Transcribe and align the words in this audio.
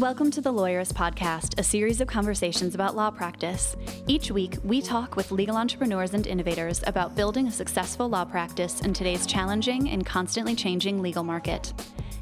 Welcome 0.00 0.32
to 0.32 0.40
the 0.40 0.52
Lawyerist 0.52 0.94
Podcast, 0.94 1.56
a 1.56 1.62
series 1.62 2.00
of 2.00 2.08
conversations 2.08 2.74
about 2.74 2.96
law 2.96 3.12
practice. 3.12 3.76
Each 4.08 4.28
week, 4.28 4.56
we 4.64 4.82
talk 4.82 5.14
with 5.14 5.30
legal 5.30 5.56
entrepreneurs 5.56 6.14
and 6.14 6.26
innovators 6.26 6.82
about 6.88 7.14
building 7.14 7.46
a 7.46 7.52
successful 7.52 8.08
law 8.08 8.24
practice 8.24 8.80
in 8.80 8.92
today's 8.92 9.24
challenging 9.24 9.88
and 9.90 10.04
constantly 10.04 10.56
changing 10.56 11.00
legal 11.00 11.22
market. 11.22 11.72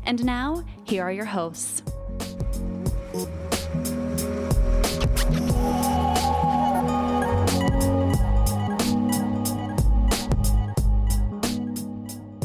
And 0.04 0.22
now, 0.22 0.62
here 0.84 1.02
are 1.02 1.12
your 1.12 1.24
hosts. 1.24 1.82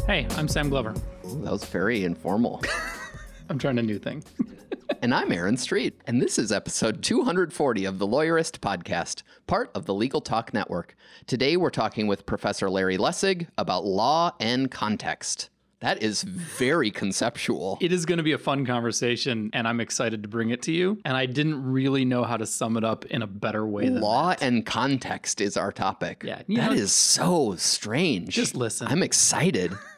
Hey, 0.08 0.26
I'm 0.38 0.48
Sam 0.48 0.70
Glover. 0.70 0.96
Ooh, 1.26 1.42
that 1.42 1.52
was 1.52 1.66
very 1.66 2.06
informal. 2.06 2.62
I'm 3.50 3.60
trying 3.60 3.78
a 3.78 3.84
new 3.84 4.00
thing. 4.00 4.24
and 5.02 5.14
I'm 5.14 5.32
Aaron 5.32 5.58
Street, 5.58 6.00
and 6.08 6.22
this 6.22 6.38
is 6.40 6.52
episode 6.52 7.04
240 7.04 7.86
of 7.86 8.00
the 8.00 8.08
Lawyerist 8.08 8.60
Podcast, 8.60 9.24
part 9.46 9.72
of 9.76 9.86
the 9.86 9.94
Legal 9.94 10.22
Talk 10.22 10.54
Network. 10.54 10.96
Today 11.26 11.58
we're 11.58 11.70
talking 11.70 12.08
with 12.08 12.26
Professor 12.26 12.70
Larry 12.70 12.98
Lessig 12.98 13.48
about 13.58 13.86
law 13.86 14.32
and 14.40 14.72
context. 14.72 15.50
That 15.80 16.02
is 16.02 16.24
very 16.24 16.90
conceptual. 16.90 17.78
It 17.82 17.92
is 17.92 18.06
going 18.06 18.18
to 18.18 18.24
be 18.24 18.32
a 18.32 18.38
fun 18.40 18.66
conversation, 18.66 19.52
and 19.54 19.68
I'm 19.68 19.80
excited 19.80 20.24
to 20.24 20.30
bring 20.30 20.50
it 20.50 20.64
to 20.64 20.72
you. 20.72 21.00
And 21.06 21.16
I 21.16 21.28
didn't 21.28 21.64
really 21.64 22.04
know 22.04 22.24
how 22.24 22.38
to 22.38 22.48
sum 22.48 22.78
it 22.78 22.84
up 22.84 23.06
in 23.06 23.22
a 23.22 23.28
better 23.28 23.66
way 23.68 23.86
than 23.86 24.02
Law 24.02 24.30
that. 24.30 24.42
and 24.42 24.66
context 24.66 25.40
is 25.40 25.56
our 25.56 25.72
topic. 25.72 26.24
Yeah, 26.26 26.38
that 26.38 26.50
you 26.50 26.60
is 26.78 26.92
so 26.94 27.56
strange. 27.58 28.30
Just 28.30 28.56
listen. 28.56 28.88
I'm 28.88 29.04
excited. 29.04 29.74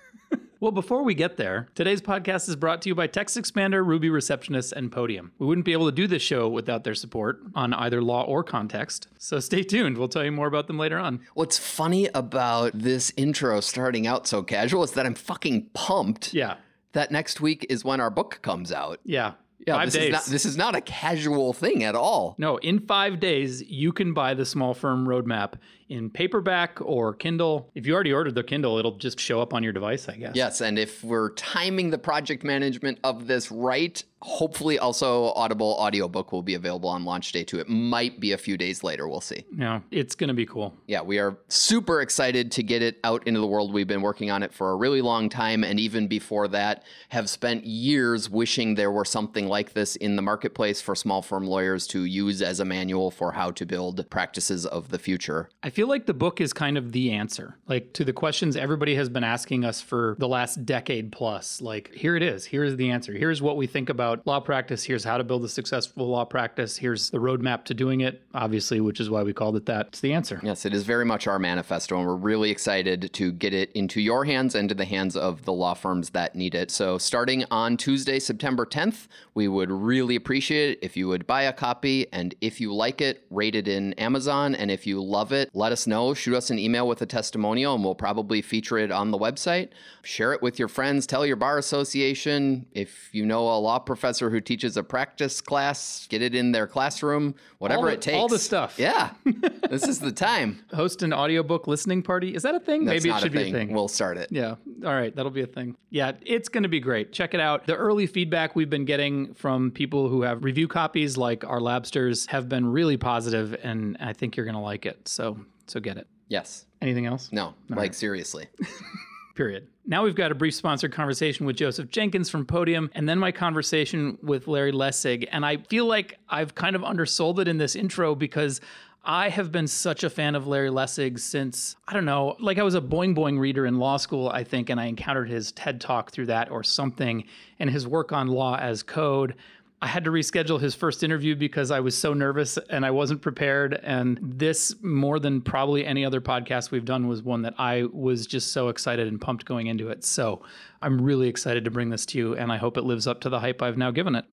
Well, 0.62 0.72
before 0.74 1.04
we 1.04 1.14
get 1.14 1.38
there, 1.38 1.70
today's 1.74 2.02
podcast 2.02 2.50
is 2.50 2.58
brought 2.58 2.82
to 2.82 2.90
you 2.90 2.96
by 2.96 3.08
Text 3.08 3.38
Expander, 3.38 3.86
Ruby 3.86 4.10
Receptionist, 4.10 4.74
and 4.74 4.92
Podium. 4.92 5.32
We 5.40 5.46
wouldn't 5.48 5.64
be 5.66 5.72
able 5.72 5.86
to 5.86 5.92
do 5.96 6.06
this 6.06 6.22
show 6.22 6.50
without 6.50 6.84
their 6.84 6.96
support 6.96 7.40
on 7.56 7.74
either 7.74 8.02
law 8.02 8.24
or 8.24 8.44
context. 8.44 9.08
So 9.18 9.40
stay 9.40 9.64
tuned. 9.64 9.98
We'll 9.98 10.10
tell 10.10 10.26
you 10.26 10.34
more 10.34 10.48
about 10.48 10.68
them 10.68 10.78
later 10.78 10.98
on. 11.00 11.22
What's 11.34 11.58
funny 11.58 12.08
about 12.14 12.72
this 12.74 13.14
intro 13.16 13.62
starting 13.62 14.06
out 14.06 14.28
so 14.28 14.44
casual 14.44 14.84
is 14.84 14.92
that 14.94 15.06
I'm 15.06 15.16
fucking 15.16 15.68
pumped 15.74 16.34
Yeah. 16.34 16.56
that 16.92 17.10
next 17.10 17.40
week 17.40 17.66
is 17.70 17.86
when 17.86 18.02
our 18.02 18.10
book 18.10 18.40
comes 18.42 18.74
out. 18.74 19.00
Yeah. 19.06 19.34
Yeah, 19.68 19.76
Five 19.76 19.88
this 19.88 19.94
days. 19.96 20.04
is 20.08 20.12
not 20.12 20.26
this 20.26 20.46
is 20.46 20.58
not 20.58 20.76
a 20.76 20.82
casual 20.82 21.52
thing 21.52 21.84
at 21.84 21.94
all. 21.94 22.34
No, 22.38 22.58
in 22.58 22.80
five 22.80 23.20
days, 23.20 23.62
you 23.62 23.92
can 23.92 24.14
buy 24.14 24.34
the 24.34 24.46
Small 24.46 24.74
Firm 24.74 25.06
Roadmap 25.06 25.56
in 25.90 26.10
paperback 26.10 26.80
or 26.82 27.14
Kindle. 27.14 27.70
If 27.76 27.86
you 27.86 27.94
already 27.94 28.14
ordered 28.14 28.36
the 28.36 28.44
Kindle, 28.44 28.78
it'll 28.78 28.98
just 28.98 29.20
show 29.20 29.42
up 29.42 29.54
on 29.54 29.64
your 29.64 29.74
device, 29.74 30.08
I 30.08 30.16
guess. 30.16 30.36
Yes, 30.36 30.62
and 30.62 30.80
if 30.80 31.04
we're 31.04 31.32
timing 31.32 31.90
the 31.90 31.98
project 31.98 32.44
management 32.44 33.00
of 33.04 33.28
this 33.28 33.52
right, 33.52 34.02
hopefully 34.22 34.78
also 34.78 35.32
Audible 35.34 35.76
audiobook 35.80 36.32
will 36.32 36.42
be 36.42 36.56
available 36.56 36.90
on 36.90 37.06
launch 37.06 37.32
day 37.32 37.44
too. 37.44 37.60
It 37.60 37.70
might 37.70 38.20
be 38.20 38.34
a 38.34 38.38
few 38.38 38.58
days 38.58 38.84
later, 38.84 39.08
we'll 39.08 39.22
see. 39.22 39.46
Yeah, 39.56 39.80
it's 39.92 40.16
going 40.16 40.28
to 40.28 40.34
be 40.34 40.46
cool. 40.46 40.74
Yeah, 40.88 41.02
we 41.02 41.20
are 41.20 41.38
super 41.48 42.02
excited 42.02 42.52
to 42.54 42.64
get 42.64 42.82
it 42.82 43.00
out 43.04 43.26
into 43.28 43.40
the 43.40 43.48
world. 43.48 43.74
We've 43.74 43.88
been 43.88 44.02
working 44.02 44.30
on 44.30 44.44
it 44.44 44.54
for 44.54 44.72
a 44.72 44.76
really 44.76 45.02
long 45.02 45.30
time 45.30 45.64
and 45.64 45.80
even 45.80 46.08
before 46.08 46.48
that 46.50 46.84
have 47.10 47.30
spent 47.30 47.66
years 47.66 48.30
wishing 48.30 48.76
there 48.76 48.92
were 48.92 49.06
something 49.06 49.48
like 49.48 49.74
this 49.74 49.96
in 49.96 50.16
the 50.16 50.22
marketplace 50.22 50.82
for 50.82 50.96
small 50.96 51.22
firm 51.22 51.46
lawyers 51.46 51.88
to 51.88 52.04
use 52.04 52.42
as 52.42 52.60
a 52.60 52.66
manual 52.66 53.12
for 53.12 53.32
how 53.32 53.52
to 53.52 53.66
build 53.66 54.08
practices 54.10 54.66
of 54.66 54.90
the 54.90 55.00
future. 55.00 55.50
I 55.64 55.70
feel 55.70 55.79
like 55.88 56.06
the 56.06 56.14
book 56.14 56.42
is 56.42 56.54
kind 56.54 56.78
of 56.78 56.92
the 56.92 57.12
answer, 57.12 57.58
like 57.68 57.94
to 57.94 58.04
the 58.04 58.14
questions 58.14 58.56
everybody 58.56 58.96
has 58.96 59.10
been 59.10 59.24
asking 59.24 59.66
us 59.66 59.82
for 59.82 60.16
the 60.20 60.28
last 60.28 60.66
decade 60.66 61.12
plus. 61.12 61.62
Like, 61.62 61.94
here 61.94 62.16
it 62.16 62.24
is. 62.24 62.46
Here's 62.46 62.76
the 62.76 62.90
answer. 62.90 63.14
Here's 63.14 63.42
what 63.42 63.58
we 63.58 63.68
think 63.68 63.90
about 63.90 64.26
law 64.26 64.40
practice. 64.40 64.84
Here's 64.84 65.04
how 65.04 65.18
to 65.18 65.24
build 65.24 65.44
a 65.44 65.50
successful 65.50 66.08
law 66.08 66.26
practice. 66.26 66.78
Here's 66.78 67.10
the 67.10 67.20
roadmap 67.20 67.66
to 67.66 67.74
doing 67.74 68.02
it, 68.02 68.22
obviously, 68.34 68.82
which 68.82 69.00
is 69.00 69.10
why 69.10 69.24
we 69.24 69.34
called 69.34 69.56
it 69.56 69.66
that. 69.68 69.88
It's 69.88 70.00
the 70.00 70.14
answer. 70.14 70.40
Yes, 70.44 70.66
it 70.66 70.74
is 70.74 70.84
very 70.84 71.06
much 71.06 71.28
our 71.28 71.40
manifesto, 71.40 71.98
and 71.98 72.08
we're 72.08 72.16
really 72.16 72.52
excited 72.52 73.12
to 73.14 73.32
get 73.32 73.54
it 73.54 73.72
into 73.74 74.02
your 74.02 74.26
hands 74.26 74.56
and 74.56 74.70
to 74.70 74.76
the 74.76 74.86
hands 74.86 75.16
of 75.16 75.46
the 75.46 75.54
law 75.54 75.74
firms 75.74 76.12
that 76.12 76.36
need 76.36 76.56
it. 76.56 76.72
So, 76.72 76.98
starting 76.98 77.46
on 77.52 77.78
Tuesday, 77.78 78.20
September 78.20 78.66
10th, 78.66 79.08
we 79.34 79.48
would 79.48 79.72
really 79.72 80.16
appreciate 80.16 80.72
it 80.72 80.80
if 80.82 80.98
you 80.98 81.08
would 81.08 81.26
buy 81.28 81.44
a 81.44 81.54
copy. 81.54 82.08
And 82.12 82.36
if 82.42 82.60
you 82.60 82.74
like 82.74 83.02
it, 83.02 83.26
rate 83.30 83.56
it 83.56 83.68
in 83.68 83.94
Amazon. 83.94 84.56
And 84.56 84.72
if 84.72 84.86
you 84.86 85.02
love 85.02 85.32
it, 85.32 85.50
let 85.54 85.69
us 85.72 85.88
know. 85.88 86.14
Shoot 86.14 86.36
us 86.36 86.50
an 86.50 86.60
email 86.60 86.88
with 86.88 87.02
a 87.02 87.06
testimonial, 87.06 87.76
and 87.76 87.84
we'll 87.84 87.96
probably 87.96 88.42
feature 88.42 88.78
it 88.78 88.92
on 88.92 89.12
the 89.12 89.18
website. 89.18 89.70
Share 90.04 90.34
it 90.34 90.42
with 90.42 90.60
your 90.60 90.68
friends, 90.68 91.06
tell 91.08 91.26
your 91.26 91.36
bar 91.36 91.58
association. 91.58 92.66
If 92.74 93.10
you 93.14 93.26
know 93.26 93.42
a 93.48 93.58
law 93.60 93.80
professor 93.80 94.30
who 94.30 94.40
teaches 94.42 94.78
a 94.78 94.84
practice 94.84 95.42
class, 95.42 96.08
get 96.10 96.22
it 96.22 96.34
in 96.36 96.52
their 96.52 96.68
classroom, 96.68 97.36
whatever 97.58 97.88
the- 97.88 97.94
it 97.94 98.02
takes. 98.02 98.18
all 98.18 98.28
the 98.28 98.40
stuff. 98.40 98.76
Yeah, 98.78 99.12
this 99.70 99.88
is 99.88 100.00
the 100.00 100.12
time. 100.12 100.64
Host 100.74 101.02
an 101.04 101.14
audiobook 101.14 101.68
listening 101.68 102.02
party. 102.04 102.34
Is 102.36 102.44
that 102.44 102.56
a 102.56 102.60
thing? 102.60 102.86
That's 102.86 103.04
Maybe 103.04 103.16
it 103.16 103.20
should 103.20 103.36
a 103.36 103.40
be 103.40 103.50
a 103.50 103.52
thing. 103.52 103.74
We'll 103.74 103.88
start 103.88 104.18
it. 104.18 104.30
Yeah. 104.32 104.56
All 104.86 104.94
right. 104.94 105.16
That'll 105.16 105.32
be 105.32 105.42
a 105.42 105.48
thing. 105.48 105.76
Yeah. 105.90 106.14
It's 106.26 106.50
going 106.50 106.64
to 106.64 106.70
be 106.70 106.80
great. 106.80 107.12
Check 107.12 107.34
it 107.34 107.40
out. 107.40 107.66
The 107.68 107.76
early 107.76 108.08
feedback 108.08 108.56
we've 108.56 108.70
been 108.70 108.86
getting 108.86 109.34
from 109.34 109.72
people 109.72 110.08
who 110.10 110.22
have 110.22 110.44
review 110.44 110.68
copies, 110.68 111.18
like 111.18 111.44
our 111.46 111.60
Labsters, 111.60 112.28
have 112.28 112.48
been 112.50 112.66
really 112.72 112.98
positive, 112.98 113.56
and 113.64 113.98
I 114.00 114.14
think 114.14 114.38
you're 114.38 114.46
going 114.46 114.56
to 114.56 114.62
like 114.62 114.86
it. 114.86 115.08
So, 115.08 115.38
so 115.70 115.80
get 115.80 115.98
it. 115.98 116.08
Yes. 116.28 116.66
Anything 116.82 117.06
else? 117.06 117.30
No. 117.32 117.54
like 117.70 117.94
seriously. 117.94 118.48
Period. 119.36 119.68
Now 119.86 120.04
we've 120.04 120.16
got 120.16 120.32
a 120.32 120.36
brief 120.36 120.54
sponsored 120.54 120.92
conversation 120.92 121.46
with 121.46 121.56
Joseph 121.56 121.90
Jenkins 121.90 122.30
from 122.30 122.46
Podium, 122.46 122.92
and 122.94 123.08
then 123.08 123.18
my 123.18 123.32
conversation 123.32 124.18
with 124.22 124.48
Larry 124.48 124.74
Lessig. 124.74 125.28
And 125.32 125.46
I 125.46 125.58
feel 125.58 125.86
like 125.86 126.18
I've 126.28 126.56
kind 126.56 126.76
of 126.76 126.84
undersold 126.84 127.40
it 127.40 127.48
in 127.48 127.58
this 127.58 127.76
intro 127.76 128.16
because 128.16 128.60
I 129.04 129.30
have 129.30 129.52
been 129.52 129.68
such 129.68 130.04
a 130.04 130.10
fan 130.10 130.36
of 130.36 130.46
Larry 130.46 130.70
Lessig 130.70 131.20
since, 131.20 131.78
I 131.88 131.94
don't 131.94 132.06
know, 132.06 132.36
like 132.40 132.58
I 132.60 132.64
was 132.64 132.76
a 132.76 132.82
Boing 132.82 133.16
Boing 133.16 133.40
reader 133.40 133.66
in 133.66 133.80
law 133.80 133.96
school, 133.98 134.28
I 134.30 134.44
think, 134.44 134.70
and 134.70 134.80
I 134.80 134.86
encountered 134.86 135.30
his 135.30 135.54
TED 135.54 135.80
talk 135.80 136.12
through 136.12 136.26
that 136.28 136.52
or 136.52 136.64
something, 136.64 137.24
and 137.60 137.70
his 137.70 137.88
work 137.88 138.12
on 138.12 138.28
law 138.28 138.58
as 138.58 138.84
code. 138.84 139.36
I 139.82 139.88
had 139.88 140.04
to 140.04 140.12
reschedule 140.12 140.60
his 140.60 140.76
first 140.76 141.04
interview 141.04 141.36
because 141.36 141.72
I 141.72 141.80
was 141.80 141.98
so 141.98 142.14
nervous 142.14 142.58
and 142.70 142.86
I 142.86 142.92
wasn't 142.92 143.22
prepared. 143.22 143.80
And 143.82 144.20
this, 144.22 144.76
more 144.82 145.20
than 145.20 145.42
probably 145.42 145.86
any 145.86 146.04
other 146.04 146.20
podcast 146.20 146.72
we've 146.72 146.84
done, 146.84 147.08
was 147.08 147.24
one 147.24 147.44
that 147.44 147.54
I 147.58 147.86
was 147.94 148.28
just 148.28 148.52
so 148.52 148.68
excited 148.68 149.08
and 149.08 149.22
pumped 149.22 149.46
going 149.46 149.68
into 149.68 149.90
it. 149.90 150.04
So 150.04 150.42
I'm 150.82 151.02
really 151.02 151.30
excited 151.30 151.64
to 151.64 151.72
bring 151.72 151.90
this 151.90 152.06
to 152.08 152.18
you, 152.18 152.36
and 152.36 152.52
I 152.52 152.58
hope 152.58 152.76
it 152.78 152.84
lives 152.84 153.08
up 153.08 153.22
to 153.22 153.30
the 153.30 153.40
hype 153.40 153.62
I've 153.62 153.78
now 153.78 153.92
given 153.92 154.16
it. 154.16 154.26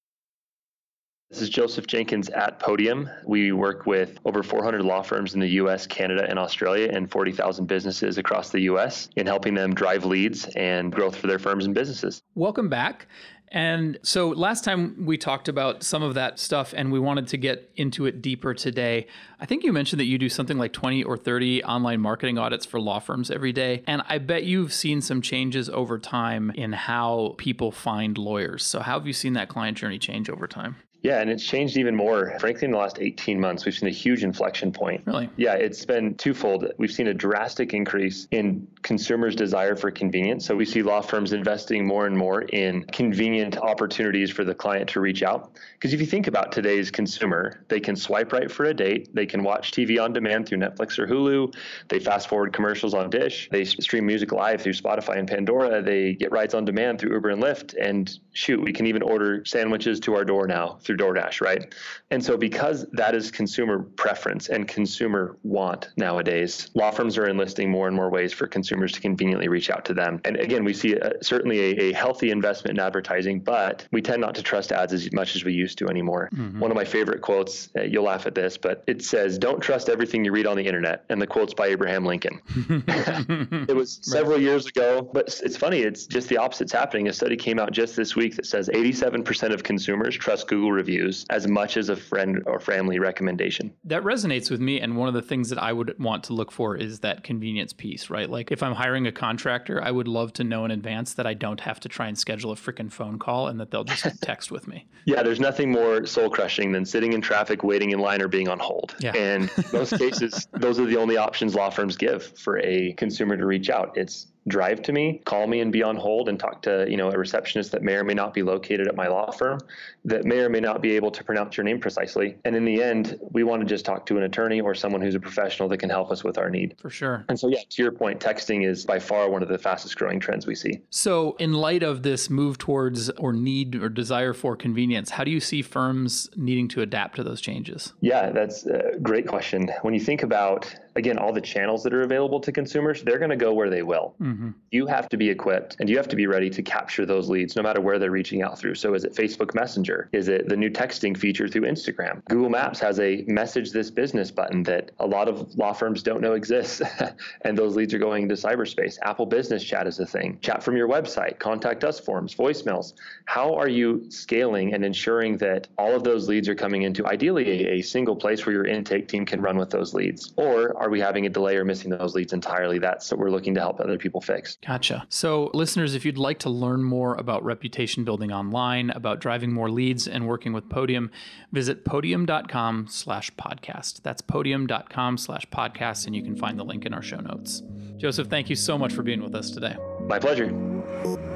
This 1.30 1.42
is 1.42 1.48
Joseph 1.48 1.88
Jenkins 1.88 2.28
at 2.28 2.60
Podium. 2.60 3.10
We 3.24 3.50
work 3.50 3.84
with 3.84 4.20
over 4.24 4.44
400 4.44 4.82
law 4.84 5.02
firms 5.02 5.34
in 5.34 5.40
the 5.40 5.48
US, 5.48 5.84
Canada, 5.84 6.24
and 6.28 6.38
Australia, 6.38 6.88
and 6.92 7.10
40,000 7.10 7.66
businesses 7.66 8.16
across 8.16 8.50
the 8.50 8.60
US 8.60 9.08
in 9.16 9.26
helping 9.26 9.52
them 9.52 9.74
drive 9.74 10.04
leads 10.04 10.46
and 10.54 10.92
growth 10.92 11.16
for 11.16 11.26
their 11.26 11.40
firms 11.40 11.66
and 11.66 11.74
businesses. 11.74 12.22
Welcome 12.36 12.68
back. 12.68 13.08
And 13.48 13.98
so 14.02 14.28
last 14.30 14.64
time 14.64 15.06
we 15.06 15.16
talked 15.16 15.48
about 15.48 15.82
some 15.82 16.02
of 16.02 16.14
that 16.14 16.38
stuff 16.38 16.74
and 16.76 16.90
we 16.90 16.98
wanted 16.98 17.28
to 17.28 17.36
get 17.36 17.70
into 17.76 18.06
it 18.06 18.20
deeper 18.20 18.54
today. 18.54 19.06
I 19.40 19.46
think 19.46 19.62
you 19.62 19.72
mentioned 19.72 20.00
that 20.00 20.06
you 20.06 20.18
do 20.18 20.28
something 20.28 20.58
like 20.58 20.72
20 20.72 21.04
or 21.04 21.16
30 21.16 21.62
online 21.64 22.00
marketing 22.00 22.38
audits 22.38 22.66
for 22.66 22.80
law 22.80 22.98
firms 22.98 23.30
every 23.30 23.52
day. 23.52 23.82
And 23.86 24.02
I 24.08 24.18
bet 24.18 24.44
you've 24.44 24.72
seen 24.72 25.00
some 25.00 25.22
changes 25.22 25.68
over 25.70 25.98
time 25.98 26.50
in 26.50 26.72
how 26.72 27.34
people 27.38 27.70
find 27.70 28.18
lawyers. 28.18 28.64
So, 28.64 28.80
how 28.80 28.98
have 28.98 29.06
you 29.06 29.12
seen 29.12 29.34
that 29.34 29.48
client 29.48 29.78
journey 29.78 29.98
change 29.98 30.28
over 30.28 30.46
time? 30.46 30.76
Yeah, 31.06 31.20
and 31.20 31.30
it's 31.30 31.44
changed 31.44 31.76
even 31.76 31.94
more. 31.94 32.36
Frankly, 32.40 32.64
in 32.64 32.72
the 32.72 32.78
last 32.78 32.98
18 33.00 33.38
months, 33.38 33.64
we've 33.64 33.74
seen 33.74 33.88
a 33.88 33.92
huge 33.92 34.24
inflection 34.24 34.72
point. 34.72 35.02
Really? 35.06 35.30
Yeah, 35.36 35.54
it's 35.54 35.84
been 35.84 36.16
twofold. 36.16 36.66
We've 36.78 36.90
seen 36.90 37.06
a 37.06 37.14
drastic 37.14 37.74
increase 37.74 38.26
in 38.32 38.66
consumers' 38.82 39.36
desire 39.36 39.76
for 39.76 39.92
convenience. 39.92 40.44
So 40.44 40.56
we 40.56 40.64
see 40.64 40.82
law 40.82 41.00
firms 41.00 41.32
investing 41.32 41.86
more 41.86 42.08
and 42.08 42.18
more 42.18 42.42
in 42.42 42.82
convenient 42.86 43.56
opportunities 43.56 44.32
for 44.32 44.42
the 44.42 44.52
client 44.52 44.88
to 44.90 45.00
reach 45.00 45.22
out. 45.22 45.52
Because 45.74 45.94
if 45.94 46.00
you 46.00 46.06
think 46.06 46.26
about 46.26 46.50
today's 46.50 46.90
consumer, 46.90 47.64
they 47.68 47.78
can 47.78 47.94
swipe 47.94 48.32
right 48.32 48.50
for 48.50 48.64
a 48.64 48.74
date, 48.74 49.14
they 49.14 49.26
can 49.26 49.44
watch 49.44 49.70
TV 49.70 50.02
on 50.02 50.12
demand 50.12 50.48
through 50.48 50.58
Netflix 50.58 50.98
or 50.98 51.06
Hulu, 51.06 51.54
they 51.86 52.00
fast 52.00 52.28
forward 52.28 52.52
commercials 52.52 52.94
on 52.94 53.10
Dish, 53.10 53.48
they 53.52 53.64
stream 53.64 54.06
music 54.06 54.32
live 54.32 54.60
through 54.60 54.72
Spotify 54.72 55.18
and 55.18 55.28
Pandora, 55.28 55.82
they 55.82 56.14
get 56.14 56.32
rides 56.32 56.54
on 56.54 56.64
demand 56.64 56.98
through 56.98 57.12
Uber 57.12 57.30
and 57.30 57.42
Lyft, 57.42 57.74
and 57.80 58.18
shoot, 58.32 58.60
we 58.60 58.72
can 58.72 58.86
even 58.86 59.02
order 59.02 59.44
sandwiches 59.44 60.00
to 60.00 60.14
our 60.16 60.24
door 60.24 60.48
now 60.48 60.78
through 60.80 60.95
DoorDash, 60.96 61.40
right? 61.40 61.74
And 62.10 62.24
so, 62.24 62.36
because 62.36 62.86
that 62.92 63.14
is 63.14 63.30
consumer 63.30 63.80
preference 63.96 64.48
and 64.48 64.68
consumer 64.68 65.36
want 65.42 65.90
nowadays, 65.96 66.70
law 66.74 66.90
firms 66.90 67.18
are 67.18 67.28
enlisting 67.28 67.70
more 67.70 67.86
and 67.86 67.96
more 67.96 68.10
ways 68.10 68.32
for 68.32 68.46
consumers 68.46 68.92
to 68.92 69.00
conveniently 69.00 69.48
reach 69.48 69.70
out 69.70 69.84
to 69.86 69.94
them. 69.94 70.20
And 70.24 70.36
again, 70.36 70.64
we 70.64 70.72
see 70.72 70.94
a, 70.94 71.22
certainly 71.22 71.60
a, 71.60 71.90
a 71.90 71.92
healthy 71.92 72.30
investment 72.30 72.78
in 72.78 72.84
advertising 72.84 73.36
but 73.46 73.86
we 73.92 74.02
tend 74.02 74.20
not 74.20 74.34
to 74.34 74.42
trust 74.42 74.72
ads 74.72 74.92
as 74.92 75.12
much 75.12 75.36
as 75.36 75.44
we 75.44 75.52
used 75.52 75.78
to 75.78 75.88
anymore. 75.88 76.28
Mm-hmm. 76.34 76.60
One 76.60 76.70
of 76.70 76.76
my 76.76 76.84
favorite 76.84 77.22
quotes, 77.22 77.68
uh, 77.76 77.82
you'll 77.82 78.04
laugh 78.04 78.26
at 78.26 78.34
this, 78.34 78.56
but 78.56 78.82
it 78.86 79.02
says, 79.02 79.38
Don't 79.38 79.60
trust 79.60 79.88
everything 79.88 80.24
you 80.24 80.32
read 80.32 80.46
on 80.46 80.56
the 80.56 80.66
internet. 80.66 81.04
And 81.08 81.20
the 81.20 81.26
quote's 81.26 81.54
by 81.54 81.68
Abraham 81.68 82.04
Lincoln. 82.04 82.40
it 83.68 83.76
was 83.76 83.98
several 84.02 84.40
years 84.40 84.66
ago, 84.66 85.08
but 85.12 85.40
it's 85.42 85.56
funny, 85.56 85.80
it's 85.80 86.06
just 86.06 86.28
the 86.28 86.38
opposite's 86.38 86.72
happening. 86.72 87.08
A 87.08 87.12
study 87.12 87.36
came 87.36 87.58
out 87.58 87.72
just 87.72 87.96
this 87.96 88.16
week 88.16 88.36
that 88.36 88.46
says 88.46 88.68
87% 88.68 89.54
of 89.54 89.62
consumers 89.62 90.16
trust 90.16 90.48
Google 90.48 90.72
reviews 90.72 90.85
as 91.30 91.46
much 91.46 91.76
as 91.76 91.88
a 91.88 91.96
friend 91.96 92.42
or 92.46 92.60
family 92.60 92.98
recommendation. 92.98 93.72
That 93.84 94.02
resonates 94.02 94.50
with 94.50 94.60
me. 94.60 94.80
And 94.80 94.96
one 94.96 95.08
of 95.08 95.14
the 95.14 95.22
things 95.22 95.48
that 95.50 95.62
I 95.62 95.72
would 95.72 95.98
want 95.98 96.24
to 96.24 96.32
look 96.32 96.52
for 96.52 96.76
is 96.76 97.00
that 97.00 97.24
convenience 97.24 97.72
piece, 97.72 98.10
right? 98.10 98.28
Like 98.28 98.52
if 98.52 98.62
I'm 98.62 98.74
hiring 98.74 99.06
a 99.06 99.12
contractor, 99.12 99.82
I 99.82 99.90
would 99.90 100.08
love 100.08 100.32
to 100.34 100.44
know 100.44 100.64
in 100.64 100.70
advance 100.70 101.14
that 101.14 101.26
I 101.26 101.34
don't 101.34 101.60
have 101.60 101.80
to 101.80 101.88
try 101.88 102.08
and 102.08 102.18
schedule 102.18 102.52
a 102.52 102.56
freaking 102.56 102.90
phone 102.90 103.18
call 103.18 103.48
and 103.48 103.60
that 103.60 103.70
they'll 103.70 103.84
just 103.84 104.06
text 104.22 104.50
with 104.50 104.68
me. 104.68 104.86
Yeah, 105.04 105.22
there's 105.22 105.40
nothing 105.40 105.70
more 105.70 106.06
soul 106.06 106.30
crushing 106.30 106.72
than 106.72 106.84
sitting 106.84 107.12
in 107.12 107.20
traffic, 107.20 107.62
waiting 107.62 107.90
in 107.90 107.98
line, 107.98 108.22
or 108.22 108.28
being 108.28 108.48
on 108.48 108.58
hold. 108.58 108.94
Yeah. 109.00 109.12
And 109.12 109.50
most 109.72 109.98
cases, 109.98 110.46
those 110.52 110.78
are 110.78 110.86
the 110.86 110.96
only 110.96 111.16
options 111.16 111.54
law 111.54 111.70
firms 111.70 111.96
give 111.96 112.38
for 112.38 112.58
a 112.58 112.92
consumer 112.94 113.36
to 113.36 113.46
reach 113.46 113.70
out. 113.70 113.96
It's 113.96 114.28
drive 114.48 114.82
to 114.82 114.92
me, 114.92 115.20
call 115.24 115.46
me 115.46 115.60
and 115.60 115.72
be 115.72 115.82
on 115.82 115.96
hold 115.96 116.28
and 116.28 116.38
talk 116.38 116.62
to, 116.62 116.86
you 116.88 116.96
know, 116.96 117.10
a 117.10 117.18
receptionist 117.18 117.72
that 117.72 117.82
may 117.82 117.94
or 117.94 118.04
may 118.04 118.14
not 118.14 118.32
be 118.32 118.42
located 118.42 118.86
at 118.86 118.94
my 118.94 119.08
law 119.08 119.30
firm 119.30 119.58
that 120.04 120.24
may 120.24 120.38
or 120.38 120.48
may 120.48 120.60
not 120.60 120.80
be 120.80 120.92
able 120.92 121.10
to 121.10 121.24
pronounce 121.24 121.56
your 121.56 121.64
name 121.64 121.80
precisely. 121.80 122.36
And 122.44 122.54
in 122.54 122.64
the 122.64 122.82
end, 122.82 123.18
we 123.32 123.42
want 123.42 123.60
to 123.62 123.66
just 123.66 123.84
talk 123.84 124.06
to 124.06 124.16
an 124.16 124.22
attorney 124.22 124.60
or 124.60 124.74
someone 124.74 125.00
who's 125.00 125.16
a 125.16 125.20
professional 125.20 125.68
that 125.70 125.78
can 125.78 125.90
help 125.90 126.12
us 126.12 126.22
with 126.22 126.38
our 126.38 126.48
need. 126.48 126.76
For 126.78 126.90
sure. 126.90 127.24
And 127.28 127.38
so 127.38 127.48
yeah, 127.48 127.58
to 127.68 127.82
your 127.82 127.92
point, 127.92 128.20
texting 128.20 128.66
is 128.66 128.84
by 128.84 129.00
far 129.00 129.28
one 129.28 129.42
of 129.42 129.48
the 129.48 129.58
fastest 129.58 129.96
growing 129.96 130.20
trends 130.20 130.46
we 130.46 130.54
see. 130.54 130.80
So 130.90 131.34
in 131.38 131.52
light 131.52 131.82
of 131.82 132.04
this 132.04 132.30
move 132.30 132.56
towards 132.56 133.10
or 133.10 133.32
need 133.32 133.74
or 133.74 133.88
desire 133.88 134.32
for 134.32 134.56
convenience, 134.56 135.10
how 135.10 135.24
do 135.24 135.30
you 135.30 135.40
see 135.40 135.62
firms 135.62 136.30
needing 136.36 136.68
to 136.68 136.82
adapt 136.82 137.16
to 137.16 137.24
those 137.24 137.40
changes? 137.40 137.92
Yeah, 138.00 138.30
that's 138.30 138.64
a 138.66 138.92
great 139.02 139.26
question. 139.26 139.68
When 139.82 139.92
you 139.92 140.00
think 140.00 140.22
about 140.22 140.72
again, 140.96 141.18
all 141.18 141.32
the 141.32 141.40
channels 141.40 141.82
that 141.84 141.94
are 141.94 142.02
available 142.02 142.40
to 142.40 142.50
consumers, 142.50 143.02
they're 143.02 143.18
going 143.18 143.30
to 143.30 143.36
go 143.36 143.52
where 143.52 143.70
they 143.70 143.82
will. 143.82 144.14
Mm-hmm. 144.20 144.50
You 144.70 144.86
have 144.86 145.08
to 145.10 145.16
be 145.16 145.28
equipped 145.28 145.76
and 145.78 145.88
you 145.88 145.96
have 145.96 146.08
to 146.08 146.16
be 146.16 146.26
ready 146.26 146.50
to 146.50 146.62
capture 146.62 147.06
those 147.06 147.28
leads 147.28 147.54
no 147.54 147.62
matter 147.62 147.80
where 147.80 147.98
they're 147.98 148.10
reaching 148.10 148.42
out 148.42 148.58
through. 148.58 148.74
So, 148.74 148.94
is 148.94 149.04
it 149.04 149.14
Facebook 149.14 149.54
Messenger? 149.54 150.08
Is 150.12 150.28
it 150.28 150.48
the 150.48 150.56
new 150.56 150.70
texting 150.70 151.16
feature 151.16 151.48
through 151.48 151.62
Instagram? 151.62 152.24
Google 152.28 152.50
Maps 152.50 152.80
has 152.80 152.98
a 152.98 153.24
message 153.26 153.70
this 153.70 153.90
business 153.90 154.30
button 154.30 154.62
that 154.64 154.90
a 154.98 155.06
lot 155.06 155.28
of 155.28 155.54
law 155.56 155.72
firms 155.72 156.02
don't 156.02 156.20
know 156.20 156.32
exists. 156.32 156.82
and 157.42 157.56
those 157.56 157.76
leads 157.76 157.92
are 157.94 157.98
going 157.98 158.24
into 158.24 158.34
cyberspace. 158.34 158.98
Apple 159.02 159.26
Business 159.26 159.62
Chat 159.62 159.86
is 159.86 160.00
a 160.00 160.06
thing. 160.06 160.38
Chat 160.40 160.62
from 160.62 160.76
your 160.76 160.88
website, 160.88 161.38
contact 161.38 161.84
us 161.84 162.00
forms, 162.00 162.34
voicemails. 162.34 162.94
How 163.26 163.54
are 163.54 163.68
you 163.68 164.10
scaling 164.10 164.72
and 164.74 164.84
ensuring 164.84 165.36
that 165.38 165.68
all 165.76 165.94
of 165.94 166.04
those 166.04 166.28
leads 166.28 166.48
are 166.48 166.54
coming 166.54 166.82
into 166.82 167.06
ideally 167.06 167.66
a, 167.66 167.72
a 167.74 167.82
single 167.82 168.16
place 168.16 168.46
where 168.46 168.54
your 168.54 168.66
intake 168.66 169.08
team 169.08 169.26
can 169.26 169.40
run 169.40 169.58
with 169.58 169.70
those 169.70 169.92
leads? 169.92 170.32
Or 170.36 170.74
are 170.86 170.90
we 170.90 171.00
having 171.00 171.26
a 171.26 171.28
delay 171.28 171.56
or 171.56 171.64
missing 171.64 171.90
those 171.90 172.14
leads 172.14 172.32
entirely? 172.32 172.78
That's 172.78 173.10
what 173.10 173.18
we're 173.18 173.30
looking 173.30 173.54
to 173.54 173.60
help 173.60 173.80
other 173.80 173.98
people 173.98 174.20
fix. 174.20 174.56
Gotcha. 174.64 175.04
So, 175.08 175.50
listeners, 175.52 175.96
if 175.96 176.04
you'd 176.04 176.16
like 176.16 176.38
to 176.40 176.48
learn 176.48 176.84
more 176.84 177.16
about 177.16 177.44
reputation 177.44 178.04
building 178.04 178.32
online, 178.32 178.90
about 178.90 179.20
driving 179.20 179.52
more 179.52 179.68
leads 179.68 180.06
and 180.06 180.28
working 180.28 180.52
with 180.52 180.68
Podium, 180.68 181.10
visit 181.52 181.84
podium.com 181.84 182.86
slash 182.88 183.32
podcast. 183.32 184.02
That's 184.02 184.22
podium.com 184.22 185.18
slash 185.18 185.46
podcast, 185.48 186.06
and 186.06 186.14
you 186.14 186.22
can 186.22 186.36
find 186.36 186.56
the 186.56 186.64
link 186.64 186.86
in 186.86 186.94
our 186.94 187.02
show 187.02 187.18
notes. 187.18 187.62
Joseph, 187.96 188.28
thank 188.28 188.48
you 188.48 188.56
so 188.56 188.78
much 188.78 188.92
for 188.92 189.02
being 189.02 189.22
with 189.22 189.34
us 189.34 189.50
today. 189.50 189.76
My 190.06 190.20
pleasure. 190.20 191.35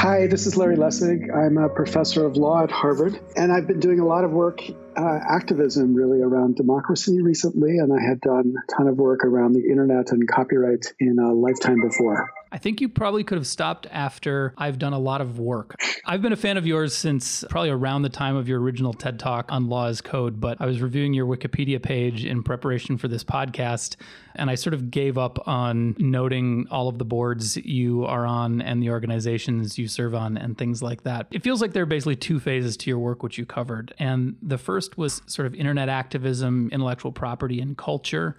Hi, 0.00 0.28
this 0.28 0.46
is 0.46 0.56
Larry 0.56 0.76
Lessig. 0.76 1.26
I'm 1.34 1.58
a 1.58 1.68
professor 1.68 2.24
of 2.24 2.36
law 2.36 2.62
at 2.62 2.70
Harvard, 2.70 3.18
and 3.34 3.50
I've 3.50 3.66
been 3.66 3.80
doing 3.80 3.98
a 3.98 4.06
lot 4.06 4.22
of 4.22 4.30
work, 4.30 4.60
uh, 4.96 5.18
activism 5.28 5.92
really 5.92 6.22
around 6.22 6.54
democracy 6.54 7.20
recently, 7.20 7.78
and 7.78 7.92
I 7.92 8.00
had 8.00 8.20
done 8.20 8.54
a 8.56 8.72
ton 8.76 8.86
of 8.86 8.96
work 8.96 9.24
around 9.24 9.54
the 9.54 9.68
internet 9.68 10.12
and 10.12 10.28
copyright 10.28 10.86
in 11.00 11.18
a 11.18 11.32
lifetime 11.32 11.80
before. 11.82 12.30
I 12.50 12.58
think 12.58 12.80
you 12.80 12.88
probably 12.88 13.24
could 13.24 13.36
have 13.36 13.46
stopped 13.46 13.86
after 13.90 14.54
I've 14.56 14.78
done 14.78 14.92
a 14.92 14.98
lot 14.98 15.20
of 15.20 15.38
work. 15.38 15.74
I've 16.06 16.22
been 16.22 16.32
a 16.32 16.36
fan 16.36 16.56
of 16.56 16.66
yours 16.66 16.96
since 16.96 17.44
probably 17.50 17.68
around 17.70 18.02
the 18.02 18.08
time 18.08 18.36
of 18.36 18.48
your 18.48 18.60
original 18.60 18.94
TED 18.94 19.18
Talk 19.18 19.52
on 19.52 19.68
Law 19.68 19.88
as 19.88 20.00
Code, 20.00 20.40
but 20.40 20.58
I 20.60 20.66
was 20.66 20.80
reviewing 20.80 21.12
your 21.12 21.26
Wikipedia 21.26 21.82
page 21.82 22.24
in 22.24 22.42
preparation 22.42 22.96
for 22.96 23.08
this 23.08 23.22
podcast, 23.22 23.96
and 24.34 24.48
I 24.48 24.54
sort 24.54 24.72
of 24.72 24.90
gave 24.90 25.18
up 25.18 25.46
on 25.46 25.94
noting 25.98 26.66
all 26.70 26.88
of 26.88 26.98
the 26.98 27.04
boards 27.04 27.58
you 27.58 28.06
are 28.06 28.24
on 28.24 28.62
and 28.62 28.82
the 28.82 28.90
organizations 28.90 29.78
you 29.78 29.86
serve 29.86 30.14
on 30.14 30.38
and 30.38 30.56
things 30.56 30.82
like 30.82 31.02
that. 31.02 31.26
It 31.30 31.42
feels 31.42 31.60
like 31.60 31.74
there 31.74 31.82
are 31.82 31.86
basically 31.86 32.16
two 32.16 32.40
phases 32.40 32.76
to 32.78 32.90
your 32.90 32.98
work 32.98 33.22
which 33.22 33.36
you 33.36 33.44
covered. 33.44 33.92
And 33.98 34.36
the 34.40 34.58
first 34.58 34.96
was 34.96 35.20
sort 35.26 35.46
of 35.46 35.54
internet 35.54 35.90
activism, 35.90 36.70
intellectual 36.72 37.12
property, 37.12 37.60
and 37.60 37.76
culture. 37.76 38.36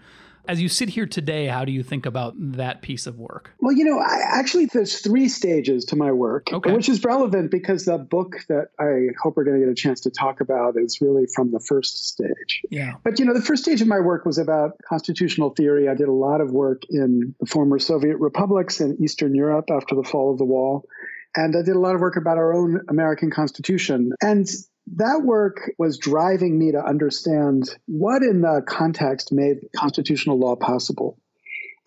As 0.49 0.59
you 0.59 0.67
sit 0.67 0.89
here 0.89 1.05
today, 1.05 1.45
how 1.45 1.63
do 1.63 1.71
you 1.71 1.83
think 1.83 2.07
about 2.07 2.33
that 2.37 2.81
piece 2.81 3.05
of 3.05 3.19
work? 3.19 3.53
Well, 3.59 3.71
you 3.71 3.85
know, 3.85 3.99
I, 3.99 4.17
actually, 4.23 4.65
there's 4.65 4.97
three 4.97 5.29
stages 5.29 5.85
to 5.85 5.95
my 5.95 6.11
work, 6.11 6.51
okay. 6.51 6.71
which 6.71 6.89
is 6.89 7.03
relevant 7.03 7.51
because 7.51 7.85
the 7.85 7.99
book 7.99 8.37
that 8.47 8.69
I 8.79 9.13
hope 9.21 9.37
we're 9.37 9.43
going 9.43 9.59
to 9.59 9.63
get 9.67 9.71
a 9.71 9.75
chance 9.75 10.01
to 10.01 10.09
talk 10.09 10.41
about 10.41 10.73
is 10.75 11.01
really 11.01 11.27
from 11.27 11.51
the 11.51 11.59
first 11.59 12.07
stage. 12.07 12.63
Yeah. 12.71 12.93
But, 13.03 13.19
you 13.19 13.25
know, 13.25 13.35
the 13.35 13.43
first 13.43 13.61
stage 13.61 13.83
of 13.83 13.87
my 13.87 13.99
work 13.99 14.25
was 14.25 14.39
about 14.39 14.71
constitutional 14.83 15.51
theory. 15.51 15.87
I 15.87 15.93
did 15.93 16.07
a 16.07 16.13
lot 16.13 16.41
of 16.41 16.49
work 16.49 16.81
in 16.89 17.35
the 17.39 17.45
former 17.45 17.77
Soviet 17.77 18.17
republics 18.17 18.81
in 18.81 18.97
Eastern 18.99 19.35
Europe 19.35 19.65
after 19.69 19.93
the 19.93 20.03
fall 20.03 20.31
of 20.31 20.39
the 20.39 20.45
wall. 20.45 20.83
And 21.35 21.55
I 21.55 21.61
did 21.61 21.75
a 21.75 21.79
lot 21.79 21.93
of 21.93 22.01
work 22.01 22.17
about 22.17 22.39
our 22.39 22.55
own 22.55 22.81
American 22.89 23.29
Constitution. 23.29 24.13
And 24.19 24.49
that 24.95 25.21
work 25.23 25.71
was 25.77 25.97
driving 25.97 26.57
me 26.57 26.71
to 26.71 26.83
understand 26.83 27.69
what 27.85 28.23
in 28.23 28.41
the 28.41 28.63
context 28.65 29.31
made 29.31 29.57
constitutional 29.75 30.39
law 30.39 30.55
possible. 30.55 31.19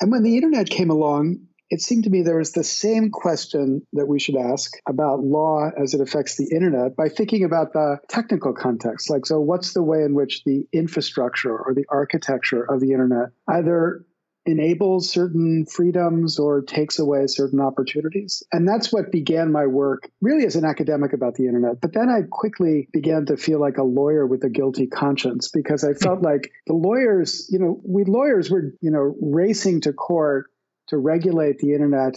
And 0.01 0.11
when 0.11 0.23
the 0.23 0.37
internet 0.37 0.69
came 0.69 0.91
along, 0.91 1.47
it 1.71 1.81
seemed 1.81 2.05
to 2.05 2.11
me 2.11 2.21
there 2.21 2.37
was 2.37 2.53
the 2.53 2.65
same 2.65 3.11
question 3.11 3.87
that 3.95 4.07
we 4.07 4.21
should 4.21 4.37
ask 4.37 4.73
about 4.87 5.21
law 5.21 5.71
as 5.83 5.95
it 5.95 6.03
affects 6.03 6.37
the 6.37 6.55
internet 6.55 6.95
by 6.97 7.09
thinking 7.09 7.45
about 7.45 7.73
the 7.73 7.99
technical 8.09 8.53
context. 8.53 9.09
Like, 9.09 9.25
so 9.25 9.41
what's 9.41 9.73
the 9.73 9.83
way 9.83 10.03
in 10.03 10.15
which 10.15 10.45
the 10.45 10.65
infrastructure 10.73 11.57
or 11.57 11.73
the 11.75 11.87
architecture 11.89 12.63
of 12.63 12.81
the 12.81 12.93
internet 12.93 13.31
either 13.49 14.05
enables 14.45 15.09
certain 15.09 15.65
freedoms 15.67 16.39
or 16.39 16.63
takes 16.63 16.99
away 16.99 17.27
certain 17.27 17.61
opportunities. 17.61 18.43
And 18.53 18.69
that's 18.69 18.93
what 18.93 19.13
began 19.13 19.53
my 19.53 19.67
work 19.67 20.11
really 20.21 20.45
as 20.47 20.57
an 20.57 20.65
academic 20.65 21.13
about 21.13 21.35
the 21.35 21.47
internet. 21.47 21.81
But 21.81 21.93
then 21.93 22.09
I 22.09 22.23
quickly 22.29 22.89
began 22.93 23.27
to 23.27 23.37
feel 23.37 23.61
like 23.61 23.79
a 23.79 23.85
lawyer 23.85 24.27
with 24.27 24.43
a 24.45 24.51
guilty 24.51 24.89
conscience 24.89 25.49
because 25.49 25.85
I 25.85 25.95
felt 25.95 26.23
like 26.23 26.51
the 26.67 26.75
lawyers, 26.75 27.49
you 27.53 27.59
know, 27.59 27.81
we 27.85 28.05
lawyers 28.05 28.51
were, 28.51 28.75
you 28.81 28.91
know, 28.91 29.15
racing 29.21 29.83
to 29.83 29.93
court 29.93 30.47
to 30.89 30.99
regulate 30.99 31.59
the 31.59 31.75
internet 31.75 32.15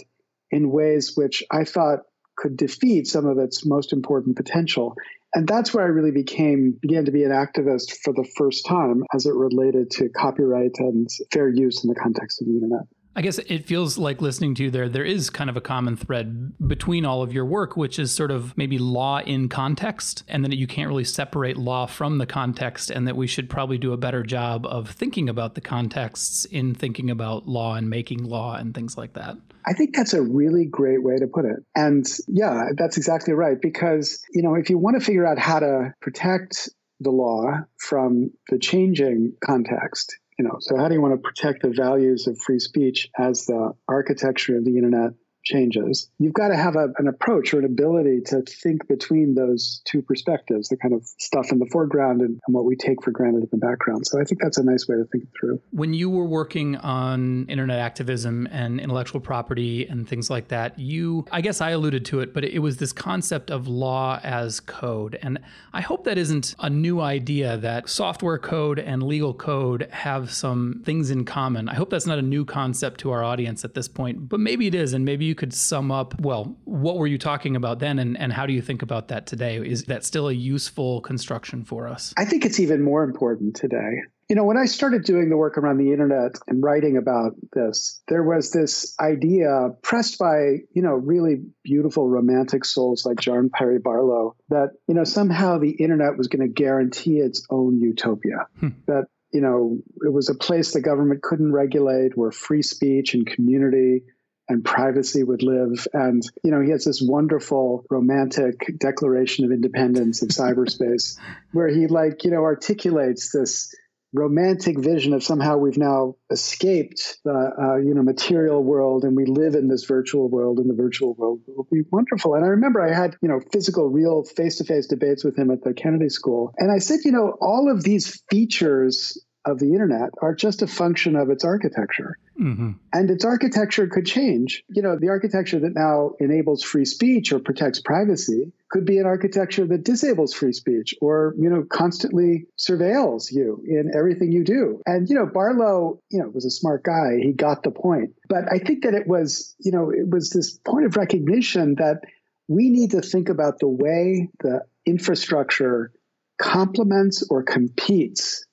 in 0.50 0.70
ways 0.70 1.16
which 1.16 1.44
I 1.50 1.64
thought 1.64 2.00
could 2.36 2.56
defeat 2.56 3.06
some 3.06 3.26
of 3.26 3.38
its 3.38 3.64
most 3.64 3.92
important 3.92 4.36
potential. 4.36 4.94
And 5.36 5.46
that's 5.46 5.74
where 5.74 5.84
I 5.84 5.88
really 5.88 6.12
became 6.12 6.78
began 6.80 7.04
to 7.04 7.10
be 7.10 7.22
an 7.22 7.30
activist 7.30 7.98
for 8.02 8.14
the 8.14 8.26
first 8.38 8.64
time 8.64 9.04
as 9.14 9.26
it 9.26 9.34
related 9.34 9.90
to 9.92 10.08
copyright 10.08 10.72
and 10.78 11.06
fair 11.30 11.50
use 11.50 11.84
in 11.84 11.90
the 11.90 11.94
context 11.94 12.40
of 12.40 12.46
the 12.46 12.54
internet. 12.54 12.86
I 13.14 13.20
guess 13.20 13.38
it 13.38 13.66
feels 13.66 13.98
like 13.98 14.22
listening 14.22 14.54
to 14.54 14.64
you 14.64 14.70
there, 14.70 14.88
there 14.88 15.04
is 15.04 15.28
kind 15.28 15.50
of 15.50 15.56
a 15.56 15.60
common 15.60 15.94
thread 15.94 16.54
between 16.66 17.04
all 17.04 17.22
of 17.22 17.34
your 17.34 17.44
work, 17.44 17.76
which 17.76 17.98
is 17.98 18.12
sort 18.12 18.30
of 18.30 18.56
maybe 18.56 18.78
law 18.78 19.20
in 19.20 19.50
context, 19.50 20.22
and 20.26 20.42
then 20.42 20.52
you 20.52 20.66
can't 20.66 20.88
really 20.88 21.04
separate 21.04 21.58
law 21.58 21.84
from 21.84 22.16
the 22.16 22.26
context, 22.26 22.90
and 22.90 23.06
that 23.06 23.16
we 23.16 23.26
should 23.26 23.50
probably 23.50 23.76
do 23.76 23.92
a 23.92 23.98
better 23.98 24.22
job 24.22 24.64
of 24.64 24.90
thinking 24.90 25.28
about 25.28 25.54
the 25.54 25.60
contexts 25.60 26.46
in 26.46 26.74
thinking 26.74 27.10
about 27.10 27.46
law 27.46 27.74
and 27.74 27.90
making 27.90 28.24
law 28.24 28.56
and 28.56 28.74
things 28.74 28.96
like 28.96 29.12
that. 29.14 29.36
I 29.66 29.72
think 29.72 29.96
that's 29.96 30.14
a 30.14 30.22
really 30.22 30.64
great 30.64 31.02
way 31.02 31.16
to 31.16 31.26
put 31.26 31.44
it. 31.44 31.56
And 31.74 32.06
yeah, 32.28 32.68
that's 32.76 32.96
exactly 32.96 33.34
right. 33.34 33.60
Because, 33.60 34.22
you 34.32 34.42
know, 34.42 34.54
if 34.54 34.70
you 34.70 34.78
want 34.78 34.98
to 34.98 35.04
figure 35.04 35.26
out 35.26 35.38
how 35.38 35.58
to 35.58 35.94
protect 36.00 36.68
the 37.00 37.10
law 37.10 37.64
from 37.78 38.30
the 38.48 38.58
changing 38.58 39.32
context, 39.44 40.16
you 40.38 40.44
know, 40.44 40.58
so 40.60 40.76
how 40.76 40.88
do 40.88 40.94
you 40.94 41.00
want 41.00 41.14
to 41.14 41.18
protect 41.18 41.62
the 41.62 41.70
values 41.70 42.26
of 42.26 42.38
free 42.38 42.58
speech 42.58 43.08
as 43.18 43.46
the 43.46 43.72
architecture 43.88 44.56
of 44.56 44.64
the 44.64 44.76
internet 44.76 45.12
changes, 45.46 46.10
you've 46.18 46.34
got 46.34 46.48
to 46.48 46.56
have 46.56 46.76
a, 46.76 46.88
an 46.98 47.06
approach 47.06 47.54
or 47.54 47.60
an 47.60 47.64
ability 47.64 48.20
to 48.26 48.42
think 48.42 48.86
between 48.88 49.34
those 49.34 49.80
two 49.84 50.02
perspectives, 50.02 50.68
the 50.68 50.76
kind 50.76 50.92
of 50.92 51.04
stuff 51.18 51.52
in 51.52 51.58
the 51.58 51.66
foreground 51.72 52.20
and, 52.20 52.40
and 52.46 52.54
what 52.54 52.64
we 52.64 52.76
take 52.76 53.02
for 53.02 53.12
granted 53.12 53.44
in 53.44 53.48
the 53.50 53.56
background. 53.56 54.06
So 54.06 54.20
I 54.20 54.24
think 54.24 54.42
that's 54.42 54.58
a 54.58 54.64
nice 54.64 54.88
way 54.88 54.96
to 54.96 55.04
think 55.04 55.24
it 55.24 55.30
through. 55.38 55.62
When 55.70 55.94
you 55.94 56.10
were 56.10 56.24
working 56.24 56.76
on 56.76 57.46
internet 57.48 57.78
activism 57.78 58.48
and 58.50 58.80
intellectual 58.80 59.20
property 59.20 59.86
and 59.86 60.08
things 60.08 60.28
like 60.28 60.48
that, 60.48 60.78
you, 60.78 61.24
I 61.30 61.40
guess 61.40 61.60
I 61.60 61.70
alluded 61.70 62.04
to 62.06 62.20
it, 62.20 62.34
but 62.34 62.44
it 62.44 62.58
was 62.58 62.78
this 62.78 62.92
concept 62.92 63.50
of 63.50 63.68
law 63.68 64.18
as 64.24 64.58
code. 64.58 65.18
And 65.22 65.38
I 65.72 65.80
hope 65.80 66.04
that 66.04 66.18
isn't 66.18 66.56
a 66.58 66.68
new 66.68 67.00
idea 67.00 67.56
that 67.58 67.88
software 67.88 68.38
code 68.38 68.80
and 68.80 69.02
legal 69.04 69.32
code 69.32 69.88
have 69.92 70.32
some 70.32 70.82
things 70.84 71.10
in 71.10 71.24
common. 71.24 71.68
I 71.68 71.74
hope 71.74 71.90
that's 71.90 72.06
not 72.06 72.18
a 72.18 72.22
new 72.22 72.44
concept 72.44 72.98
to 73.00 73.12
our 73.12 73.22
audience 73.22 73.64
at 73.64 73.74
this 73.74 73.86
point, 73.86 74.28
but 74.28 74.40
maybe 74.40 74.66
it 74.66 74.74
is. 74.74 74.92
And 74.92 75.04
maybe 75.04 75.24
you 75.24 75.35
could 75.36 75.54
sum 75.54 75.90
up, 75.90 76.20
well, 76.20 76.56
what 76.64 76.96
were 76.96 77.06
you 77.06 77.18
talking 77.18 77.56
about 77.56 77.78
then 77.78 77.98
and, 77.98 78.18
and 78.18 78.32
how 78.32 78.46
do 78.46 78.52
you 78.52 78.62
think 78.62 78.82
about 78.82 79.08
that 79.08 79.26
today? 79.26 79.56
Is 79.56 79.84
that 79.84 80.04
still 80.04 80.28
a 80.28 80.32
useful 80.32 81.00
construction 81.00 81.64
for 81.64 81.88
us? 81.88 82.14
I 82.16 82.24
think 82.24 82.44
it's 82.44 82.60
even 82.60 82.82
more 82.82 83.04
important 83.04 83.56
today. 83.56 84.02
You 84.28 84.34
know, 84.34 84.42
when 84.42 84.56
I 84.56 84.64
started 84.64 85.04
doing 85.04 85.30
the 85.30 85.36
work 85.36 85.56
around 85.56 85.78
the 85.78 85.92
internet 85.92 86.32
and 86.48 86.60
writing 86.60 86.96
about 86.96 87.34
this, 87.52 88.02
there 88.08 88.24
was 88.24 88.50
this 88.50 88.96
idea 88.98 89.68
pressed 89.82 90.18
by, 90.18 90.62
you 90.72 90.82
know, 90.82 90.94
really 90.94 91.44
beautiful 91.62 92.08
romantic 92.08 92.64
souls 92.64 93.06
like 93.06 93.20
John 93.20 93.50
Perry 93.50 93.78
Barlow 93.78 94.34
that, 94.48 94.70
you 94.88 94.94
know, 94.94 95.04
somehow 95.04 95.58
the 95.58 95.70
internet 95.70 96.18
was 96.18 96.26
going 96.26 96.44
to 96.44 96.52
guarantee 96.52 97.18
its 97.18 97.46
own 97.50 97.80
utopia. 97.80 98.48
Hmm. 98.58 98.68
That, 98.88 99.04
you 99.32 99.42
know, 99.42 99.78
it 100.04 100.12
was 100.12 100.28
a 100.28 100.34
place 100.34 100.72
the 100.72 100.80
government 100.80 101.22
couldn't 101.22 101.52
regulate 101.52 102.16
where 102.16 102.32
free 102.32 102.62
speech 102.62 103.14
and 103.14 103.24
community 103.24 104.04
and 104.48 104.64
privacy 104.64 105.22
would 105.22 105.42
live. 105.42 105.86
And, 105.92 106.22
you 106.44 106.50
know, 106.50 106.60
he 106.60 106.70
has 106.70 106.84
this 106.84 107.02
wonderful 107.02 107.84
romantic 107.90 108.78
declaration 108.78 109.44
of 109.44 109.50
independence 109.50 110.22
of 110.22 110.28
cyberspace 110.28 111.18
where 111.52 111.68
he, 111.68 111.86
like, 111.86 112.24
you 112.24 112.30
know, 112.30 112.42
articulates 112.42 113.32
this 113.32 113.74
romantic 114.12 114.78
vision 114.78 115.12
of 115.12 115.22
somehow 115.22 115.56
we've 115.56 115.76
now 115.76 116.14
escaped 116.30 117.18
the 117.24 117.30
uh, 117.60 117.76
you 117.76 117.92
know 117.92 118.02
material 118.02 118.62
world 118.62 119.04
and 119.04 119.16
we 119.16 119.26
live 119.26 119.54
in 119.54 119.68
this 119.68 119.84
virtual 119.84 120.28
world 120.28 120.58
and 120.58 120.70
the 120.70 120.74
virtual 120.74 121.14
world 121.14 121.40
will 121.46 121.66
be 121.70 121.82
wonderful 121.90 122.34
and 122.34 122.44
i 122.44 122.48
remember 122.48 122.80
i 122.80 122.94
had 122.94 123.16
you 123.20 123.28
know 123.28 123.40
physical 123.52 123.88
real 123.88 124.24
face-to-face 124.24 124.86
debates 124.86 125.24
with 125.24 125.36
him 125.36 125.50
at 125.50 125.62
the 125.64 125.74
kennedy 125.74 126.08
school 126.08 126.54
and 126.56 126.70
i 126.70 126.78
said 126.78 127.00
you 127.04 127.12
know 127.12 127.36
all 127.40 127.70
of 127.70 127.82
these 127.82 128.22
features 128.30 129.18
of 129.46 129.58
the 129.58 129.72
internet 129.72 130.10
are 130.20 130.34
just 130.34 130.62
a 130.62 130.66
function 130.66 131.16
of 131.16 131.30
its 131.30 131.44
architecture. 131.44 132.18
Mm-hmm. 132.38 132.72
And 132.92 133.10
its 133.10 133.24
architecture 133.24 133.86
could 133.86 134.04
change. 134.04 134.64
You 134.68 134.82
know, 134.82 134.98
the 134.98 135.08
architecture 135.08 135.60
that 135.60 135.74
now 135.74 136.12
enables 136.20 136.62
free 136.62 136.84
speech 136.84 137.32
or 137.32 137.38
protects 137.38 137.80
privacy 137.80 138.52
could 138.68 138.84
be 138.84 138.98
an 138.98 139.06
architecture 139.06 139.64
that 139.66 139.84
disables 139.84 140.34
free 140.34 140.52
speech 140.52 140.94
or, 141.00 141.34
you 141.38 141.48
know, 141.48 141.64
constantly 141.64 142.46
surveils 142.58 143.32
you 143.32 143.62
in 143.66 143.92
everything 143.96 144.32
you 144.32 144.44
do. 144.44 144.82
And, 144.84 145.08
you 145.08 145.14
know, 145.14 145.26
Barlow, 145.26 146.00
you 146.10 146.18
know, 146.18 146.28
was 146.28 146.44
a 146.44 146.50
smart 146.50 146.82
guy. 146.82 147.18
He 147.22 147.32
got 147.32 147.62
the 147.62 147.70
point. 147.70 148.14
But 148.28 148.52
I 148.52 148.58
think 148.58 148.82
that 148.82 148.94
it 148.94 149.06
was, 149.06 149.54
you 149.58 149.72
know, 149.72 149.90
it 149.90 150.10
was 150.10 150.30
this 150.30 150.58
point 150.58 150.86
of 150.86 150.96
recognition 150.96 151.76
that 151.76 152.00
we 152.48 152.68
need 152.68 152.90
to 152.90 153.00
think 153.00 153.28
about 153.28 153.60
the 153.60 153.68
way 153.68 154.28
the 154.40 154.60
infrastructure 154.84 155.92
complements 156.38 157.26
or 157.30 157.42
competes 157.42 158.45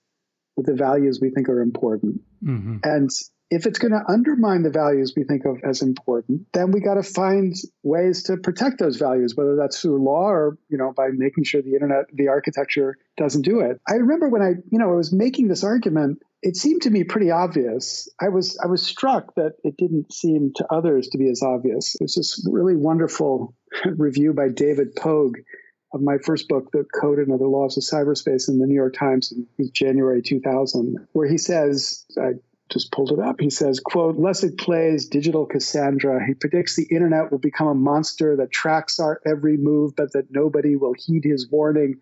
with 0.55 0.65
the 0.65 0.73
values 0.73 1.19
we 1.21 1.29
think 1.29 1.49
are 1.49 1.61
important. 1.61 2.21
Mm-hmm. 2.43 2.77
And 2.83 3.09
if 3.49 3.67
it's 3.67 3.77
going 3.77 3.91
to 3.91 4.01
undermine 4.11 4.63
the 4.63 4.71
values 4.71 5.13
we 5.15 5.23
think 5.23 5.45
of 5.45 5.57
as 5.63 5.81
important, 5.81 6.47
then 6.53 6.71
we 6.71 6.79
got 6.79 6.95
to 6.95 7.03
find 7.03 7.53
ways 7.83 8.23
to 8.23 8.37
protect 8.37 8.79
those 8.79 8.97
values, 8.97 9.35
whether 9.35 9.55
that's 9.55 9.79
through 9.79 10.03
law 10.03 10.29
or, 10.29 10.57
you 10.69 10.77
know, 10.77 10.91
by 10.95 11.09
making 11.13 11.43
sure 11.43 11.61
the 11.61 11.73
internet, 11.73 12.05
the 12.13 12.29
architecture 12.29 12.97
doesn't 13.15 13.43
do 13.43 13.59
it. 13.59 13.79
I 13.87 13.95
remember 13.95 14.29
when 14.29 14.41
I, 14.41 14.53
you 14.71 14.79
know, 14.79 14.91
I 14.91 14.95
was 14.95 15.13
making 15.13 15.49
this 15.49 15.63
argument, 15.63 16.19
it 16.41 16.57
seemed 16.57 16.81
to 16.83 16.89
me 16.89 17.03
pretty 17.03 17.29
obvious. 17.29 18.09
I 18.19 18.29
was 18.29 18.59
I 18.61 18.67
was 18.67 18.81
struck 18.81 19.35
that 19.35 19.53
it 19.63 19.77
didn't 19.77 20.11
seem 20.11 20.51
to 20.55 20.65
others 20.71 21.07
to 21.09 21.17
be 21.17 21.29
as 21.29 21.41
obvious. 21.43 21.95
There's 21.99 22.15
this 22.15 22.45
really 22.51 22.75
wonderful 22.75 23.55
review 23.85 24.33
by 24.33 24.49
David 24.49 24.95
Pogue 24.95 25.37
of 25.93 26.01
my 26.01 26.17
first 26.17 26.47
book, 26.47 26.71
The 26.71 26.85
Code 26.99 27.19
and 27.19 27.31
Other 27.31 27.47
Laws 27.47 27.77
of 27.77 27.83
Cyberspace, 27.83 28.49
in 28.49 28.57
the 28.57 28.65
New 28.65 28.73
York 28.75 28.95
Times 28.95 29.31
in 29.31 29.47
January 29.71 30.21
2000, 30.21 31.07
where 31.13 31.27
he 31.27 31.37
says, 31.37 32.05
I 32.19 32.33
just 32.69 32.91
pulled 32.91 33.11
it 33.11 33.19
up. 33.19 33.39
He 33.39 33.51
says, 33.51 33.79
quote, 33.79 34.17
Lessig 34.17 34.57
plays 34.57 35.05
digital 35.05 35.45
Cassandra. 35.45 36.25
He 36.25 36.33
predicts 36.33 36.75
the 36.75 36.87
internet 36.89 37.31
will 37.31 37.37
become 37.37 37.67
a 37.67 37.75
monster 37.75 38.35
that 38.37 38.51
tracks 38.51 38.99
our 38.99 39.21
every 39.25 39.57
move, 39.57 39.95
but 39.95 40.13
that 40.13 40.31
nobody 40.31 40.75
will 40.75 40.93
heed 40.97 41.23
his 41.23 41.49
warning. 41.49 41.99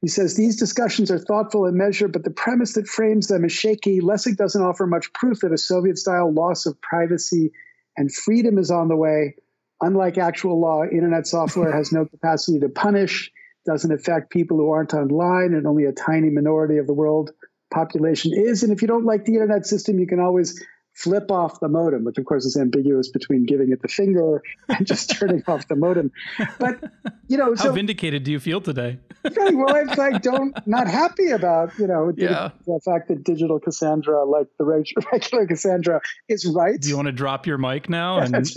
He 0.00 0.08
says 0.08 0.34
these 0.34 0.56
discussions 0.56 1.10
are 1.10 1.18
thoughtful 1.18 1.66
and 1.66 1.76
measured, 1.76 2.12
but 2.12 2.24
the 2.24 2.30
premise 2.30 2.74
that 2.74 2.86
frames 2.86 3.26
them 3.26 3.44
is 3.44 3.52
shaky. 3.52 4.00
Lessig 4.00 4.36
doesn't 4.36 4.62
offer 4.62 4.86
much 4.86 5.12
proof 5.12 5.40
that 5.40 5.52
a 5.52 5.58
Soviet 5.58 5.98
style 5.98 6.32
loss 6.32 6.66
of 6.66 6.80
privacy 6.80 7.50
and 7.96 8.14
freedom 8.14 8.58
is 8.58 8.70
on 8.70 8.88
the 8.88 8.96
way. 8.96 9.34
Unlike 9.80 10.18
actual 10.18 10.60
law, 10.60 10.84
internet 10.84 11.26
software 11.26 11.72
has 11.72 11.92
no 11.92 12.04
capacity 12.04 12.58
to 12.60 12.68
punish, 12.68 13.30
doesn't 13.64 13.92
affect 13.92 14.30
people 14.30 14.56
who 14.56 14.70
aren't 14.70 14.94
online, 14.94 15.54
and 15.54 15.66
only 15.66 15.84
a 15.84 15.92
tiny 15.92 16.30
minority 16.30 16.78
of 16.78 16.86
the 16.86 16.94
world 16.94 17.30
population 17.72 18.32
is. 18.34 18.62
And 18.62 18.72
if 18.72 18.82
you 18.82 18.88
don't 18.88 19.04
like 19.04 19.24
the 19.24 19.34
internet 19.34 19.66
system, 19.66 19.98
you 19.98 20.06
can 20.06 20.20
always 20.20 20.64
flip 20.98 21.30
off 21.30 21.60
the 21.60 21.68
modem, 21.68 22.04
which 22.04 22.18
of 22.18 22.24
course 22.24 22.44
is 22.44 22.56
ambiguous 22.56 23.08
between 23.08 23.46
giving 23.46 23.70
it 23.70 23.80
the 23.82 23.88
finger 23.88 24.42
and 24.68 24.86
just 24.86 25.10
turning 25.18 25.42
off 25.46 25.68
the 25.68 25.76
modem. 25.76 26.10
But 26.58 26.80
you 27.28 27.36
know, 27.36 27.54
how 27.54 27.64
so, 27.64 27.72
vindicated 27.72 28.24
do 28.24 28.32
you 28.32 28.40
feel 28.40 28.60
today? 28.60 28.98
well, 29.24 29.76
I'm 29.76 29.86
like 29.96 30.22
don't 30.22 30.56
not 30.66 30.88
happy 30.88 31.30
about 31.30 31.78
you 31.78 31.86
know 31.86 32.12
yeah. 32.16 32.50
the, 32.66 32.80
fact 32.84 33.08
that 33.08 33.22
digital 33.24 33.60
Cassandra, 33.60 34.24
like 34.24 34.46
the 34.58 34.64
regular 35.12 35.46
Cassandra, 35.46 36.00
is 36.28 36.46
right. 36.46 36.80
Do 36.80 36.88
you 36.88 36.96
want 36.96 37.06
to 37.06 37.12
drop 37.12 37.46
your 37.46 37.58
mic 37.58 37.88
now? 37.88 38.18
And... 38.18 38.32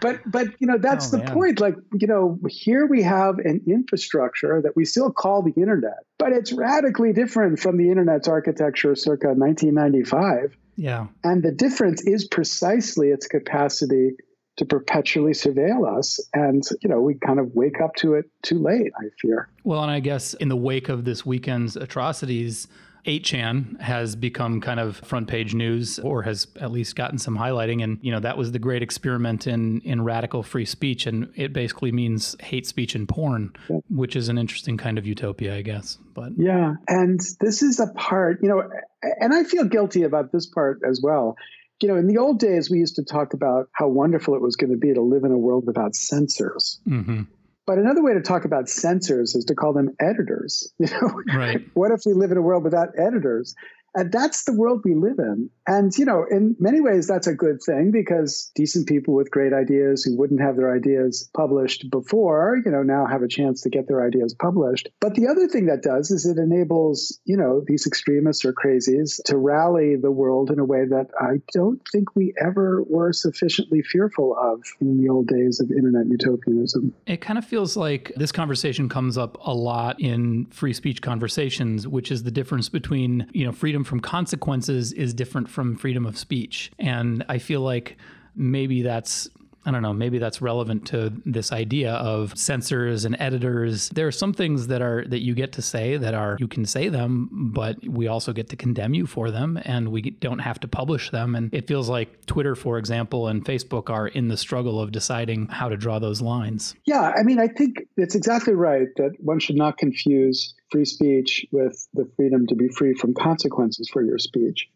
but 0.00 0.20
but 0.26 0.48
you 0.58 0.66
know 0.66 0.78
that's 0.78 1.12
oh, 1.12 1.18
the 1.18 1.24
man. 1.24 1.34
point. 1.34 1.60
Like 1.60 1.74
you 1.98 2.06
know, 2.06 2.38
here 2.48 2.86
we 2.86 3.02
have 3.02 3.38
an 3.38 3.62
infrastructure 3.66 4.60
that 4.62 4.76
we 4.76 4.84
still 4.84 5.10
call 5.10 5.42
the 5.42 5.52
internet, 5.60 6.04
but 6.18 6.32
it's 6.32 6.52
radically 6.52 7.12
different 7.12 7.58
from 7.58 7.76
the 7.76 7.90
internet's 7.90 8.28
architecture 8.28 8.94
circa 8.94 9.28
1995. 9.28 10.56
Yeah. 10.76 11.06
And 11.24 11.42
the 11.42 11.52
difference 11.52 12.02
is 12.02 12.26
precisely 12.26 13.08
its 13.08 13.26
capacity 13.26 14.16
to 14.56 14.64
perpetually 14.64 15.32
surveil 15.32 15.98
us. 15.98 16.18
And, 16.32 16.62
you 16.82 16.88
know, 16.88 17.00
we 17.00 17.14
kind 17.14 17.38
of 17.38 17.54
wake 17.54 17.80
up 17.80 17.94
to 17.96 18.14
it 18.14 18.26
too 18.42 18.58
late, 18.58 18.92
I 18.98 19.04
fear. 19.20 19.48
Well, 19.64 19.82
and 19.82 19.90
I 19.90 20.00
guess 20.00 20.34
in 20.34 20.48
the 20.48 20.56
wake 20.56 20.88
of 20.88 21.04
this 21.04 21.26
weekend's 21.26 21.76
atrocities, 21.76 22.68
8chan 23.06 23.80
has 23.80 24.16
become 24.16 24.60
kind 24.60 24.80
of 24.80 24.96
front 24.98 25.28
page 25.28 25.54
news 25.54 25.98
or 26.00 26.22
has 26.22 26.48
at 26.60 26.70
least 26.70 26.96
gotten 26.96 27.18
some 27.18 27.38
highlighting. 27.38 27.82
And, 27.82 27.98
you 28.02 28.10
know, 28.10 28.20
that 28.20 28.36
was 28.36 28.52
the 28.52 28.58
great 28.58 28.82
experiment 28.82 29.46
in, 29.46 29.80
in 29.82 30.02
radical 30.02 30.42
free 30.42 30.64
speech. 30.64 31.06
And 31.06 31.32
it 31.36 31.52
basically 31.52 31.92
means 31.92 32.36
hate 32.40 32.66
speech 32.66 32.94
and 32.94 33.08
porn, 33.08 33.54
which 33.88 34.16
is 34.16 34.28
an 34.28 34.38
interesting 34.38 34.76
kind 34.76 34.98
of 34.98 35.06
utopia, 35.06 35.54
I 35.54 35.62
guess. 35.62 35.98
But 36.14 36.32
yeah. 36.36 36.74
And 36.88 37.20
this 37.40 37.62
is 37.62 37.80
a 37.80 37.86
part, 37.86 38.40
you 38.42 38.48
know, 38.48 38.68
and 39.02 39.32
I 39.32 39.44
feel 39.44 39.64
guilty 39.64 40.02
about 40.02 40.32
this 40.32 40.46
part 40.46 40.80
as 40.88 41.00
well. 41.02 41.36
You 41.80 41.88
know, 41.88 41.96
in 41.96 42.06
the 42.06 42.18
old 42.18 42.38
days, 42.38 42.70
we 42.70 42.78
used 42.78 42.96
to 42.96 43.04
talk 43.04 43.34
about 43.34 43.68
how 43.72 43.88
wonderful 43.88 44.34
it 44.34 44.40
was 44.40 44.56
going 44.56 44.70
to 44.70 44.78
be 44.78 44.94
to 44.94 45.02
live 45.02 45.24
in 45.24 45.30
a 45.30 45.38
world 45.38 45.66
without 45.66 45.94
censors. 45.94 46.80
Mm-hmm. 46.88 47.24
But 47.66 47.78
another 47.78 48.02
way 48.02 48.14
to 48.14 48.20
talk 48.20 48.44
about 48.44 48.68
censors 48.68 49.34
is 49.34 49.46
to 49.46 49.54
call 49.54 49.72
them 49.72 49.90
editors. 50.00 50.72
You 50.78 50.86
know, 50.86 51.22
right. 51.34 51.66
what 51.74 51.90
if 51.90 52.02
we 52.06 52.12
live 52.12 52.30
in 52.30 52.38
a 52.38 52.42
world 52.42 52.62
without 52.62 52.90
editors? 52.96 53.54
And 53.96 54.12
that's 54.12 54.44
the 54.44 54.52
world 54.52 54.82
we 54.84 54.94
live 54.94 55.18
in. 55.18 55.48
And, 55.66 55.90
you 55.96 56.04
know, 56.04 56.26
in 56.30 56.54
many 56.60 56.82
ways, 56.82 57.08
that's 57.08 57.26
a 57.26 57.34
good 57.34 57.62
thing 57.64 57.90
because 57.90 58.52
decent 58.54 58.86
people 58.86 59.14
with 59.14 59.30
great 59.30 59.54
ideas 59.54 60.04
who 60.04 60.16
wouldn't 60.18 60.42
have 60.42 60.56
their 60.56 60.72
ideas 60.72 61.28
published 61.34 61.90
before, 61.90 62.60
you 62.62 62.70
know, 62.70 62.82
now 62.82 63.06
have 63.06 63.22
a 63.22 63.28
chance 63.28 63.62
to 63.62 63.70
get 63.70 63.88
their 63.88 64.06
ideas 64.06 64.34
published. 64.38 64.90
But 65.00 65.14
the 65.14 65.28
other 65.28 65.48
thing 65.48 65.66
that 65.66 65.82
does 65.82 66.10
is 66.10 66.26
it 66.26 66.36
enables, 66.36 67.18
you 67.24 67.38
know, 67.38 67.64
these 67.66 67.86
extremists 67.86 68.44
or 68.44 68.52
crazies 68.52 69.18
to 69.24 69.38
rally 69.38 69.96
the 69.96 70.10
world 70.10 70.50
in 70.50 70.58
a 70.58 70.64
way 70.64 70.84
that 70.84 71.06
I 71.18 71.40
don't 71.54 71.80
think 71.90 72.14
we 72.14 72.34
ever 72.38 72.82
were 72.86 73.14
sufficiently 73.14 73.80
fearful 73.80 74.36
of 74.38 74.62
in 74.82 74.98
the 74.98 75.08
old 75.08 75.26
days 75.26 75.58
of 75.58 75.70
internet 75.70 76.06
utopianism. 76.06 76.94
It 77.06 77.22
kind 77.22 77.38
of 77.38 77.46
feels 77.46 77.78
like 77.78 78.12
this 78.14 78.30
conversation 78.30 78.90
comes 78.90 79.16
up 79.16 79.38
a 79.40 79.54
lot 79.54 79.98
in 80.00 80.44
free 80.50 80.74
speech 80.74 81.00
conversations, 81.00 81.88
which 81.88 82.12
is 82.12 82.24
the 82.24 82.30
difference 82.30 82.68
between, 82.68 83.26
you 83.32 83.46
know, 83.46 83.52
freedom 83.52 83.85
from 83.86 84.00
consequences 84.00 84.92
is 84.92 85.14
different 85.14 85.48
from 85.48 85.76
freedom 85.76 86.04
of 86.04 86.18
speech. 86.18 86.70
And 86.78 87.24
I 87.28 87.38
feel 87.38 87.60
like 87.60 87.96
maybe 88.34 88.82
that's 88.82 89.28
I 89.66 89.72
don't 89.72 89.82
know, 89.82 89.92
maybe 89.92 90.18
that's 90.18 90.40
relevant 90.40 90.86
to 90.88 91.12
this 91.24 91.50
idea 91.50 91.94
of 91.94 92.38
censors 92.38 93.04
and 93.04 93.16
editors. 93.18 93.88
There 93.90 94.06
are 94.06 94.12
some 94.12 94.32
things 94.32 94.68
that 94.68 94.80
are 94.80 95.04
that 95.08 95.22
you 95.22 95.34
get 95.34 95.52
to 95.54 95.62
say 95.62 95.96
that 95.96 96.14
are 96.14 96.36
you 96.38 96.46
can 96.46 96.64
say 96.64 96.88
them, 96.88 97.28
but 97.52 97.76
we 97.86 98.06
also 98.06 98.32
get 98.32 98.48
to 98.50 98.56
condemn 98.56 98.94
you 98.94 99.06
for 99.06 99.32
them 99.32 99.58
and 99.64 99.88
we 99.88 100.02
don't 100.02 100.38
have 100.38 100.60
to 100.60 100.68
publish 100.68 101.10
them. 101.10 101.34
And 101.34 101.52
it 101.52 101.66
feels 101.66 101.88
like 101.88 102.26
Twitter, 102.26 102.54
for 102.54 102.78
example, 102.78 103.26
and 103.26 103.44
Facebook 103.44 103.90
are 103.90 104.06
in 104.06 104.28
the 104.28 104.36
struggle 104.36 104.80
of 104.80 104.92
deciding 104.92 105.48
how 105.48 105.68
to 105.68 105.76
draw 105.76 105.98
those 105.98 106.22
lines. 106.22 106.76
Yeah, 106.86 107.12
I 107.16 107.24
mean, 107.24 107.40
I 107.40 107.48
think 107.48 107.88
it's 107.96 108.14
exactly 108.14 108.54
right 108.54 108.86
that 108.96 109.16
one 109.18 109.40
should 109.40 109.56
not 109.56 109.78
confuse 109.78 110.54
free 110.70 110.84
speech 110.84 111.44
with 111.50 111.88
the 111.92 112.08
freedom 112.16 112.46
to 112.46 112.54
be 112.54 112.68
free 112.68 112.94
from 112.94 113.14
consequences 113.14 113.88
for 113.92 114.02
your 114.02 114.18
speech. 114.18 114.68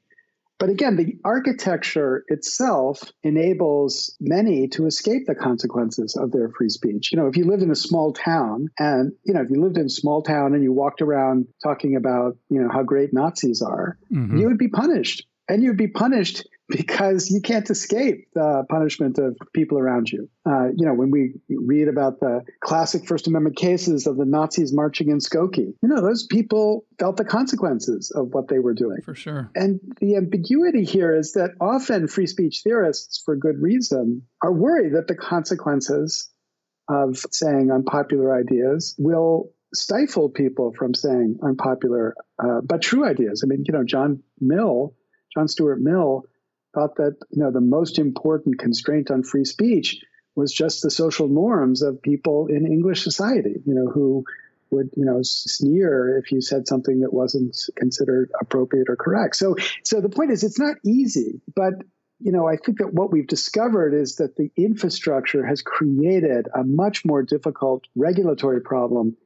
But 0.61 0.69
again, 0.69 0.97
the 0.97 1.17
architecture 1.25 2.23
itself 2.29 3.01
enables 3.23 4.15
many 4.21 4.69
to 4.69 4.85
escape 4.85 5.27
the 5.27 5.35
consequences 5.35 6.17
of 6.17 6.33
their 6.33 6.51
free 6.51 6.69
speech. 6.69 7.11
You 7.11 7.19
know, 7.19 7.29
if 7.29 7.37
you 7.39 7.47
lived 7.47 7.63
in 7.63 7.71
a 7.71 7.75
small 7.75 8.13
town 8.13 8.69
and, 8.79 9.13
you 9.25 9.33
know, 9.33 9.41
if 9.41 9.49
you 9.49 9.61
lived 9.61 9.79
in 9.79 9.87
a 9.87 9.91
small 9.91 10.23
town 10.23 10.53
and 10.53 10.63
you 10.63 10.71
walked 10.71 11.01
around 11.01 11.49
talking 11.63 11.97
about, 11.97 12.37
you 12.51 12.63
know, 12.63 12.69
how 12.71 12.83
great 12.83 13.15
Nazis 13.15 13.63
are, 13.63 13.99
mm-hmm. 14.13 14.37
you 14.37 14.49
would 14.49 14.59
be 14.59 14.69
punished. 14.69 15.27
And 15.49 15.63
you'd 15.65 15.79
be 15.79 15.89
punished 15.89 16.47
because 16.71 17.31
you 17.31 17.41
can't 17.41 17.69
escape 17.69 18.29
the 18.35 18.65
punishment 18.69 19.19
of 19.19 19.37
people 19.53 19.79
around 19.79 20.11
you. 20.11 20.29
Uh, 20.49 20.69
you 20.77 20.87
know, 20.87 20.95
when 20.95 21.11
we 21.11 21.35
read 21.49 21.89
about 21.89 22.21
the 22.21 22.43
classic 22.61 23.07
First 23.07 23.27
Amendment 23.27 23.57
cases 23.57 24.07
of 24.07 24.17
the 24.17 24.25
Nazis 24.25 24.73
marching 24.73 25.11
in 25.11 25.19
Skokie, 25.19 25.75
you 25.83 25.89
know, 25.89 26.01
those 26.01 26.27
people 26.27 26.85
felt 26.99 27.17
the 27.17 27.25
consequences 27.25 28.13
of 28.15 28.29
what 28.33 28.49
they 28.49 28.59
were 28.59 28.75
doing. 28.75 28.99
For 29.05 29.15
sure. 29.15 29.51
And 29.55 29.81
the 30.01 30.17
ambiguity 30.17 30.85
here 30.85 31.15
is 31.15 31.33
that 31.33 31.51
often 31.61 32.09
free 32.09 32.27
speech 32.27 32.61
theorists, 32.63 33.23
for 33.25 33.37
good 33.37 33.61
reason, 33.61 34.23
are 34.43 34.53
worried 34.53 34.95
that 34.95 35.09
the 35.09 35.17
consequences 35.17 36.31
of 36.89 37.19
saying 37.31 37.71
unpopular 37.71 38.37
ideas 38.37 38.95
will 38.99 39.53
stifle 39.73 40.29
people 40.29 40.73
from 40.77 40.95
saying 40.95 41.39
unpopular 41.43 42.15
uh, 42.43 42.61
but 42.65 42.83
true 42.83 43.05
ideas. 43.05 43.43
I 43.45 43.47
mean, 43.47 43.65
you 43.67 43.73
know, 43.73 43.85
John 43.85 44.23
Mill, 44.41 44.95
John 45.35 45.47
Stuart 45.47 45.81
Mill, 45.81 46.25
thought 46.75 46.97
that 46.97 47.17
you 47.31 47.43
know 47.43 47.51
the 47.51 47.61
most 47.61 47.99
important 47.99 48.59
constraint 48.59 49.11
on 49.11 49.23
free 49.23 49.45
speech 49.45 50.01
was 50.37 50.53
just 50.53 50.83
the 50.83 50.91
social 50.91 51.29
norms 51.29 51.83
of 51.83 52.03
people 52.03 52.47
in 52.47 52.67
English 52.67 53.03
society, 53.03 53.57
you 53.67 53.75
know, 53.75 53.91
who 53.91 54.25
would 54.71 54.91
you 54.97 55.05
know 55.05 55.21
sneer 55.23 56.19
if 56.19 56.31
you 56.33 56.41
said 56.41 56.67
something 56.67 57.01
that 57.01 57.13
wasn't 57.13 57.57
considered 57.77 58.31
appropriate 58.41 58.89
or 58.89 58.97
correct. 58.97 59.37
So 59.37 59.57
so 59.85 60.01
the 60.01 60.09
point 60.09 60.31
is 60.31 60.45
it's 60.45 60.59
not 60.59 60.77
easy, 60.85 61.41
but 61.55 61.75
you 62.23 62.33
know, 62.33 62.47
I 62.47 62.57
think 62.57 62.79
that 62.79 62.93
what 62.93 63.11
we've 63.11 63.27
discovered 63.27 63.95
is 63.95 64.17
that 64.17 64.37
the 64.37 64.51
infrastructure 64.55 65.45
has 65.45 65.63
created 65.63 66.49
a 66.55 66.63
much 66.63 67.05
more 67.05 67.23
difficult 67.23 67.85
regulatory 67.97 68.61
problem 68.61 69.17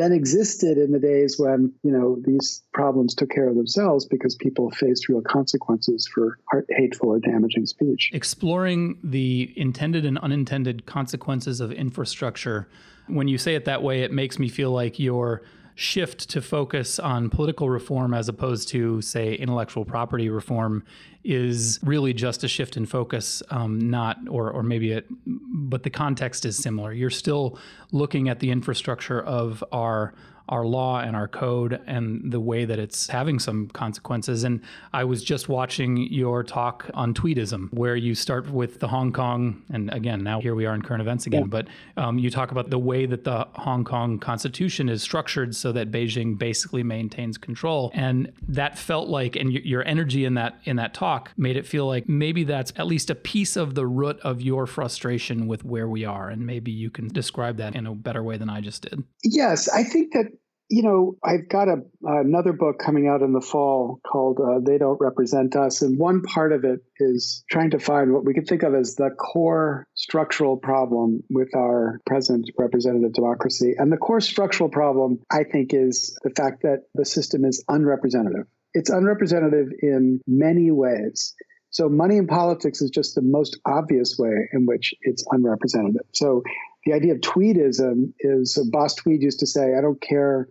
than 0.00 0.12
existed 0.12 0.78
in 0.78 0.92
the 0.92 0.98
days 0.98 1.38
when 1.38 1.74
you 1.82 1.92
know 1.92 2.16
these 2.24 2.62
problems 2.72 3.14
took 3.14 3.28
care 3.28 3.50
of 3.50 3.54
themselves 3.54 4.06
because 4.06 4.34
people 4.34 4.70
faced 4.70 5.10
real 5.10 5.20
consequences 5.20 6.08
for 6.12 6.38
hateful 6.70 7.10
or 7.10 7.20
damaging 7.20 7.66
speech. 7.66 8.10
Exploring 8.14 8.98
the 9.04 9.52
intended 9.56 10.06
and 10.06 10.16
unintended 10.18 10.86
consequences 10.86 11.60
of 11.60 11.70
infrastructure. 11.70 12.66
When 13.08 13.28
you 13.28 13.36
say 13.36 13.54
it 13.54 13.66
that 13.66 13.82
way, 13.82 14.00
it 14.02 14.10
makes 14.10 14.38
me 14.38 14.48
feel 14.48 14.70
like 14.70 14.98
you're 14.98 15.42
shift 15.80 16.28
to 16.28 16.42
focus 16.42 16.98
on 16.98 17.30
political 17.30 17.70
reform 17.70 18.12
as 18.12 18.28
opposed 18.28 18.68
to, 18.68 19.00
say, 19.00 19.34
intellectual 19.34 19.82
property 19.82 20.28
reform 20.28 20.84
is 21.24 21.80
really 21.82 22.12
just 22.12 22.44
a 22.44 22.48
shift 22.48 22.76
in 22.76 22.84
focus, 22.84 23.42
um, 23.48 23.90
not, 23.90 24.18
or, 24.28 24.50
or 24.50 24.62
maybe 24.62 24.92
it, 24.92 25.06
but 25.26 25.82
the 25.82 25.88
context 25.88 26.44
is 26.44 26.58
similar. 26.58 26.92
You're 26.92 27.08
still 27.08 27.58
looking 27.92 28.28
at 28.28 28.40
the 28.40 28.50
infrastructure 28.50 29.22
of 29.22 29.64
our 29.72 30.12
our 30.50 30.66
law 30.66 31.00
and 31.00 31.16
our 31.16 31.28
code 31.28 31.80
and 31.86 32.30
the 32.30 32.40
way 32.40 32.64
that 32.64 32.78
it's 32.78 33.08
having 33.08 33.38
some 33.38 33.68
consequences. 33.68 34.44
And 34.44 34.60
I 34.92 35.04
was 35.04 35.24
just 35.24 35.48
watching 35.48 35.96
your 35.96 36.42
talk 36.42 36.90
on 36.92 37.14
tweedism, 37.14 37.72
where 37.72 37.96
you 37.96 38.14
start 38.14 38.50
with 38.50 38.80
the 38.80 38.88
Hong 38.88 39.12
Kong, 39.12 39.62
and 39.72 39.92
again, 39.92 40.22
now 40.22 40.40
here 40.40 40.54
we 40.54 40.66
are 40.66 40.74
in 40.74 40.82
current 40.82 41.00
events 41.00 41.26
again, 41.26 41.42
yeah. 41.42 41.46
but 41.46 41.68
um, 41.96 42.18
you 42.18 42.30
talk 42.30 42.50
about 42.50 42.68
the 42.70 42.78
way 42.78 43.06
that 43.06 43.24
the 43.24 43.46
Hong 43.54 43.84
Kong 43.84 44.18
constitution 44.18 44.88
is 44.88 45.02
structured 45.02 45.54
so 45.54 45.72
that 45.72 45.90
Beijing 45.90 46.36
basically 46.36 46.82
maintains 46.82 47.38
control. 47.38 47.90
And 47.94 48.32
that 48.48 48.78
felt 48.78 49.08
like, 49.08 49.36
and 49.36 49.52
your 49.52 49.86
energy 49.86 50.24
in 50.24 50.34
that 50.34 50.58
in 50.64 50.76
that 50.76 50.94
talk 50.94 51.30
made 51.36 51.56
it 51.56 51.66
feel 51.66 51.86
like 51.86 52.08
maybe 52.08 52.44
that's 52.44 52.72
at 52.76 52.86
least 52.86 53.10
a 53.10 53.14
piece 53.14 53.56
of 53.56 53.74
the 53.74 53.86
root 53.86 54.18
of 54.20 54.42
your 54.42 54.66
frustration 54.66 55.46
with 55.46 55.64
where 55.64 55.88
we 55.88 56.04
are. 56.04 56.28
And 56.28 56.44
maybe 56.44 56.72
you 56.72 56.90
can 56.90 57.08
describe 57.08 57.56
that 57.58 57.76
in 57.76 57.86
a 57.86 57.94
better 57.94 58.22
way 58.22 58.36
than 58.36 58.50
I 58.50 58.60
just 58.60 58.82
did. 58.82 59.04
Yes, 59.22 59.68
I 59.68 59.84
think 59.84 60.12
that 60.12 60.26
you 60.70 60.84
know, 60.84 61.16
I've 61.24 61.48
got 61.48 61.66
a, 61.66 61.78
another 62.04 62.52
book 62.52 62.78
coming 62.78 63.08
out 63.08 63.22
in 63.22 63.32
the 63.32 63.40
fall 63.40 64.00
called 64.06 64.38
uh, 64.38 64.60
They 64.64 64.78
Don't 64.78 65.00
Represent 65.00 65.56
Us. 65.56 65.82
And 65.82 65.98
one 65.98 66.22
part 66.22 66.52
of 66.52 66.62
it 66.62 66.78
is 67.00 67.44
trying 67.50 67.70
to 67.70 67.80
find 67.80 68.12
what 68.12 68.24
we 68.24 68.32
could 68.34 68.46
think 68.46 68.62
of 68.62 68.72
as 68.76 68.94
the 68.94 69.10
core 69.10 69.84
structural 69.94 70.56
problem 70.56 71.24
with 71.28 71.48
our 71.56 72.00
present 72.06 72.48
representative 72.56 73.12
democracy. 73.12 73.74
And 73.76 73.92
the 73.92 73.96
core 73.96 74.20
structural 74.20 74.70
problem, 74.70 75.18
I 75.28 75.42
think, 75.42 75.74
is 75.74 76.16
the 76.22 76.30
fact 76.30 76.62
that 76.62 76.84
the 76.94 77.04
system 77.04 77.44
is 77.44 77.64
unrepresentative. 77.68 78.46
It's 78.72 78.90
unrepresentative 78.90 79.70
in 79.82 80.20
many 80.28 80.70
ways. 80.70 81.34
So, 81.70 81.88
money 81.88 82.16
in 82.16 82.28
politics 82.28 82.80
is 82.80 82.90
just 82.90 83.16
the 83.16 83.22
most 83.22 83.58
obvious 83.66 84.16
way 84.18 84.48
in 84.52 84.66
which 84.66 84.94
it's 85.02 85.24
unrepresentative. 85.30 86.06
So, 86.12 86.42
the 86.84 86.92
idea 86.92 87.14
of 87.14 87.20
tweedism 87.20 88.12
is 88.20 88.58
Boss 88.70 88.94
Tweed 88.94 89.22
used 89.22 89.40
to 89.40 89.46
say, 89.46 89.74
I 89.76 89.80
don't 89.80 90.00
care 90.00 90.48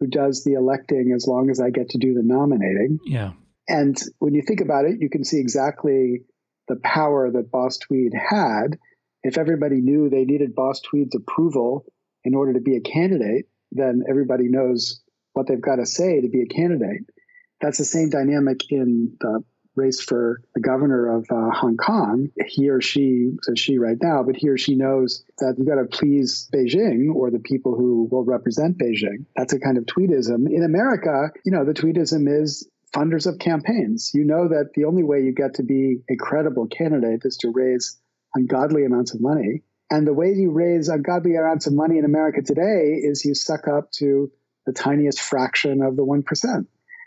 who 0.00 0.06
does 0.06 0.44
the 0.44 0.54
electing 0.54 1.12
as 1.14 1.26
long 1.26 1.50
as 1.50 1.60
I 1.60 1.70
get 1.70 1.90
to 1.90 1.98
do 1.98 2.14
the 2.14 2.22
nominating. 2.22 2.98
Yeah. 3.04 3.32
And 3.68 3.96
when 4.18 4.34
you 4.34 4.42
think 4.46 4.60
about 4.60 4.84
it, 4.84 4.98
you 5.00 5.08
can 5.08 5.24
see 5.24 5.38
exactly 5.38 6.22
the 6.68 6.76
power 6.82 7.30
that 7.30 7.50
Boss 7.50 7.78
Tweed 7.78 8.12
had. 8.14 8.78
If 9.22 9.38
everybody 9.38 9.80
knew 9.80 10.10
they 10.10 10.24
needed 10.24 10.54
Boss 10.54 10.80
Tweed's 10.80 11.14
approval 11.14 11.86
in 12.24 12.34
order 12.34 12.54
to 12.54 12.60
be 12.60 12.76
a 12.76 12.80
candidate, 12.80 13.46
then 13.72 14.02
everybody 14.08 14.48
knows 14.48 15.00
what 15.32 15.46
they've 15.46 15.60
got 15.60 15.76
to 15.76 15.86
say 15.86 16.20
to 16.20 16.28
be 16.28 16.42
a 16.42 16.46
candidate. 16.54 17.02
That's 17.60 17.78
the 17.78 17.84
same 17.84 18.10
dynamic 18.10 18.60
in 18.70 19.16
the 19.20 19.42
race 19.76 20.00
for 20.00 20.40
the 20.54 20.60
governor 20.60 21.16
of 21.16 21.26
uh, 21.30 21.50
Hong 21.50 21.76
Kong, 21.76 22.28
he 22.46 22.68
or 22.68 22.80
she, 22.80 23.32
says 23.42 23.58
she 23.58 23.78
right 23.78 23.96
now, 24.00 24.22
but 24.22 24.36
he 24.36 24.48
or 24.48 24.58
she 24.58 24.74
knows 24.74 25.24
that 25.38 25.56
you 25.58 25.64
got 25.64 25.76
to 25.76 25.84
please 25.84 26.48
Beijing 26.54 27.14
or 27.14 27.30
the 27.30 27.38
people 27.38 27.76
who 27.76 28.08
will 28.10 28.24
represent 28.24 28.78
Beijing. 28.78 29.26
That's 29.36 29.52
a 29.52 29.60
kind 29.60 29.78
of 29.78 29.84
tweedism. 29.84 30.46
In 30.50 30.64
America, 30.64 31.30
you 31.44 31.52
know, 31.52 31.64
the 31.64 31.74
tweedism 31.74 32.28
is 32.28 32.68
funders 32.94 33.26
of 33.26 33.38
campaigns. 33.38 34.12
You 34.14 34.24
know 34.24 34.48
that 34.48 34.70
the 34.74 34.84
only 34.84 35.02
way 35.02 35.22
you 35.22 35.32
get 35.32 35.54
to 35.54 35.62
be 35.62 35.98
a 36.08 36.16
credible 36.16 36.66
candidate 36.66 37.22
is 37.24 37.36
to 37.38 37.50
raise 37.50 37.98
ungodly 38.34 38.84
amounts 38.84 39.14
of 39.14 39.20
money. 39.20 39.62
And 39.90 40.06
the 40.06 40.14
way 40.14 40.32
you 40.32 40.50
raise 40.50 40.88
ungodly 40.88 41.36
amounts 41.36 41.66
of 41.66 41.72
money 41.72 41.98
in 41.98 42.04
America 42.04 42.42
today 42.42 43.00
is 43.02 43.24
you 43.24 43.34
suck 43.34 43.68
up 43.68 43.90
to 43.98 44.30
the 44.66 44.72
tiniest 44.72 45.20
fraction 45.20 45.82
of 45.82 45.96
the 45.96 46.04
1%. 46.04 46.66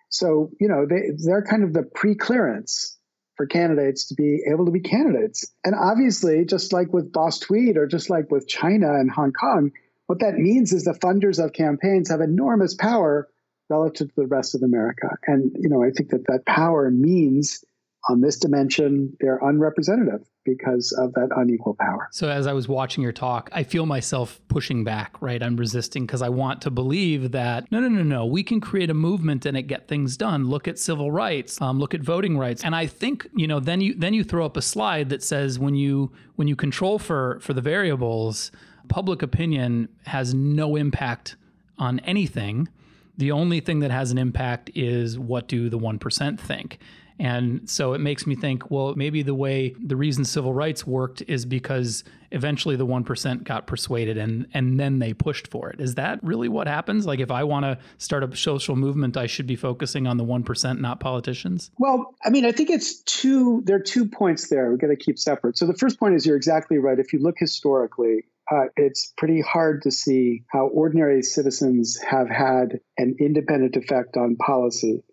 So, 0.10 0.52
you 0.60 0.68
know, 0.68 0.86
they, 0.90 1.12
they're 1.18 1.44
kind 1.44 1.64
of 1.64 1.74
the 1.74 1.84
pre 1.84 2.16
clearance 2.16 2.98
for 3.36 3.46
candidates 3.46 4.08
to 4.08 4.16
be 4.16 4.44
able 4.52 4.66
to 4.66 4.72
be 4.72 4.80
candidates. 4.80 5.46
And 5.64 5.76
obviously, 5.76 6.46
just 6.46 6.74
like 6.74 6.92
with 6.92 7.12
Boss 7.12 7.40
Tweed 7.40 7.78
or 7.78 7.86
just 7.86 8.10
like 8.10 8.32
with 8.32 8.48
China 8.48 8.94
and 8.94 9.12
Hong 9.12 9.32
Kong, 9.32 9.72
what 10.08 10.20
that 10.20 10.36
means 10.36 10.74
is 10.74 10.86
the 10.86 10.94
funders 10.94 11.44
of 11.44 11.54
campaigns 11.54 12.10
have 12.10 12.22
enormous 12.22 12.74
power 12.74 13.28
relative 13.70 14.08
to 14.08 14.22
the 14.22 14.28
rest 14.28 14.56
of 14.56 14.64
America. 14.64 15.10
And, 15.28 15.56
you 15.60 15.70
know, 15.70 15.84
I 15.84 15.92
think 15.92 16.10
that 16.10 16.26
that 16.28 16.46
power 16.46 16.90
means 16.90 17.64
on 18.10 18.22
this 18.22 18.38
dimension, 18.38 19.16
they're 19.20 19.40
unrepresentative 19.42 20.26
because 20.46 20.94
of 20.94 21.14
that 21.14 21.30
unequal 21.36 21.76
power. 21.80 22.08
So, 22.12 22.30
as 22.30 22.48
I 22.48 22.54
was 22.54 22.68
watching 22.68 23.04
your 23.04 23.12
talk, 23.12 23.50
I 23.52 23.64
feel 23.64 23.86
myself 23.86 24.40
pushing 24.48 24.84
back, 24.84 25.22
right? 25.22 25.44
I'm 25.44 25.58
resisting 25.58 26.06
because 26.06 26.22
I 26.22 26.30
want 26.30 26.62
to 26.62 26.72
believe 26.72 27.32
that 27.32 27.70
no, 27.72 27.82
no, 27.82 27.90
no, 27.90 28.04
no, 28.04 28.26
we 28.26 28.44
can 28.44 28.62
create 28.62 28.90
a 28.90 28.94
movement 28.94 29.46
and 29.46 29.58
it 29.58 29.64
get 29.64 29.88
things 29.88 30.16
done. 30.16 30.48
Look 30.48 30.68
at 30.68 30.80
civil 30.80 31.12
rights, 31.12 31.62
um, 31.62 31.80
look 31.80 31.94
at 31.94 32.02
voting 32.02 32.38
rights, 32.38 32.64
and 32.64 32.76
I 32.76 32.88
think 32.88 33.28
you 33.36 33.48
know 33.48 33.60
then 33.60 33.82
you 33.82 33.94
then 33.94 34.14
you 34.14 34.24
throw 34.24 34.46
up 34.46 34.56
a 34.56 34.62
slide 34.62 35.10
that 35.10 35.22
says 35.22 35.60
when 35.60 35.76
you 35.76 36.12
when 36.36 36.48
you 36.48 36.56
control 36.56 37.00
for 37.00 37.40
for 37.42 37.54
the 37.54 37.62
variables, 37.62 38.52
public 38.88 39.22
opinion 39.22 39.90
has 40.06 40.34
no 40.34 40.76
impact 40.76 41.36
on 41.78 42.00
anything. 42.00 42.70
The 43.18 43.32
only 43.32 43.60
thing 43.60 43.80
that 43.80 43.92
has 43.92 44.12
an 44.12 44.18
impact 44.18 44.70
is 44.76 45.18
what 45.18 45.48
do 45.48 45.70
the 45.70 45.80
1% 45.80 46.40
think. 46.40 46.78
And 47.20 47.68
so 47.70 47.94
it 47.94 48.00
makes 48.00 48.28
me 48.28 48.36
think, 48.36 48.70
well, 48.70 48.94
maybe 48.96 49.24
the 49.24 49.34
way 49.34 49.76
the 49.80 49.96
reason 49.96 50.24
civil 50.24 50.54
rights 50.54 50.86
worked 50.86 51.24
is 51.28 51.46
because 51.46 52.04
eventually 52.32 52.76
the 52.76 52.86
1% 52.86 53.44
got 53.44 53.68
persuaded 53.68 54.18
and 54.18 54.48
and 54.54 54.80
then 54.80 55.00
they 55.00 55.14
pushed 55.14 55.48
for 55.48 55.70
it. 55.70 55.80
Is 55.80 55.96
that 55.96 56.20
really 56.24 56.50
what 56.50 56.68
happens? 56.68 57.06
Like 57.06 57.20
if 57.20 57.32
I 57.32 57.44
want 57.44 57.64
to 57.64 57.80
start 57.98 58.24
a 58.24 58.36
social 58.36 58.76
movement, 58.76 59.18
I 59.18 59.28
should 59.28 59.48
be 59.48 59.56
focusing 59.56 60.08
on 60.08 60.18
the 60.18 60.26
1%, 60.26 60.80
not 60.80 61.00
politicians? 61.00 61.72
Well, 61.78 62.16
I 62.24 62.30
mean, 62.30 62.46
I 62.46 62.52
think 62.52 62.70
it's 62.70 63.02
two 63.04 63.64
there 63.66 63.78
are 63.78 63.82
two 63.82 64.06
points 64.06 64.50
there. 64.50 64.70
We've 64.70 64.80
got 64.80 64.88
to 64.88 64.96
keep 64.96 65.18
separate. 65.18 65.58
So 65.58 65.66
the 65.66 65.74
first 65.74 66.00
point 66.00 66.16
is 66.16 66.26
you're 66.26 66.38
exactly 66.38 66.78
right. 66.78 67.00
If 67.00 67.14
you 67.14 67.20
look 67.20 67.36
historically, 67.38 68.26
uh, 68.50 68.66
it's 68.76 69.14
pretty 69.18 69.42
hard 69.42 69.84
to 69.84 69.92
see 69.92 70.44
how 70.48 70.68
ordinary 70.68 71.22
citizens 71.22 72.00
have 72.02 72.30
had 72.30 72.80
an 72.98 73.16
independent 73.20 73.76
effect 73.76 74.16
on 74.18 74.38
policy. 74.38 75.04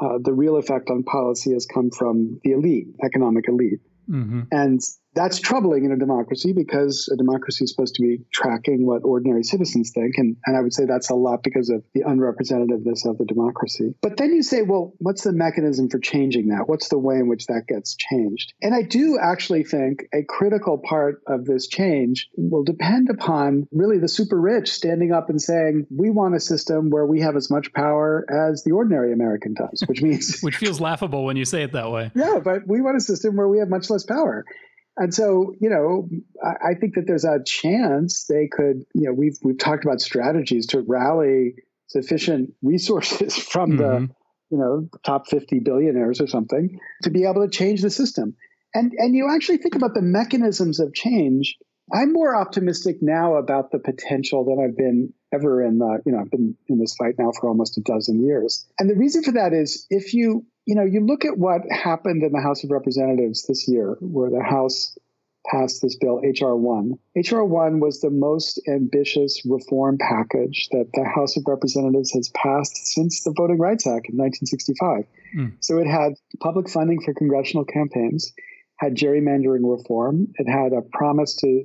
Uh, 0.00 0.18
the 0.22 0.32
real 0.32 0.56
effect 0.56 0.90
on 0.90 1.02
policy 1.02 1.52
has 1.52 1.66
come 1.66 1.90
from 1.90 2.40
the 2.44 2.52
elite, 2.52 2.88
economic 3.04 3.48
elite. 3.48 3.80
Mm-hmm. 4.08 4.42
And 4.52 4.80
that's 5.14 5.40
troubling 5.40 5.84
in 5.84 5.92
a 5.92 5.96
democracy 5.96 6.52
because 6.52 7.08
a 7.12 7.16
democracy 7.16 7.64
is 7.64 7.70
supposed 7.70 7.94
to 7.96 8.02
be 8.02 8.18
tracking 8.32 8.86
what 8.86 9.02
ordinary 9.04 9.42
citizens 9.42 9.90
think. 9.94 10.14
And, 10.16 10.36
and 10.46 10.56
I 10.56 10.60
would 10.60 10.72
say 10.72 10.84
that's 10.84 11.10
a 11.10 11.14
lot 11.14 11.42
because 11.42 11.70
of 11.70 11.82
the 11.94 12.02
unrepresentativeness 12.02 13.08
of 13.08 13.18
the 13.18 13.24
democracy. 13.26 13.94
But 14.02 14.16
then 14.16 14.32
you 14.32 14.42
say, 14.42 14.62
well, 14.62 14.94
what's 14.98 15.24
the 15.24 15.32
mechanism 15.32 15.88
for 15.88 15.98
changing 15.98 16.48
that? 16.48 16.68
What's 16.68 16.88
the 16.88 16.98
way 16.98 17.16
in 17.16 17.28
which 17.28 17.46
that 17.46 17.66
gets 17.66 17.96
changed? 17.96 18.52
And 18.62 18.74
I 18.74 18.82
do 18.82 19.18
actually 19.20 19.64
think 19.64 20.04
a 20.14 20.22
critical 20.22 20.78
part 20.78 21.22
of 21.26 21.44
this 21.44 21.66
change 21.66 22.28
will 22.36 22.64
depend 22.64 23.10
upon 23.10 23.66
really 23.72 23.98
the 23.98 24.08
super 24.08 24.40
rich 24.40 24.70
standing 24.70 25.12
up 25.12 25.30
and 25.30 25.40
saying, 25.40 25.86
we 25.90 26.10
want 26.10 26.34
a 26.34 26.40
system 26.40 26.90
where 26.90 27.06
we 27.06 27.20
have 27.20 27.36
as 27.36 27.50
much 27.50 27.72
power 27.72 28.26
as 28.30 28.62
the 28.64 28.72
ordinary 28.72 29.12
American 29.12 29.54
does, 29.54 29.82
which 29.86 30.02
means. 30.02 30.40
which 30.42 30.56
feels 30.56 30.80
laughable 30.80 31.24
when 31.24 31.36
you 31.36 31.44
say 31.44 31.62
it 31.62 31.72
that 31.72 31.90
way. 31.90 32.10
Yeah, 32.14 32.40
but 32.42 32.66
we 32.66 32.80
want 32.80 32.96
a 32.96 33.00
system 33.00 33.36
where 33.36 33.48
we 33.48 33.58
have 33.58 33.68
much 33.68 33.90
less 33.90 34.04
power. 34.04 34.44
And 34.98 35.14
so, 35.14 35.54
you 35.60 35.70
know, 35.70 36.08
I, 36.44 36.70
I 36.70 36.74
think 36.74 36.96
that 36.96 37.06
there's 37.06 37.24
a 37.24 37.38
chance 37.44 38.24
they 38.24 38.48
could, 38.48 38.84
you 38.94 39.06
know, 39.06 39.12
we've 39.12 39.38
we've 39.42 39.58
talked 39.58 39.84
about 39.84 40.00
strategies 40.00 40.66
to 40.68 40.80
rally 40.80 41.54
sufficient 41.86 42.52
resources 42.62 43.36
from 43.52 43.72
mm-hmm. 43.72 44.06
the, 44.06 44.14
you 44.50 44.58
know, 44.58 44.88
top 45.04 45.28
50 45.28 45.60
billionaires 45.60 46.20
or 46.20 46.26
something 46.26 46.80
to 47.04 47.10
be 47.10 47.24
able 47.24 47.46
to 47.46 47.50
change 47.50 47.80
the 47.80 47.90
system. 47.90 48.34
And 48.74 48.92
and 48.98 49.14
you 49.14 49.30
actually 49.32 49.58
think 49.58 49.76
about 49.76 49.94
the 49.94 50.02
mechanisms 50.02 50.80
of 50.80 50.92
change. 50.92 51.56
I'm 51.94 52.12
more 52.12 52.36
optimistic 52.36 52.96
now 53.00 53.36
about 53.36 53.70
the 53.70 53.78
potential 53.78 54.44
than 54.44 54.62
I've 54.62 54.76
been 54.76 55.14
ever 55.32 55.62
in 55.62 55.78
the, 55.78 56.00
you 56.04 56.12
know, 56.12 56.18
I've 56.18 56.30
been 56.30 56.54
in 56.68 56.78
this 56.78 56.94
fight 56.96 57.14
now 57.18 57.30
for 57.32 57.48
almost 57.48 57.78
a 57.78 57.80
dozen 57.80 58.22
years. 58.22 58.66
And 58.78 58.90
the 58.90 58.94
reason 58.94 59.22
for 59.22 59.32
that 59.32 59.54
is 59.54 59.86
if 59.88 60.12
you 60.12 60.44
you 60.68 60.74
know, 60.74 60.84
you 60.84 61.00
look 61.00 61.24
at 61.24 61.38
what 61.38 61.62
happened 61.70 62.22
in 62.22 62.30
the 62.30 62.42
House 62.42 62.62
of 62.62 62.70
Representatives 62.70 63.46
this 63.46 63.66
year, 63.66 63.96
where 64.00 64.28
the 64.28 64.42
House 64.42 64.98
passed 65.50 65.80
this 65.80 65.96
bill, 65.96 66.20
H.R. 66.22 66.54
1. 66.54 66.92
H.R. 67.16 67.42
1 67.42 67.80
was 67.80 68.02
the 68.02 68.10
most 68.10 68.60
ambitious 68.68 69.40
reform 69.46 69.96
package 69.96 70.68
that 70.72 70.90
the 70.92 71.08
House 71.08 71.38
of 71.38 71.44
Representatives 71.46 72.12
has 72.12 72.30
passed 72.36 72.76
since 72.84 73.24
the 73.24 73.32
Voting 73.34 73.56
Rights 73.56 73.86
Act 73.86 74.10
in 74.10 74.18
1965. 74.18 75.04
Mm. 75.34 75.56
So 75.60 75.78
it 75.78 75.86
had 75.86 76.12
public 76.38 76.68
funding 76.68 77.00
for 77.00 77.14
congressional 77.14 77.64
campaigns, 77.64 78.34
had 78.76 78.94
gerrymandering 78.94 79.64
reform, 79.64 80.34
it 80.34 80.50
had 80.52 80.74
a 80.74 80.82
promise 80.82 81.36
to 81.36 81.64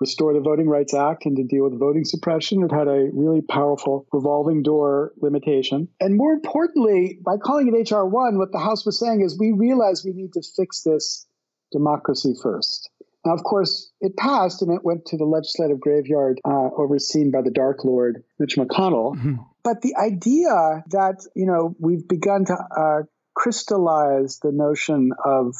restore 0.00 0.34
the 0.34 0.40
Voting 0.40 0.68
Rights 0.68 0.94
Act 0.94 1.26
and 1.26 1.36
to 1.36 1.44
deal 1.44 1.64
with 1.64 1.78
voting 1.78 2.04
suppression. 2.04 2.62
It 2.62 2.72
had 2.72 2.88
a 2.88 3.10
really 3.12 3.42
powerful 3.42 4.06
revolving 4.12 4.62
door 4.62 5.12
limitation. 5.20 5.88
And 6.00 6.16
more 6.16 6.32
importantly, 6.32 7.18
by 7.24 7.36
calling 7.36 7.68
it 7.68 7.74
H.R. 7.74 8.06
1, 8.06 8.38
what 8.38 8.52
the 8.52 8.58
House 8.58 8.84
was 8.84 8.98
saying 8.98 9.22
is 9.22 9.38
we 9.38 9.52
realize 9.52 10.04
we 10.04 10.12
need 10.12 10.32
to 10.34 10.42
fix 10.56 10.82
this 10.82 11.26
democracy 11.72 12.34
first. 12.42 12.90
Now, 13.24 13.32
of 13.32 13.42
course, 13.42 13.90
it 14.00 14.16
passed 14.16 14.60
and 14.60 14.70
it 14.72 14.84
went 14.84 15.06
to 15.06 15.16
the 15.16 15.24
legislative 15.24 15.80
graveyard 15.80 16.40
uh, 16.44 16.68
overseen 16.76 17.30
by 17.30 17.40
the 17.42 17.50
Dark 17.50 17.84
Lord, 17.84 18.22
Mitch 18.38 18.56
McConnell. 18.56 19.16
Mm-hmm. 19.16 19.34
But 19.62 19.80
the 19.80 19.94
idea 19.96 20.84
that, 20.90 21.26
you 21.34 21.46
know, 21.46 21.74
we've 21.80 22.06
begun 22.06 22.44
to 22.46 22.54
uh, 22.54 23.02
crystallize 23.34 24.40
the 24.42 24.52
notion 24.52 25.12
of 25.24 25.54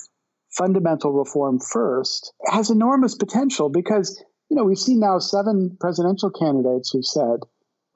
fundamental 0.56 1.12
reform 1.12 1.58
first 1.58 2.32
has 2.46 2.70
enormous 2.70 3.14
potential 3.14 3.68
because, 3.68 4.22
you 4.50 4.56
know, 4.56 4.64
we've 4.64 4.78
seen 4.78 5.00
now 5.00 5.18
seven 5.18 5.76
presidential 5.80 6.30
candidates 6.30 6.90
who've 6.90 7.04
said 7.04 7.40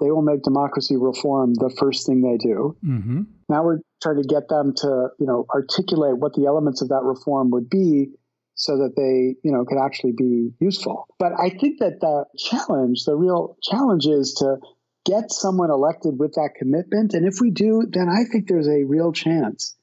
they 0.01 0.11
will 0.11 0.23
make 0.23 0.43
democracy 0.43 0.97
reform 0.97 1.55
the 1.55 1.75
first 1.79 2.07
thing 2.07 2.23
they 2.23 2.37
do. 2.37 2.77
Mm-hmm. 2.85 3.23
Now 3.49 3.65
we're 3.65 3.81
trying 4.03 4.23
to 4.23 4.29
get 4.29 4.49
them 4.49 4.75
to, 4.77 5.09
you 5.19 5.27
know, 5.27 5.47
articulate 5.53 6.19
what 6.19 6.35
the 6.35 6.47
elements 6.47 6.83
of 6.83 6.89
that 6.89 7.03
reform 7.03 7.51
would 7.51 7.69
be 7.69 8.13
so 8.55 8.79
that 8.79 8.95
they, 8.97 9.37
you 9.43 9.53
know, 9.53 9.65
could 9.65 9.79
actually 9.79 10.13
be 10.17 10.51
useful. 10.61 11.07
But 11.19 11.33
I 11.39 11.51
think 11.51 11.79
that 11.79 12.01
the 12.01 12.25
challenge, 12.37 13.05
the 13.05 13.15
real 13.15 13.57
challenge 13.63 14.07
is 14.07 14.35
to 14.39 14.57
get 15.07 15.31
someone 15.31 15.71
elected 15.71 16.19
with 16.19 16.35
that 16.35 16.51
commitment. 16.59 17.15
And 17.15 17.27
if 17.27 17.41
we 17.41 17.51
do, 17.51 17.87
then 17.89 18.09
I 18.09 18.25
think 18.31 18.49
there's 18.49 18.69
a 18.69 18.85
real 18.85 19.13
chance 19.13 19.78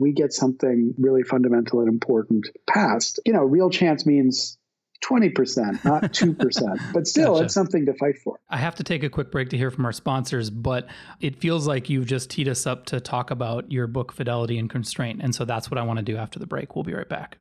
we 0.00 0.12
get 0.12 0.32
something 0.32 0.94
really 0.98 1.22
fundamental 1.22 1.80
and 1.80 1.88
important 1.88 2.48
passed. 2.68 3.20
You 3.26 3.34
know, 3.34 3.42
real 3.42 3.70
chance 3.70 4.06
means 4.06 4.56
20%, 5.04 5.84
not 5.84 6.02
2%. 6.12 6.92
But 6.92 7.06
still, 7.06 7.34
gotcha. 7.34 7.44
it's 7.44 7.54
something 7.54 7.86
to 7.86 7.94
fight 7.94 8.18
for. 8.18 8.40
I 8.48 8.56
have 8.56 8.74
to 8.76 8.84
take 8.84 9.02
a 9.02 9.10
quick 9.10 9.30
break 9.30 9.50
to 9.50 9.58
hear 9.58 9.70
from 9.70 9.84
our 9.84 9.92
sponsors, 9.92 10.50
but 10.50 10.88
it 11.20 11.36
feels 11.36 11.66
like 11.66 11.90
you've 11.90 12.06
just 12.06 12.30
teed 12.30 12.48
us 12.48 12.66
up 12.66 12.86
to 12.86 13.00
talk 13.00 13.30
about 13.30 13.70
your 13.70 13.86
book, 13.86 14.10
Fidelity 14.10 14.58
and 14.58 14.68
Constraint. 14.68 15.20
And 15.22 15.34
so 15.34 15.44
that's 15.44 15.70
what 15.70 15.78
I 15.78 15.82
want 15.82 15.98
to 15.98 16.04
do 16.04 16.16
after 16.16 16.38
the 16.38 16.46
break. 16.46 16.74
We'll 16.74 16.84
be 16.84 16.94
right 16.94 17.08
back. 17.08 17.38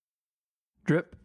Drip, 0.86 1.16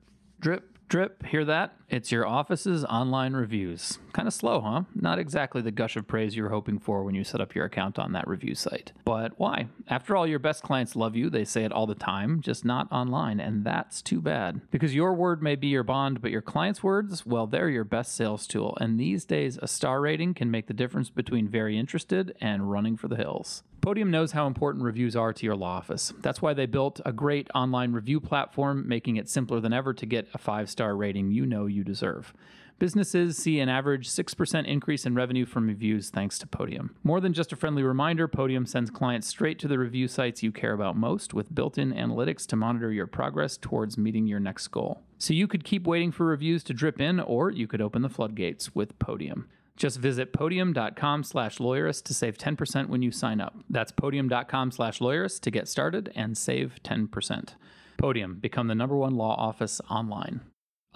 drip, 0.40 0.73
Drip, 0.88 1.24
hear 1.26 1.44
that? 1.44 1.76
It's 1.88 2.12
your 2.12 2.26
office's 2.26 2.84
online 2.84 3.34
reviews. 3.34 3.98
Kind 4.12 4.28
of 4.28 4.34
slow, 4.34 4.60
huh? 4.60 4.82
Not 4.94 5.18
exactly 5.18 5.62
the 5.62 5.70
gush 5.70 5.96
of 5.96 6.06
praise 6.06 6.36
you 6.36 6.42
were 6.42 6.50
hoping 6.50 6.78
for 6.78 7.04
when 7.04 7.14
you 7.14 7.24
set 7.24 7.40
up 7.40 7.54
your 7.54 7.64
account 7.64 7.98
on 7.98 8.12
that 8.12 8.28
review 8.28 8.54
site. 8.54 8.92
But 9.04 9.32
why? 9.38 9.68
After 9.88 10.16
all, 10.16 10.26
your 10.26 10.38
best 10.38 10.62
clients 10.62 10.96
love 10.96 11.16
you. 11.16 11.30
They 11.30 11.44
say 11.44 11.64
it 11.64 11.72
all 11.72 11.86
the 11.86 11.94
time, 11.94 12.40
just 12.40 12.64
not 12.64 12.90
online, 12.92 13.40
and 13.40 13.64
that's 13.64 14.02
too 14.02 14.20
bad. 14.20 14.60
Because 14.70 14.94
your 14.94 15.14
word 15.14 15.42
may 15.42 15.56
be 15.56 15.68
your 15.68 15.84
bond, 15.84 16.20
but 16.20 16.30
your 16.30 16.42
clients' 16.42 16.82
words, 16.82 17.24
well, 17.24 17.46
they're 17.46 17.70
your 17.70 17.84
best 17.84 18.14
sales 18.14 18.46
tool. 18.46 18.76
And 18.80 18.98
these 18.98 19.24
days, 19.24 19.58
a 19.62 19.68
star 19.68 20.00
rating 20.00 20.34
can 20.34 20.50
make 20.50 20.66
the 20.66 20.74
difference 20.74 21.10
between 21.10 21.48
very 21.48 21.78
interested 21.78 22.36
and 22.40 22.70
running 22.70 22.96
for 22.96 23.08
the 23.08 23.16
hills. 23.16 23.62
Podium 23.80 24.10
knows 24.10 24.32
how 24.32 24.46
important 24.46 24.84
reviews 24.84 25.14
are 25.14 25.32
to 25.32 25.44
your 25.44 25.56
law 25.56 25.76
office. 25.76 26.12
That's 26.20 26.40
why 26.40 26.54
they 26.54 26.66
built 26.66 27.00
a 27.04 27.12
great 27.12 27.48
online 27.54 27.92
review 27.92 28.18
platform, 28.18 28.88
making 28.88 29.16
it 29.16 29.28
simpler 29.28 29.60
than 29.60 29.72
ever 29.72 29.92
to 29.92 30.06
get 30.06 30.28
a 30.32 30.38
five 30.38 30.70
star 30.70 30.96
rating 30.96 31.30
you 31.30 31.44
know 31.44 31.66
you 31.66 31.84
deserve. 31.84 32.32
Businesses 32.80 33.36
see 33.36 33.60
an 33.60 33.68
average 33.68 34.08
6% 34.08 34.66
increase 34.66 35.06
in 35.06 35.14
revenue 35.14 35.46
from 35.46 35.68
reviews 35.68 36.10
thanks 36.10 36.38
to 36.40 36.46
Podium. 36.46 36.96
More 37.04 37.20
than 37.20 37.32
just 37.32 37.52
a 37.52 37.56
friendly 37.56 37.84
reminder, 37.84 38.26
Podium 38.26 38.66
sends 38.66 38.90
clients 38.90 39.28
straight 39.28 39.60
to 39.60 39.68
the 39.68 39.78
review 39.78 40.08
sites 40.08 40.42
you 40.42 40.50
care 40.50 40.72
about 40.72 40.96
most 40.96 41.34
with 41.34 41.54
built 41.54 41.78
in 41.78 41.92
analytics 41.92 42.46
to 42.46 42.56
monitor 42.56 42.90
your 42.90 43.06
progress 43.06 43.56
towards 43.56 43.96
meeting 43.96 44.26
your 44.26 44.40
next 44.40 44.68
goal. 44.68 45.02
So 45.18 45.34
you 45.34 45.46
could 45.46 45.62
keep 45.62 45.86
waiting 45.86 46.10
for 46.10 46.26
reviews 46.26 46.64
to 46.64 46.74
drip 46.74 47.00
in, 47.00 47.20
or 47.20 47.50
you 47.50 47.68
could 47.68 47.80
open 47.80 48.02
the 48.02 48.08
floodgates 48.08 48.74
with 48.74 48.98
Podium. 48.98 49.48
Just 49.76 49.98
visit 49.98 50.32
podium.com 50.32 51.24
slash 51.24 51.58
lawyerist 51.58 52.04
to 52.04 52.14
save 52.14 52.38
10% 52.38 52.88
when 52.88 53.02
you 53.02 53.10
sign 53.10 53.40
up. 53.40 53.56
That's 53.68 53.92
podium.com 53.92 54.70
slash 54.70 55.00
lawyerist 55.00 55.40
to 55.40 55.50
get 55.50 55.68
started 55.68 56.12
and 56.14 56.38
save 56.38 56.78
10%. 56.84 57.54
Podium, 57.96 58.38
become 58.40 58.68
the 58.68 58.74
number 58.74 58.96
one 58.96 59.16
law 59.16 59.34
office 59.36 59.80
online. 59.90 60.40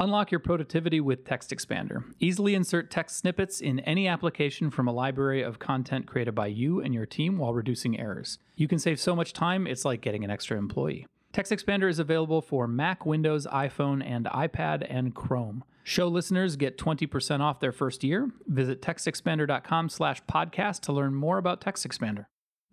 Unlock 0.00 0.30
your 0.30 0.38
productivity 0.38 1.00
with 1.00 1.24
Text 1.24 1.50
Expander. 1.50 2.04
Easily 2.20 2.54
insert 2.54 2.88
text 2.88 3.16
snippets 3.16 3.60
in 3.60 3.80
any 3.80 4.06
application 4.06 4.70
from 4.70 4.86
a 4.86 4.92
library 4.92 5.42
of 5.42 5.58
content 5.58 6.06
created 6.06 6.36
by 6.36 6.46
you 6.46 6.80
and 6.80 6.94
your 6.94 7.06
team 7.06 7.36
while 7.36 7.52
reducing 7.52 7.98
errors. 7.98 8.38
You 8.54 8.68
can 8.68 8.78
save 8.78 9.00
so 9.00 9.16
much 9.16 9.32
time, 9.32 9.66
it's 9.66 9.84
like 9.84 10.00
getting 10.00 10.22
an 10.22 10.30
extra 10.30 10.56
employee. 10.56 11.06
Text 11.32 11.50
Expander 11.50 11.90
is 11.90 11.98
available 11.98 12.40
for 12.40 12.68
Mac, 12.68 13.04
Windows, 13.04 13.46
iPhone, 13.48 14.04
and 14.04 14.26
iPad 14.26 14.86
and 14.88 15.16
Chrome. 15.16 15.64
Show 15.88 16.08
listeners 16.08 16.56
get 16.56 16.76
20% 16.76 17.40
off 17.40 17.60
their 17.60 17.72
first 17.72 18.04
year. 18.04 18.30
Visit 18.46 18.82
textexpander.com 18.82 19.88
slash 19.88 20.22
podcast 20.30 20.80
to 20.80 20.92
learn 20.92 21.14
more 21.14 21.38
about 21.38 21.62
Text 21.62 21.88
Expander. 21.88 22.26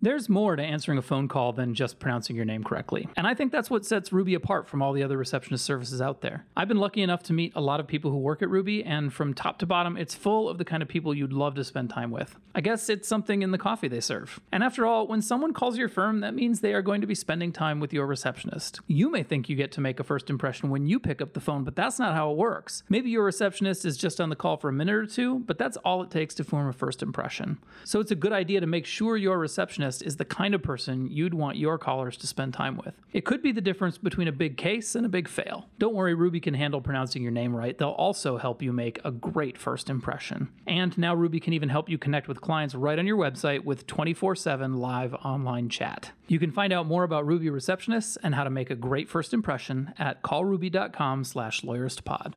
There's 0.06 0.30
more 0.30 0.56
to 0.56 0.62
answering 0.62 1.00
a 1.00 1.02
phone 1.02 1.28
call 1.28 1.52
than 1.52 1.74
just 1.74 1.98
pronouncing 1.98 2.36
your 2.36 2.46
name 2.46 2.64
correctly. 2.64 3.10
And 3.18 3.26
I 3.26 3.34
think 3.34 3.52
that's 3.52 3.72
what 3.72 3.88
sets 3.88 4.14
Ruby 4.14 4.36
apart 4.36 4.68
from 4.68 4.84
all 4.84 4.94
the 4.94 5.02
other 5.02 5.18
receptionist 5.18 5.66
services 5.66 6.00
out 6.00 6.22
there. 6.22 6.46
I've 6.56 6.68
been 6.68 6.78
lucky 6.78 7.02
enough 7.02 7.24
to 7.24 7.34
meet 7.34 7.54
a 7.56 7.60
lot 7.60 7.80
of 7.80 7.88
people 7.88 8.12
who 8.12 8.20
work 8.20 8.44
at 8.44 8.50
Ruby, 8.52 8.84
and 8.84 9.12
from 9.12 9.34
top 9.34 9.58
to 9.58 9.66
bottom, 9.66 9.98
it's 9.98 10.14
full 10.14 10.48
of 10.48 10.60
the 10.60 10.64
kind 10.64 10.84
of 10.84 10.90
people 10.90 11.16
you'd 11.16 11.34
love 11.34 11.56
to 11.56 11.64
spend 11.64 11.90
time 11.90 12.12
with. 12.12 12.38
I 12.54 12.62
guess 12.62 12.88
it's 12.88 13.08
something 13.08 13.42
in 13.42 13.50
the 13.50 13.58
coffee 13.58 13.88
they 13.88 14.00
serve. 14.00 14.40
And 14.52 14.64
after 14.64 14.86
all, 14.86 15.08
when 15.08 15.24
someone 15.24 15.54
calls 15.54 15.76
your 15.76 15.90
firm, 15.90 16.20
that 16.20 16.36
means 16.36 16.60
they 16.60 16.76
are 16.76 16.84
going 16.84 17.02
to 17.02 17.08
be 17.08 17.16
spending 17.16 17.52
time 17.52 17.80
with 17.80 17.92
your 17.92 18.06
receptionist. 18.06 18.82
You 18.86 19.10
may 19.10 19.24
think 19.24 19.50
you 19.50 19.56
get 19.56 19.72
to 19.72 19.82
make 19.82 20.00
a 20.00 20.04
first 20.04 20.30
impression 20.30 20.70
when 20.70 20.86
you 20.86 21.00
pick 21.00 21.20
up 21.20 21.34
the 21.34 21.40
phone, 21.40 21.64
but 21.64 21.76
that's 21.76 21.98
not 21.98 22.14
how 22.14 22.30
it 22.30 22.38
works. 22.38 22.84
Maybe 22.90 23.10
your 23.10 23.24
receptionist 23.24 23.86
is 23.86 23.98
just 23.98 24.22
on 24.22 24.30
the 24.30 24.36
call 24.36 24.58
for 24.58 24.70
a 24.70 24.72
minute 24.72 24.94
or 24.94 25.08
two, 25.08 25.40
but 25.40 25.58
that's 25.58 25.78
all 25.78 26.04
it 26.04 26.12
takes 26.12 26.36
to 26.36 26.44
form 26.44 26.68
a 26.68 26.74
first 26.74 27.02
impression. 27.02 27.58
So 27.84 28.00
it's 28.00 28.12
a 28.12 28.16
good 28.16 28.34
idea 28.34 28.60
to 28.60 28.68
make 28.68 28.86
sure 28.86 29.18
your 29.18 29.40
receptionist 29.40 29.95
is 30.02 30.18
the 30.18 30.26
kind 30.26 30.54
of 30.56 30.62
person 30.62 31.10
you'd 31.10 31.34
want 31.34 31.58
your 31.58 31.78
callers 31.78 32.18
to 32.18 32.28
spend 32.28 32.54
time 32.54 32.78
with. 32.78 32.94
It 33.14 33.26
could 33.26 33.42
be 33.42 33.52
the 33.52 33.62
difference 33.62 33.98
between 33.98 34.28
a 34.28 34.32
big 34.32 34.58
case 34.58 34.96
and 34.96 35.06
a 35.06 35.10
big 35.10 35.28
fail. 35.28 35.68
Don't 35.80 35.94
worry, 35.94 36.14
Ruby 36.14 36.40
can 36.40 36.54
handle 36.54 36.82
pronouncing 36.82 37.22
your 37.22 37.32
name 37.32 37.56
right. 37.56 37.78
They'll 37.78 37.90
also 37.90 38.38
help 38.38 38.62
you 38.62 38.72
make 38.72 39.00
a 39.04 39.12
great 39.12 39.58
first 39.58 39.90
impression. 39.90 40.50
And 40.68 40.98
now 40.98 41.16
Ruby 41.16 41.40
can 41.40 41.54
even 41.54 41.70
help 41.70 41.90
you 41.90 41.98
connect 41.98 42.28
with 42.28 42.42
clients 42.42 42.76
right 42.76 43.00
on 43.00 43.08
your 43.08 43.18
website 43.18 43.64
with 43.64 43.88
24 43.88 44.36
7 44.36 44.78
live 44.78 45.14
online 45.16 45.70
chat. 45.70 46.12
You 46.28 46.40
can 46.40 46.52
find 46.52 46.74
out 46.74 46.88
more 46.88 47.04
about 47.04 47.26
Ruby 47.26 47.48
receptionists 47.48 48.18
and 48.24 48.36
how 48.36 48.44
to 48.44 48.50
make 48.50 48.70
a 48.70 48.76
great 48.76 49.10
first 49.10 49.34
impression 49.34 49.94
at 49.98 50.24
callruby.com 50.24 51.24
slash 51.24 51.62
lawyeristpod. 51.62 52.34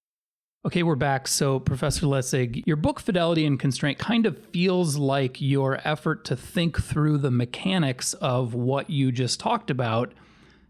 Okay, 0.66 0.82
we're 0.82 0.96
back. 0.96 1.28
So, 1.28 1.60
Professor 1.60 2.06
Lessig, 2.06 2.66
your 2.66 2.74
book 2.74 2.98
Fidelity 2.98 3.46
and 3.46 3.60
Constraint 3.60 3.98
kind 3.98 4.26
of 4.26 4.36
feels 4.46 4.96
like 4.96 5.40
your 5.40 5.80
effort 5.84 6.24
to 6.26 6.36
think 6.36 6.82
through 6.82 7.18
the 7.18 7.30
mechanics 7.30 8.12
of 8.14 8.54
what 8.54 8.90
you 8.90 9.12
just 9.12 9.38
talked 9.38 9.70
about 9.70 10.12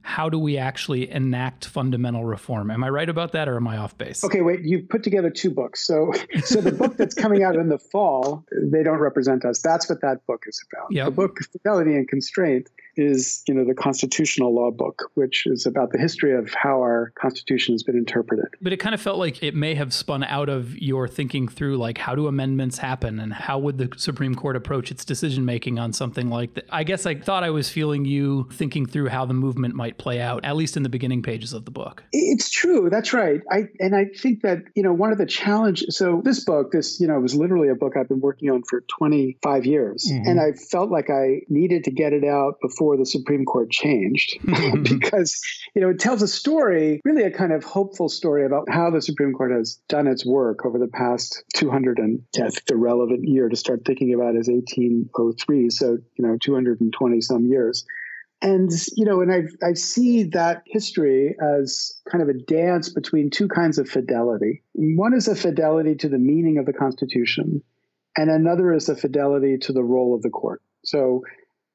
how 0.09 0.31
do 0.31 0.39
we 0.39 0.57
actually 0.57 1.11
enact 1.11 1.67
fundamental 1.67 2.25
reform? 2.25 2.71
Am 2.71 2.83
I 2.83 2.89
right 2.89 3.11
about 3.11 3.33
that, 3.33 3.47
or 3.47 3.57
am 3.57 3.69
I 3.69 3.77
off 3.77 3.99
base? 3.99 4.25
Okay, 4.25 4.41
wait. 4.41 4.61
You've 4.63 4.89
put 4.89 5.03
together 5.03 5.29
two 5.29 5.51
books. 5.51 5.87
So, 5.87 6.13
so 6.43 6.63
the 6.63 6.73
book 6.73 6.97
that's 6.97 7.15
coming 7.15 7.43
out 7.43 7.57
in 7.57 7.69
the 7.69 7.79
fall, 7.79 8.43
they 8.51 8.83
don't 8.83 9.01
represent 9.01 9.45
us. 9.45 9.61
That's 9.61 9.87
what 9.87 10.01
that 10.01 10.27
book 10.27 10.45
is 10.47 10.65
about. 10.73 10.87
Yep. 10.93 11.05
The 11.05 11.11
book 11.11 11.39
Fidelity 11.53 11.95
and 11.95 12.09
Constraint 12.09 12.71
is, 12.99 13.43
you 13.47 13.55
know, 13.55 13.65
the 13.65 13.75
constitutional 13.75 14.55
law 14.55 14.71
book, 14.71 15.11
which 15.15 15.47
is 15.47 15.67
about 15.67 15.93
the 15.93 15.99
history 15.99 16.35
of 16.35 16.53
how 16.53 16.81
our 16.81 17.13
constitution 17.19 17.75
has 17.75 17.83
been 17.83 17.97
interpreted. 17.97 18.47
But 18.61 18.73
it 18.73 18.79
kind 18.79 18.95
of 18.95 19.01
felt 19.01 19.19
like 19.19 19.43
it 19.43 19.55
may 19.55 19.75
have 19.75 19.95
spun 19.95 20.25
out 20.25 20.49
of 20.49 20.77
your 20.79 21.09
thinking 21.09 21.49
through, 21.49 21.77
like, 21.77 21.99
how 21.99 22.15
do 22.15 22.27
amendments 22.27 22.79
happen, 22.79 23.21
and 23.21 23.33
how 23.33 23.59
would 23.59 23.79
the 23.79 23.91
Supreme 23.97 24.35
Court 24.35 24.57
approach 24.57 24.91
its 24.91 25.05
decision 25.05 25.45
making 25.45 25.79
on 25.79 25.93
something 25.93 26.29
like 26.29 26.55
that? 26.55 26.67
I 26.71 26.85
guess 26.85 27.07
I 27.07 27.15
thought 27.15 27.45
I 27.45 27.51
was 27.51 27.69
feeling 27.69 28.05
you 28.05 28.49
thinking 28.53 28.87
through 28.87 29.09
how 29.09 29.25
the 29.25 29.35
movement 29.35 29.75
might 29.75 29.99
play 29.99 30.21
out, 30.21 30.45
at 30.45 30.57
least 30.57 30.77
in 30.77 30.83
the 30.83 30.89
beginning 30.89 31.23
pages 31.23 31.53
of 31.53 31.65
the 31.65 31.71
book. 31.71 32.03
It's 32.13 32.51
true. 32.51 32.89
That's 32.91 33.13
right. 33.13 33.41
I 33.51 33.69
and 33.79 33.95
I 33.95 34.07
think 34.07 34.43
that 34.43 34.65
you 34.75 34.83
know 34.83 34.93
one 34.93 35.13
of 35.13 35.19
the 35.19 35.27
challenges. 35.27 35.97
So 35.97 36.21
this 36.25 36.45
book, 36.45 36.73
this 36.73 37.01
you 37.01 37.07
know, 37.07 37.19
was 37.21 37.35
literally 37.35 37.69
a 37.69 37.75
book 37.75 37.95
I've 37.97 38.09
been 38.09 38.21
working 38.21 38.51
on 38.51 38.63
for 38.63 38.83
25 38.99 39.67
years, 39.67 40.11
mm-hmm. 40.11 40.29
and 40.29 40.41
I 40.41 40.53
felt 40.53 40.91
like 40.91 41.11
I 41.11 41.43
needed 41.49 41.85
to 41.85 41.91
get 41.91 42.13
it 42.13 42.25
out 42.25 42.61
before 42.61 42.88
the 42.97 43.07
Supreme 43.07 43.45
Court 43.45 43.71
changed, 43.71 44.39
because 44.83 45.41
you 45.75 45.83
know 45.83 45.91
it 45.91 46.01
tells 46.01 46.23
a 46.23 46.29
story, 46.29 47.01
really 47.05 47.25
a 47.25 47.31
kind 47.31 47.53
of 47.53 47.65
hopeful 47.65 48.09
story 48.09 48.45
about 48.47 48.69
how 48.71 48.91
the 48.91 49.03
Supreme 49.03 49.33
Court 49.33 49.53
has 49.53 49.81
done 49.89 50.07
its 50.07 50.25
work 50.25 50.65
over 50.65 50.79
the 50.79 50.89
past 50.89 51.43
200 51.55 51.99
and 51.99 52.23
I 52.37 52.51
think 52.51 52.65
the 52.67 52.77
relevant 52.77 53.25
year 53.25 53.49
to 53.49 53.57
start 53.57 53.83
thinking 53.85 54.15
about 54.15 54.37
is 54.37 54.49
1803. 54.49 55.71
So 55.71 55.99
you 56.17 56.27
know 56.27 56.37
220 56.41 57.21
some 57.21 57.47
years 57.47 57.85
and 58.41 58.71
you 58.97 59.05
know 59.05 59.21
and 59.21 59.33
i 59.33 59.67
i 59.67 59.73
see 59.73 60.25
that 60.25 60.63
history 60.67 61.37
as 61.41 62.01
kind 62.11 62.23
of 62.23 62.29
a 62.29 62.39
dance 62.39 62.89
between 62.89 63.31
two 63.31 63.49
kinds 63.49 63.79
of 63.79 63.89
fidelity 63.89 64.63
one 64.75 65.15
is 65.15 65.29
a 65.29 65.35
fidelity 65.35 65.95
to 65.95 66.09
the 66.09 66.19
meaning 66.19 66.59
of 66.59 66.67
the 66.67 66.73
constitution 66.73 67.63
and 68.17 68.31
another 68.31 68.73
is 68.73 68.89
a 68.89 68.97
fidelity 68.97 69.59
to 69.59 69.73
the 69.73 69.83
role 69.83 70.15
of 70.15 70.23
the 70.23 70.31
court 70.31 70.63
so 70.85 71.23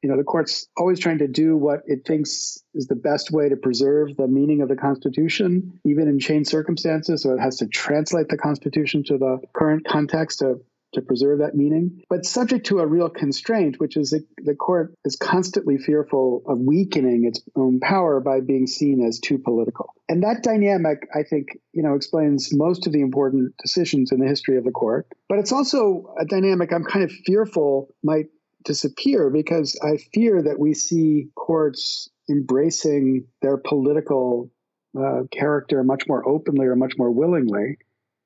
you 0.04 0.10
know 0.10 0.18
the 0.18 0.24
court's 0.24 0.68
always 0.78 1.00
trying 1.00 1.20
to 1.20 1.28
do 1.28 1.56
what 1.58 1.80
it 1.86 2.06
thinks 2.06 2.60
is 2.74 2.88
the 2.88 2.96
best 2.96 3.32
way 3.32 3.50
to 3.50 3.56
preserve 3.56 4.16
the 4.18 4.28
meaning 4.28 4.62
of 4.62 4.70
the 4.70 4.76
constitution 4.76 5.80
even 5.86 6.08
in 6.08 6.20
changed 6.20 6.50
circumstances 6.50 7.24
so 7.24 7.34
it 7.34 7.40
has 7.40 7.58
to 7.58 7.68
translate 7.68 8.28
the 8.28 8.38
constitution 8.38 9.04
to 9.04 9.18
the 9.18 9.40
current 9.54 9.86
context 9.88 10.40
to 10.40 10.60
to 10.94 11.02
preserve 11.02 11.40
that 11.40 11.56
meaning, 11.56 12.02
but 12.10 12.26
subject 12.26 12.68
to 12.68 12.80
a 12.80 12.88
real 12.88 13.10
constraint, 13.10 13.80
which 13.80 13.98
is 13.98 14.12
that 14.12 14.26
the 14.38 14.56
court 14.56 14.94
is 15.06 15.16
constantly 15.16 15.78
fearful 15.78 16.44
of 16.48 16.60
weakening 16.60 17.26
its 17.26 17.42
own 17.56 17.80
power 17.80 18.20
by 18.20 18.40
being 18.40 18.68
seen 18.68 19.06
as 19.06 19.20
too 19.20 19.38
political. 19.38 19.94
And 20.08 20.24
that 20.24 20.44
dynamic, 20.44 21.08
I 21.14 21.24
think, 21.24 21.58
you 21.74 21.84
know, 21.84 21.96
explains 21.96 22.50
most 22.54 22.88
of 22.88 22.94
the 22.94 23.02
important 23.02 23.56
decisions 23.62 24.12
in 24.12 24.20
the 24.20 24.28
history 24.28 24.58
of 24.58 24.64
the 24.64 24.72
court. 24.72 25.08
But 25.28 25.40
it's 25.40 25.52
also 25.52 26.14
a 26.20 26.26
dynamic 26.26 26.72
I'm 26.72 26.86
kind 26.86 27.04
of 27.04 27.12
fearful 27.26 27.94
might 28.04 28.28
disappear 28.64 29.30
because 29.30 29.80
I 29.84 29.98
fear 30.14 30.42
that 30.44 30.60
we 30.60 30.74
see 30.74 31.28
courts 31.36 32.10
embracing 32.30 33.28
their 33.42 33.58
political 33.58 34.52
uh, 34.98 35.24
character 35.32 35.84
much 35.84 36.04
more 36.08 36.28
openly 36.28 36.68
or 36.68 36.76
much 36.76 36.94
more 36.98 37.12
willingly. 37.12 37.78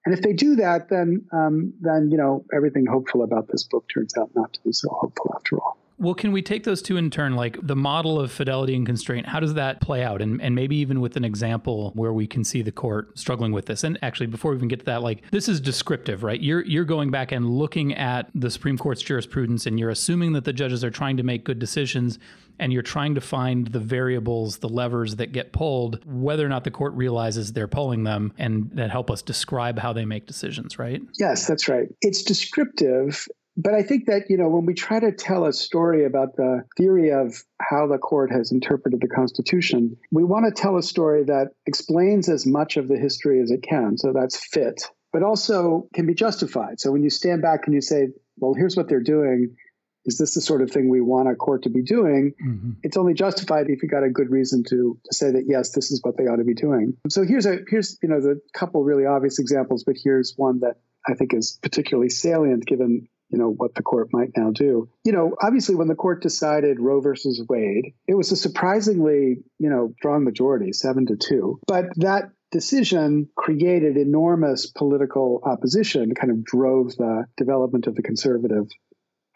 And 0.05 0.13
if 0.13 0.21
they 0.21 0.33
do 0.33 0.55
that, 0.57 0.89
then 0.89 1.25
um, 1.33 1.73
then 1.81 2.09
you 2.11 2.17
know 2.17 2.45
everything 2.53 2.85
hopeful 2.85 3.23
about 3.23 3.47
this 3.49 3.63
book 3.63 3.85
turns 3.93 4.17
out 4.17 4.29
not 4.35 4.53
to 4.53 4.59
be 4.63 4.71
so 4.71 4.89
hopeful 4.89 5.33
after 5.35 5.59
all. 5.59 5.77
Well, 5.99 6.13
can 6.13 6.31
we 6.31 6.43
take 6.43 6.63
those 6.63 6.81
two 6.81 6.97
in 6.97 7.09
turn? 7.09 7.35
Like 7.35 7.57
the 7.61 7.75
model 7.75 8.19
of 8.19 8.31
fidelity 8.31 8.75
and 8.75 8.85
constraint, 8.85 9.25
how 9.25 9.39
does 9.39 9.55
that 9.55 9.81
play 9.81 10.03
out? 10.03 10.21
And, 10.21 10.39
and 10.41 10.53
maybe 10.53 10.75
even 10.77 11.01
with 11.01 11.17
an 11.17 11.25
example 11.25 11.91
where 11.95 12.13
we 12.13 12.27
can 12.27 12.43
see 12.43 12.61
the 12.61 12.71
court 12.71 13.17
struggling 13.17 13.51
with 13.51 13.65
this. 13.65 13.83
And 13.83 13.97
actually, 14.03 14.27
before 14.27 14.51
we 14.51 14.57
even 14.57 14.67
get 14.67 14.79
to 14.79 14.85
that, 14.85 15.01
like 15.01 15.29
this 15.31 15.49
is 15.49 15.59
descriptive, 15.59 16.23
right? 16.23 16.39
You're 16.39 16.63
you're 16.65 16.85
going 16.85 17.09
back 17.09 17.31
and 17.31 17.49
looking 17.49 17.95
at 17.95 18.29
the 18.35 18.51
Supreme 18.51 18.77
Court's 18.77 19.01
jurisprudence 19.01 19.65
and 19.65 19.79
you're 19.79 19.89
assuming 19.89 20.33
that 20.33 20.45
the 20.45 20.53
judges 20.53 20.83
are 20.83 20.91
trying 20.91 21.17
to 21.17 21.23
make 21.23 21.43
good 21.43 21.57
decisions 21.57 22.19
and 22.59 22.73
you're 22.73 22.81
trying 22.81 23.15
to 23.15 23.21
find 23.21 23.67
the 23.67 23.79
variables, 23.79 24.57
the 24.57 24.69
levers 24.69 25.17
that 25.17 25.31
get 25.31 25.51
pulled, 25.51 25.99
whether 26.05 26.45
or 26.45 26.49
not 26.49 26.63
the 26.63 26.71
court 26.71 26.93
realizes 26.93 27.53
they're 27.53 27.67
pulling 27.67 28.03
them, 28.03 28.33
and 28.37 28.71
that 28.73 28.89
help 28.89 29.11
us 29.11 29.21
describe 29.21 29.77
how 29.77 29.93
they 29.93 30.05
make 30.05 30.25
decisions, 30.25 30.79
right? 30.79 31.01
Yes, 31.19 31.45
that's 31.45 31.67
right. 31.67 31.87
It's 32.01 32.23
descriptive 32.23 33.27
but 33.57 33.73
I 33.73 33.81
think 33.81 34.05
that, 34.05 34.29
you 34.29 34.37
know, 34.37 34.49
when 34.49 34.67
we 34.67 34.75
try 34.75 34.99
to 34.99 35.11
tell 35.11 35.45
a 35.45 35.51
story 35.51 36.05
about 36.05 36.35
the 36.35 36.63
theory 36.77 37.11
of 37.11 37.43
how 37.59 37.87
the 37.87 37.97
court 37.97 38.31
has 38.31 38.51
interpreted 38.51 39.01
the 39.01 39.07
Constitution, 39.07 39.97
we 40.11 40.23
want 40.23 40.45
to 40.45 40.61
tell 40.61 40.77
a 40.77 40.83
story 40.83 41.23
that 41.23 41.47
explains 41.65 42.29
as 42.29 42.45
much 42.45 42.77
of 42.77 42.87
the 42.87 42.97
history 42.97 43.41
as 43.41 43.49
it 43.49 43.63
can. 43.63 43.97
So 43.97 44.13
that's 44.13 44.37
fit, 44.37 44.83
but 45.11 45.23
also 45.23 45.87
can 45.95 46.05
be 46.05 46.13
justified. 46.13 46.79
So 46.79 46.91
when 46.91 47.01
you 47.01 47.09
stand 47.09 47.41
back 47.41 47.61
and 47.65 47.73
you 47.73 47.81
say, 47.81 48.09
well, 48.37 48.53
here's 48.53 48.77
what 48.77 48.87
they're 48.87 49.01
doing. 49.01 49.55
Is 50.05 50.19
this 50.19 50.35
the 50.35 50.41
sort 50.41 50.61
of 50.61 50.71
thing 50.71 50.87
we 50.87 51.01
want 51.01 51.27
a 51.27 51.35
court 51.35 51.63
to 51.63 51.69
be 51.69 51.81
doing? 51.81 52.33
Mm-hmm. 52.41 52.71
It's 52.83 52.95
only 52.95 53.13
justified 53.13 53.65
if 53.69 53.83
you 53.83 53.89
got 53.89 54.03
a 54.03 54.09
good 54.09 54.29
reason 54.29 54.63
to, 54.69 54.97
to 55.03 55.13
say 55.13 55.31
that 55.31 55.45
yes, 55.47 55.71
this 55.71 55.91
is 55.91 55.99
what 56.01 56.15
they 56.15 56.25
ought 56.25 56.37
to 56.37 56.45
be 56.45 56.53
doing. 56.53 56.95
So 57.09 57.25
here's 57.25 57.45
a 57.45 57.57
here's 57.67 57.97
you 58.01 58.07
know 58.07 58.21
the 58.21 58.39
couple 58.53 58.85
really 58.85 59.05
obvious 59.05 59.37
examples, 59.37 59.83
but 59.83 59.95
here's 60.01 60.33
one 60.37 60.59
that 60.59 60.75
I 61.05 61.15
think 61.15 61.33
is 61.33 61.59
particularly 61.61 62.09
salient 62.09 62.65
given 62.65 63.09
you 63.29 63.37
know 63.37 63.49
what 63.49 63.75
the 63.75 63.83
court 63.83 64.09
might 64.11 64.29
now 64.35 64.51
do. 64.51 64.89
You 65.03 65.11
know, 65.11 65.35
obviously 65.41 65.75
when 65.75 65.87
the 65.87 65.95
court 65.95 66.21
decided 66.21 66.79
Roe 66.79 67.01
versus 67.01 67.43
Wade, 67.47 67.93
it 68.07 68.15
was 68.15 68.31
a 68.31 68.35
surprisingly, 68.35 69.43
you 69.59 69.69
know, 69.69 69.93
strong 69.97 70.23
majority, 70.23 70.71
7 70.73 71.05
to 71.07 71.15
2. 71.17 71.59
But 71.67 71.85
that 71.97 72.31
decision 72.51 73.29
created 73.35 73.97
enormous 73.97 74.67
political 74.67 75.41
opposition, 75.43 76.15
kind 76.15 76.31
of 76.31 76.43
drove 76.43 76.95
the 76.95 77.25
development 77.35 77.87
of 77.87 77.95
the 77.95 78.01
conservative 78.01 78.67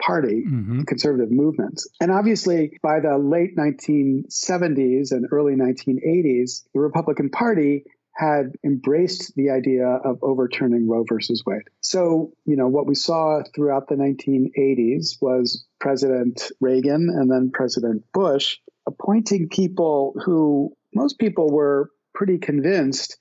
party, 0.01 0.43
mm-hmm. 0.47 0.84
conservative 0.84 1.32
movements. 1.32 1.88
And 1.99 2.12
obviously, 2.12 2.80
by 2.82 2.99
the 3.01 3.17
late 3.17 3.56
1970s 3.56 5.12
and 5.12 5.27
early 5.32 5.54
1980s, 5.54 6.63
the 6.73 6.80
Republican 6.80 7.30
Party 7.30 7.84
had 8.13 8.54
embraced 8.63 9.34
the 9.36 9.50
idea 9.50 9.88
of 9.88 10.19
overturning 10.21 10.88
Roe 10.88 11.06
versus 11.08 11.43
Wade. 11.45 11.69
So, 11.80 12.34
you 12.45 12.56
know, 12.56 12.67
what 12.67 12.86
we 12.86 12.95
saw 12.95 13.41
throughout 13.56 13.88
the 13.88 13.95
1980s 13.95 15.21
was 15.21 15.65
President 15.80 16.52
Reagan 16.60 17.10
and 17.10 17.32
then 17.32 17.52
President 17.54 18.04
Bush 18.13 18.58
appointing 18.88 19.50
people 19.50 20.13
who 20.26 20.76
most 20.93 21.19
people 21.19 21.50
were 21.50 21.89
pretty 22.13 22.38
convinced 22.38 23.17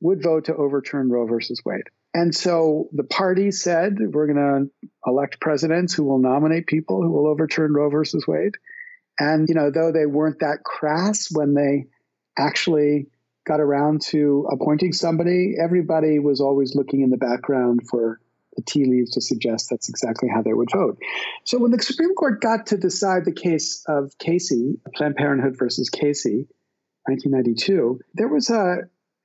would 0.00 0.22
vote 0.22 0.46
to 0.46 0.56
overturn 0.56 1.08
Roe 1.10 1.26
versus 1.26 1.62
Wade. 1.64 1.88
And 2.14 2.34
so 2.34 2.88
the 2.92 3.04
party 3.04 3.52
said, 3.52 3.96
we're 3.98 4.26
going 4.26 4.70
to 4.76 4.90
elect 5.06 5.40
presidents 5.40 5.94
who 5.94 6.04
will 6.04 6.18
nominate 6.18 6.66
people 6.66 7.00
who 7.00 7.10
will 7.10 7.28
overturn 7.28 7.72
Roe 7.72 7.88
versus 7.88 8.26
Wade. 8.26 8.56
And, 9.18 9.48
you 9.48 9.54
know, 9.54 9.70
though 9.70 9.92
they 9.92 10.06
weren't 10.06 10.40
that 10.40 10.64
crass 10.64 11.28
when 11.30 11.54
they 11.54 11.86
actually 12.36 13.06
got 13.44 13.60
around 13.60 14.02
to 14.02 14.46
appointing 14.52 14.92
somebody, 14.92 15.54
everybody 15.62 16.18
was 16.18 16.40
always 16.40 16.74
looking 16.74 17.02
in 17.02 17.10
the 17.10 17.16
background 17.16 17.80
for 17.88 18.20
the 18.56 18.62
tea 18.62 18.84
leaves 18.84 19.12
to 19.12 19.20
suggest 19.20 19.68
that's 19.70 19.88
exactly 19.88 20.28
how 20.28 20.42
they 20.42 20.52
would 20.52 20.70
vote. 20.70 20.98
So 21.44 21.58
when 21.58 21.70
the 21.70 21.82
Supreme 21.82 22.14
Court 22.14 22.40
got 22.40 22.66
to 22.66 22.76
decide 22.76 23.24
the 23.24 23.32
case 23.32 23.82
of 23.88 24.16
Casey, 24.18 24.78
Planned 24.94 25.16
Parenthood 25.16 25.56
versus 25.58 25.88
Casey, 25.88 26.46
1992, 27.06 28.00
there 28.14 28.28
was 28.28 28.50
a 28.50 28.76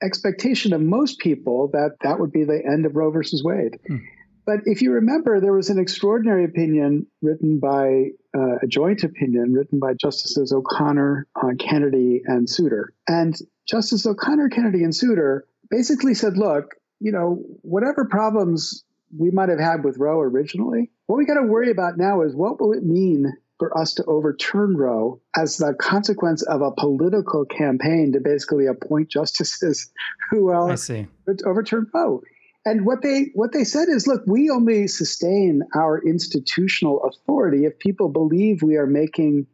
expectation 0.01 0.73
of 0.73 0.81
most 0.81 1.19
people 1.19 1.69
that 1.73 1.97
that 2.01 2.19
would 2.19 2.31
be 2.31 2.43
the 2.43 2.61
end 2.65 2.85
of 2.85 2.95
Roe 2.95 3.11
versus 3.11 3.43
Wade. 3.43 3.79
Hmm. 3.87 3.97
But 4.45 4.61
if 4.63 4.81
you 4.81 4.93
remember, 4.93 5.41
there 5.41 5.51
was 5.51 5.69
an 5.69 5.77
extraordinary 5.77 6.45
opinion 6.45 7.07
written 7.21 7.59
by 7.59 8.11
uh, 8.33 8.59
a 8.63 8.67
joint 8.67 9.03
opinion 9.03 9.53
written 9.53 9.77
by 9.77 9.93
Justices 9.93 10.53
O'Connor, 10.53 11.27
uh, 11.35 11.49
Kennedy, 11.59 12.21
and 12.25 12.49
Souter. 12.49 12.93
And 13.09 13.35
Justice 13.69 14.05
O'Connor, 14.05 14.49
Kennedy, 14.49 14.83
and 14.83 14.95
Souter 14.95 15.45
basically 15.69 16.13
said, 16.13 16.37
look, 16.37 16.75
you 16.99 17.11
know, 17.11 17.43
whatever 17.61 18.05
problems 18.05 18.83
we 19.17 19.31
might 19.31 19.49
have 19.49 19.59
had 19.59 19.83
with 19.83 19.97
Roe 19.97 20.19
originally, 20.19 20.89
what 21.05 21.17
we 21.17 21.25
got 21.25 21.35
to 21.35 21.47
worry 21.47 21.71
about 21.71 21.97
now 21.97 22.21
is 22.21 22.35
what 22.35 22.59
will 22.59 22.73
it 22.73 22.83
mean 22.83 23.33
for 23.59 23.77
us 23.77 23.95
to 23.95 24.03
overturn 24.05 24.77
Roe 24.77 25.19
as 25.35 25.57
the 25.57 25.73
consequence 25.73 26.43
of 26.43 26.61
a 26.61 26.71
political 26.71 27.45
campaign 27.45 28.13
to 28.13 28.19
basically 28.19 28.67
appoint 28.67 29.09
justices 29.09 29.91
who 30.29 30.45
will 30.45 30.75
overturn 31.45 31.87
Roe. 31.93 32.21
And 32.65 32.85
what 32.85 33.01
they 33.01 33.31
what 33.33 33.53
they 33.53 33.63
said 33.63 33.87
is, 33.87 34.07
look, 34.07 34.23
we 34.27 34.49
only 34.49 34.87
sustain 34.87 35.61
our 35.73 36.01
institutional 36.05 37.01
authority 37.03 37.63
if 37.63 37.79
people 37.79 38.09
believe 38.09 38.61
we 38.61 38.75
are 38.75 38.85
making 38.85 39.47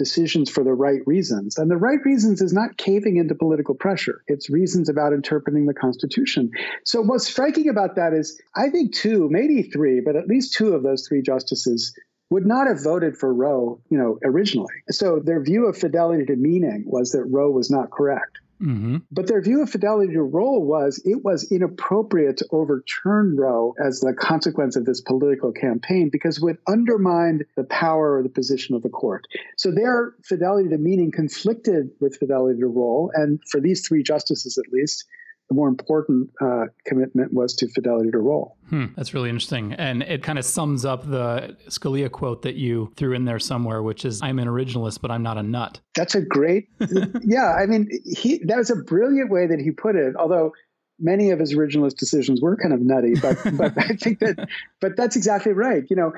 decisions 0.00 0.48
for 0.48 0.64
the 0.64 0.72
right 0.72 1.02
reasons. 1.04 1.58
And 1.58 1.70
the 1.70 1.76
right 1.76 1.98
reasons 2.06 2.40
is 2.40 2.54
not 2.54 2.78
caving 2.78 3.18
into 3.18 3.34
political 3.34 3.74
pressure. 3.74 4.22
It's 4.28 4.48
reasons 4.48 4.88
about 4.88 5.12
interpreting 5.12 5.66
the 5.66 5.74
Constitution. 5.74 6.50
So 6.86 7.02
what's 7.02 7.28
striking 7.28 7.68
about 7.68 7.96
that 7.96 8.14
is 8.14 8.40
I 8.56 8.70
think 8.70 8.94
two, 8.94 9.28
maybe 9.30 9.62
three, 9.62 10.00
but 10.00 10.16
at 10.16 10.26
least 10.26 10.54
two 10.54 10.72
of 10.72 10.82
those 10.82 11.06
three 11.06 11.20
justices 11.20 11.94
would 12.30 12.46
not 12.46 12.66
have 12.66 12.82
voted 12.82 13.18
for 13.18 13.34
Roe, 13.34 13.82
you 13.90 13.98
know, 13.98 14.18
originally. 14.24 14.72
So 14.88 15.20
their 15.22 15.42
view 15.42 15.66
of 15.66 15.76
fidelity 15.76 16.24
to 16.24 16.36
meaning 16.36 16.84
was 16.86 17.12
that 17.12 17.24
Roe 17.24 17.50
was 17.50 17.70
not 17.70 17.90
correct. 17.90 18.38
Mm-hmm. 18.60 18.98
But 19.10 19.26
their 19.26 19.40
view 19.40 19.62
of 19.62 19.70
fidelity 19.70 20.12
to 20.12 20.22
role 20.22 20.62
was 20.62 21.00
it 21.04 21.24
was 21.24 21.50
inappropriate 21.50 22.38
to 22.38 22.46
overturn 22.50 23.36
Roe 23.36 23.74
as 23.82 24.00
the 24.00 24.12
consequence 24.12 24.76
of 24.76 24.84
this 24.84 25.00
political 25.00 25.52
campaign 25.52 26.10
because 26.12 26.38
it 26.38 26.42
would 26.44 26.58
undermine 26.66 27.42
the 27.56 27.64
power 27.64 28.16
or 28.16 28.22
the 28.22 28.28
position 28.28 28.74
of 28.74 28.82
the 28.82 28.90
court. 28.90 29.26
So 29.56 29.70
their 29.70 30.14
fidelity 30.22 30.68
to 30.70 30.78
meaning 30.78 31.10
conflicted 31.10 31.90
with 32.00 32.18
fidelity 32.18 32.60
to 32.60 32.66
role. 32.66 33.10
And 33.14 33.40
for 33.50 33.60
these 33.60 33.86
three 33.86 34.02
justices, 34.02 34.58
at 34.58 34.70
least, 34.72 35.06
the 35.50 35.56
more 35.56 35.68
important 35.68 36.30
uh, 36.40 36.66
commitment 36.86 37.32
was 37.34 37.54
to 37.56 37.68
fidelity 37.68 38.12
to 38.12 38.18
role. 38.18 38.56
Hmm, 38.68 38.86
that's 38.96 39.12
really 39.12 39.28
interesting. 39.28 39.72
And 39.72 40.00
it 40.04 40.22
kind 40.22 40.38
of 40.38 40.44
sums 40.44 40.84
up 40.84 41.02
the 41.02 41.56
Scalia 41.66 42.08
quote 42.08 42.42
that 42.42 42.54
you 42.54 42.92
threw 42.94 43.14
in 43.14 43.24
there 43.24 43.40
somewhere, 43.40 43.82
which 43.82 44.04
is 44.04 44.22
I'm 44.22 44.38
an 44.38 44.46
originalist, 44.46 45.00
but 45.00 45.10
I'm 45.10 45.24
not 45.24 45.38
a 45.38 45.42
nut. 45.42 45.80
That's 45.96 46.14
a 46.14 46.22
great, 46.22 46.68
yeah. 47.24 47.52
I 47.52 47.66
mean, 47.66 47.90
he 48.04 48.38
that 48.44 48.58
was 48.58 48.70
a 48.70 48.76
brilliant 48.76 49.28
way 49.28 49.48
that 49.48 49.58
he 49.58 49.72
put 49.72 49.96
it, 49.96 50.14
although 50.16 50.52
many 51.00 51.30
of 51.30 51.40
his 51.40 51.52
originalist 51.52 51.96
decisions 51.96 52.40
were 52.40 52.56
kind 52.56 52.72
of 52.72 52.80
nutty, 52.80 53.14
but, 53.20 53.36
but 53.56 53.76
I 53.76 53.96
think 53.96 54.20
that, 54.20 54.48
but 54.80 54.96
that's 54.96 55.16
exactly 55.16 55.52
right. 55.52 55.82
You 55.90 55.96
know, 55.96 56.12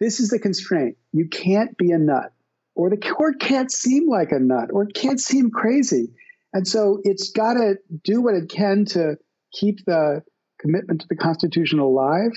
this 0.00 0.18
is 0.18 0.30
the 0.30 0.38
constraint. 0.38 0.96
You 1.12 1.28
can't 1.28 1.76
be 1.76 1.92
a 1.92 1.98
nut, 1.98 2.32
or 2.74 2.88
the 2.88 2.96
court 2.96 3.38
can't 3.38 3.70
seem 3.70 4.08
like 4.08 4.32
a 4.32 4.38
nut, 4.38 4.70
or 4.72 4.84
it 4.84 4.94
can't 4.94 5.20
seem 5.20 5.50
crazy 5.50 6.14
and 6.52 6.66
so 6.66 7.00
it's 7.04 7.30
got 7.30 7.54
to 7.54 7.76
do 8.04 8.20
what 8.20 8.34
it 8.34 8.48
can 8.48 8.84
to 8.86 9.16
keep 9.52 9.84
the 9.84 10.22
commitment 10.60 11.02
to 11.02 11.06
the 11.08 11.16
Constitution 11.16 11.78
alive, 11.78 12.32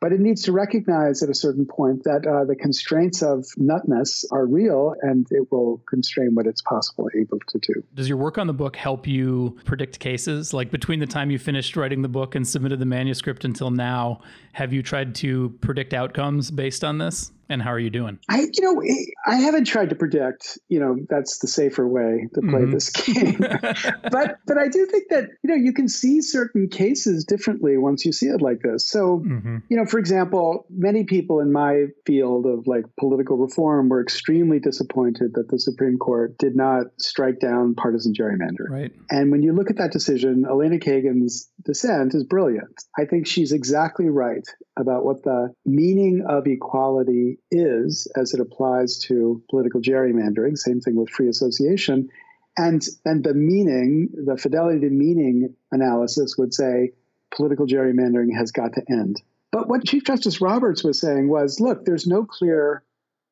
but 0.00 0.12
it 0.12 0.20
needs 0.20 0.42
to 0.44 0.52
recognize 0.52 1.22
at 1.22 1.28
a 1.28 1.34
certain 1.34 1.66
point 1.66 2.04
that 2.04 2.24
uh, 2.24 2.44
the 2.44 2.54
constraints 2.54 3.22
of 3.22 3.44
nutness 3.56 4.24
are 4.30 4.46
real 4.46 4.94
and 5.02 5.26
it 5.30 5.50
will 5.50 5.82
constrain 5.88 6.30
what 6.34 6.46
it's 6.46 6.62
possible 6.62 7.08
able 7.18 7.38
to 7.48 7.58
do. 7.58 7.82
Does 7.94 8.08
your 8.08 8.18
work 8.18 8.38
on 8.38 8.46
the 8.46 8.52
book 8.52 8.76
help 8.76 9.06
you 9.06 9.58
predict 9.64 9.98
cases? 9.98 10.54
Like 10.54 10.70
between 10.70 11.00
the 11.00 11.06
time 11.06 11.30
you 11.30 11.38
finished 11.38 11.76
writing 11.76 12.02
the 12.02 12.08
book 12.08 12.36
and 12.36 12.46
submitted 12.46 12.78
the 12.78 12.86
manuscript 12.86 13.44
until 13.44 13.70
now, 13.70 14.20
have 14.52 14.72
you 14.72 14.82
tried 14.82 15.16
to 15.16 15.50
predict 15.60 15.92
outcomes 15.92 16.50
based 16.50 16.84
on 16.84 16.98
this? 16.98 17.32
And 17.48 17.62
how 17.62 17.70
are 17.70 17.78
you 17.78 17.90
doing? 17.90 18.18
I, 18.28 18.40
you 18.40 18.62
know, 18.62 18.82
I 19.26 19.36
haven't 19.36 19.64
tried 19.64 19.90
to 19.90 19.94
predict. 19.94 20.58
You 20.68 20.80
know, 20.80 20.96
that's 21.08 21.38
the 21.38 21.48
safer 21.48 21.86
way 21.88 22.28
to 22.34 22.40
play 22.40 22.60
mm-hmm. 22.60 22.72
this 22.72 22.90
game. 22.90 23.38
but, 23.38 24.38
but 24.46 24.58
I 24.58 24.68
do 24.68 24.86
think 24.86 25.08
that 25.10 25.28
you 25.42 25.50
know 25.50 25.54
you 25.54 25.72
can 25.72 25.88
see 25.88 26.20
certain 26.20 26.68
cases 26.68 27.24
differently 27.24 27.76
once 27.78 28.04
you 28.04 28.12
see 28.12 28.26
it 28.26 28.42
like 28.42 28.60
this. 28.62 28.88
So, 28.88 29.22
mm-hmm. 29.24 29.58
you 29.68 29.76
know, 29.76 29.86
for 29.86 29.98
example, 29.98 30.66
many 30.70 31.04
people 31.04 31.40
in 31.40 31.52
my 31.52 31.86
field 32.06 32.46
of 32.46 32.66
like 32.66 32.84
political 32.98 33.36
reform 33.38 33.88
were 33.88 34.02
extremely 34.02 34.58
disappointed 34.58 35.34
that 35.34 35.48
the 35.48 35.58
Supreme 35.58 35.98
Court 35.98 36.36
did 36.38 36.54
not 36.54 36.86
strike 36.98 37.40
down 37.40 37.74
partisan 37.74 38.12
gerrymandering. 38.12 38.70
Right. 38.70 38.92
And 39.10 39.30
when 39.30 39.42
you 39.42 39.52
look 39.52 39.70
at 39.70 39.76
that 39.78 39.92
decision, 39.92 40.44
Elena 40.48 40.76
Kagan's 40.76 41.48
dissent 41.64 42.14
is 42.14 42.24
brilliant. 42.24 42.82
I 42.98 43.04
think 43.04 43.26
she's 43.26 43.52
exactly 43.52 44.08
right 44.08 44.46
about 44.78 45.04
what 45.04 45.22
the 45.22 45.54
meaning 45.64 46.24
of 46.28 46.46
equality 46.46 47.37
is 47.50 48.10
as 48.16 48.34
it 48.34 48.40
applies 48.40 48.98
to 48.98 49.42
political 49.50 49.80
gerrymandering. 49.80 50.56
Same 50.56 50.80
thing 50.80 50.96
with 50.96 51.10
free 51.10 51.28
association. 51.28 52.08
And, 52.56 52.84
and 53.04 53.22
the 53.22 53.34
meaning, 53.34 54.08
the 54.26 54.36
fidelity 54.36 54.80
to 54.80 54.90
meaning 54.90 55.54
analysis 55.70 56.36
would 56.36 56.52
say 56.52 56.92
political 57.34 57.66
gerrymandering 57.66 58.36
has 58.36 58.50
got 58.50 58.72
to 58.74 58.82
end. 58.90 59.22
But 59.52 59.68
what 59.68 59.86
Chief 59.86 60.04
Justice 60.04 60.40
Roberts 60.40 60.84
was 60.84 61.00
saying 61.00 61.28
was 61.28 61.60
look, 61.60 61.84
there's 61.84 62.06
no 62.06 62.24
clear 62.24 62.82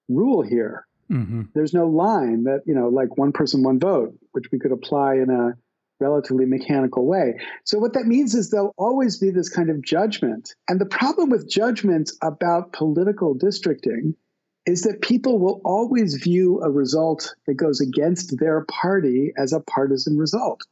rule 0.09 0.42
here. 0.42 0.87
Mm-hmm. 1.11 1.42
There's 1.55 1.75
no 1.75 1.87
line 1.87 2.45
that, 2.45 2.62
you 2.66 2.75
know, 2.75 2.88
like 2.88 3.16
one 3.16 3.33
person, 3.33 3.62
one 3.62 3.79
vote, 3.79 4.14
which 4.33 4.51
we 4.51 4.59
could 4.59 4.73
apply 4.73 5.14
in 5.14 5.31
a 5.31 5.57
relatively 6.00 6.44
mechanical 6.44 7.06
way. 7.06 7.38
So, 7.64 7.78
what 7.78 7.94
that 7.94 8.06
means 8.06 8.35
is 8.35 8.50
there'll 8.50 8.74
always 8.76 9.18
be 9.18 9.30
this 9.30 9.48
kind 9.48 9.70
of 9.70 9.82
judgment. 9.82 10.54
And 10.68 10.80
the 10.80 10.87
problem 10.87 11.30
with 11.30 11.48
judgments 11.48 12.16
about 12.22 12.72
political 12.72 13.35
districting 13.35 14.14
is 14.66 14.82
that 14.82 15.00
people 15.00 15.38
will 15.38 15.61
always 15.64 16.14
view 16.16 16.61
a 16.62 16.70
result 16.70 17.35
that 17.46 17.54
goes 17.54 17.80
against 17.80 18.38
their 18.38 18.64
party 18.64 19.32
as 19.37 19.52
a 19.52 19.61
partisan 19.61 20.18
result. 20.18 20.62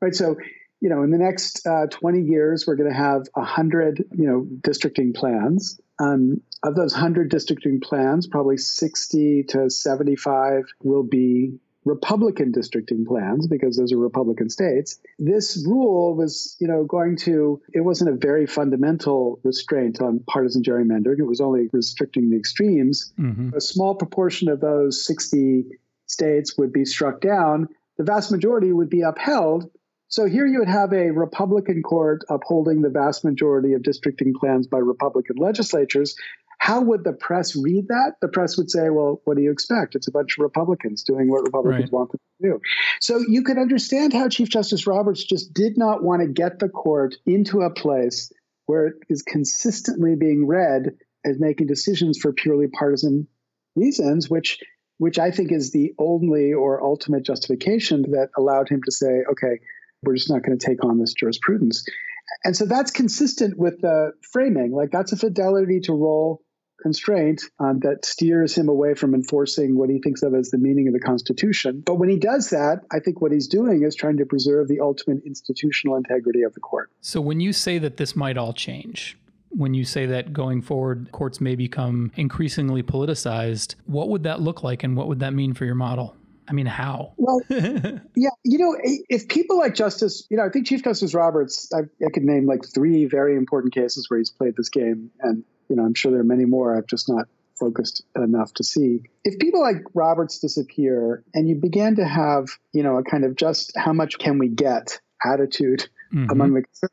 Right. 0.00 0.14
So, 0.14 0.36
you 0.80 0.88
know, 0.88 1.02
in 1.02 1.10
the 1.10 1.18
next 1.18 1.66
uh, 1.66 1.86
20 1.88 2.22
years, 2.22 2.66
we're 2.66 2.76
going 2.76 2.88
to 2.88 2.96
have 2.96 3.26
100, 3.34 4.04
you 4.12 4.26
know, 4.26 4.46
districting 4.62 5.12
plans. 5.12 5.78
Um, 5.98 6.40
of 6.62 6.74
those 6.74 6.94
100 6.94 7.28
districting 7.28 7.80
plans, 7.80 8.26
probably 8.26 8.56
60 8.56 9.44
to 9.48 9.68
75 9.68 10.64
will 10.82 11.02
be 11.02 11.58
Republican 11.84 12.52
districting 12.52 13.06
plans 13.06 13.46
because 13.46 13.76
those 13.76 13.92
are 13.92 13.96
Republican 13.96 14.50
states. 14.50 14.98
This 15.18 15.64
rule 15.66 16.14
was, 16.14 16.56
you 16.60 16.68
know, 16.68 16.84
going 16.84 17.16
to, 17.18 17.60
it 17.72 17.80
wasn't 17.80 18.10
a 18.10 18.16
very 18.16 18.46
fundamental 18.46 19.40
restraint 19.42 20.00
on 20.00 20.20
partisan 20.28 20.62
gerrymandering. 20.62 21.18
It 21.18 21.26
was 21.26 21.40
only 21.40 21.68
restricting 21.72 22.30
the 22.30 22.36
extremes. 22.36 23.12
Mm-hmm. 23.18 23.56
A 23.56 23.60
small 23.60 23.94
proportion 23.94 24.48
of 24.48 24.60
those 24.60 25.06
60 25.06 25.64
states 26.06 26.58
would 26.58 26.72
be 26.72 26.84
struck 26.84 27.20
down. 27.20 27.68
The 27.96 28.04
vast 28.04 28.30
majority 28.30 28.72
would 28.72 28.90
be 28.90 29.02
upheld. 29.02 29.70
So 30.08 30.26
here 30.26 30.46
you 30.46 30.58
would 30.58 30.68
have 30.68 30.92
a 30.92 31.10
Republican 31.12 31.82
court 31.82 32.22
upholding 32.28 32.82
the 32.82 32.90
vast 32.90 33.24
majority 33.24 33.74
of 33.74 33.82
districting 33.82 34.34
plans 34.34 34.66
by 34.66 34.78
Republican 34.78 35.36
legislatures, 35.36 36.16
how 36.60 36.82
would 36.82 37.04
the 37.04 37.14
press 37.14 37.56
read 37.56 37.88
that? 37.88 38.16
The 38.20 38.28
press 38.28 38.58
would 38.58 38.70
say, 38.70 38.90
well, 38.90 39.22
what 39.24 39.38
do 39.38 39.42
you 39.42 39.50
expect? 39.50 39.94
It's 39.94 40.08
a 40.08 40.12
bunch 40.12 40.36
of 40.36 40.42
Republicans 40.42 41.02
doing 41.02 41.30
what 41.30 41.42
Republicans 41.42 41.84
right. 41.84 41.92
want 41.92 42.12
them 42.12 42.20
to 42.42 42.48
do. 42.48 42.60
So 43.00 43.24
you 43.26 43.42
could 43.42 43.56
understand 43.56 44.12
how 44.12 44.28
Chief 44.28 44.50
Justice 44.50 44.86
Roberts 44.86 45.24
just 45.24 45.54
did 45.54 45.78
not 45.78 46.02
want 46.02 46.20
to 46.20 46.28
get 46.28 46.58
the 46.58 46.68
court 46.68 47.16
into 47.24 47.62
a 47.62 47.70
place 47.70 48.30
where 48.66 48.88
it 48.88 48.94
is 49.08 49.22
consistently 49.22 50.16
being 50.16 50.46
read 50.46 50.98
as 51.24 51.40
making 51.40 51.66
decisions 51.66 52.18
for 52.18 52.30
purely 52.34 52.66
partisan 52.68 53.26
reasons, 53.74 54.28
which 54.28 54.58
which 54.98 55.18
I 55.18 55.30
think 55.30 55.52
is 55.52 55.72
the 55.72 55.94
only 55.98 56.52
or 56.52 56.84
ultimate 56.84 57.24
justification 57.24 58.02
that 58.10 58.28
allowed 58.36 58.68
him 58.68 58.82
to 58.84 58.92
say, 58.92 59.22
okay, 59.32 59.60
we're 60.02 60.14
just 60.14 60.30
not 60.30 60.42
going 60.42 60.58
to 60.58 60.66
take 60.66 60.84
on 60.84 60.98
this 60.98 61.14
jurisprudence. 61.14 61.86
And 62.44 62.54
so 62.54 62.66
that's 62.66 62.90
consistent 62.90 63.56
with 63.56 63.80
the 63.80 64.12
framing. 64.30 64.72
Like 64.72 64.90
that's 64.90 65.12
a 65.12 65.16
fidelity 65.16 65.80
to 65.84 65.94
role 65.94 66.42
constraint 66.80 67.42
um, 67.58 67.80
that 67.80 68.04
steers 68.04 68.56
him 68.56 68.68
away 68.68 68.94
from 68.94 69.14
enforcing 69.14 69.76
what 69.76 69.90
he 69.90 70.00
thinks 70.00 70.22
of 70.22 70.34
as 70.34 70.50
the 70.50 70.58
meaning 70.58 70.88
of 70.88 70.94
the 70.94 71.00
Constitution. 71.00 71.82
But 71.84 71.96
when 71.96 72.08
he 72.08 72.16
does 72.16 72.50
that, 72.50 72.80
I 72.90 73.00
think 73.00 73.20
what 73.20 73.32
he's 73.32 73.48
doing 73.48 73.82
is 73.82 73.94
trying 73.94 74.18
to 74.18 74.26
preserve 74.26 74.68
the 74.68 74.80
ultimate 74.80 75.24
institutional 75.24 75.96
integrity 75.96 76.42
of 76.42 76.54
the 76.54 76.60
court. 76.60 76.90
So 77.00 77.20
when 77.20 77.40
you 77.40 77.52
say 77.52 77.78
that 77.78 77.96
this 77.96 78.16
might 78.16 78.36
all 78.36 78.52
change, 78.52 79.16
when 79.50 79.74
you 79.74 79.84
say 79.84 80.06
that 80.06 80.32
going 80.32 80.62
forward, 80.62 81.10
courts 81.12 81.40
may 81.40 81.56
become 81.56 82.12
increasingly 82.16 82.82
politicized, 82.82 83.74
what 83.86 84.08
would 84.08 84.22
that 84.22 84.40
look 84.40 84.62
like 84.62 84.84
and 84.84 84.96
what 84.96 85.08
would 85.08 85.20
that 85.20 85.32
mean 85.32 85.54
for 85.54 85.64
your 85.64 85.74
model? 85.74 86.16
I 86.50 86.52
mean, 86.52 86.66
how? 86.66 87.12
Well, 87.16 87.40
yeah, 87.48 88.30
you 88.42 88.58
know, 88.58 88.76
if 88.82 89.28
people 89.28 89.56
like 89.56 89.74
Justice, 89.76 90.26
you 90.30 90.36
know, 90.36 90.44
I 90.44 90.48
think 90.48 90.66
Chief 90.66 90.82
Justice 90.82 91.14
Roberts, 91.14 91.70
I, 91.72 91.82
I 92.04 92.10
could 92.12 92.24
name 92.24 92.46
like 92.46 92.62
three 92.64 93.04
very 93.04 93.36
important 93.36 93.72
cases 93.72 94.10
where 94.10 94.18
he's 94.18 94.30
played 94.30 94.56
this 94.56 94.68
game, 94.68 95.12
and 95.20 95.44
you 95.68 95.76
know, 95.76 95.84
I'm 95.84 95.94
sure 95.94 96.10
there 96.10 96.20
are 96.20 96.24
many 96.24 96.46
more. 96.46 96.76
I've 96.76 96.88
just 96.88 97.08
not 97.08 97.28
focused 97.56 98.02
enough 98.16 98.52
to 98.54 98.64
see. 98.64 99.02
If 99.22 99.38
people 99.38 99.60
like 99.60 99.76
Roberts 99.94 100.40
disappear 100.40 101.22
and 101.32 101.48
you 101.48 101.54
begin 101.54 101.96
to 101.96 102.04
have, 102.04 102.48
you 102.72 102.82
know, 102.82 102.96
a 102.96 103.04
kind 103.04 103.24
of 103.24 103.36
just 103.36 103.72
how 103.76 103.92
much 103.92 104.18
can 104.18 104.38
we 104.38 104.48
get 104.48 104.98
attitude 105.24 105.88
mm-hmm. 106.12 106.30
among 106.30 106.54
the 106.54 106.88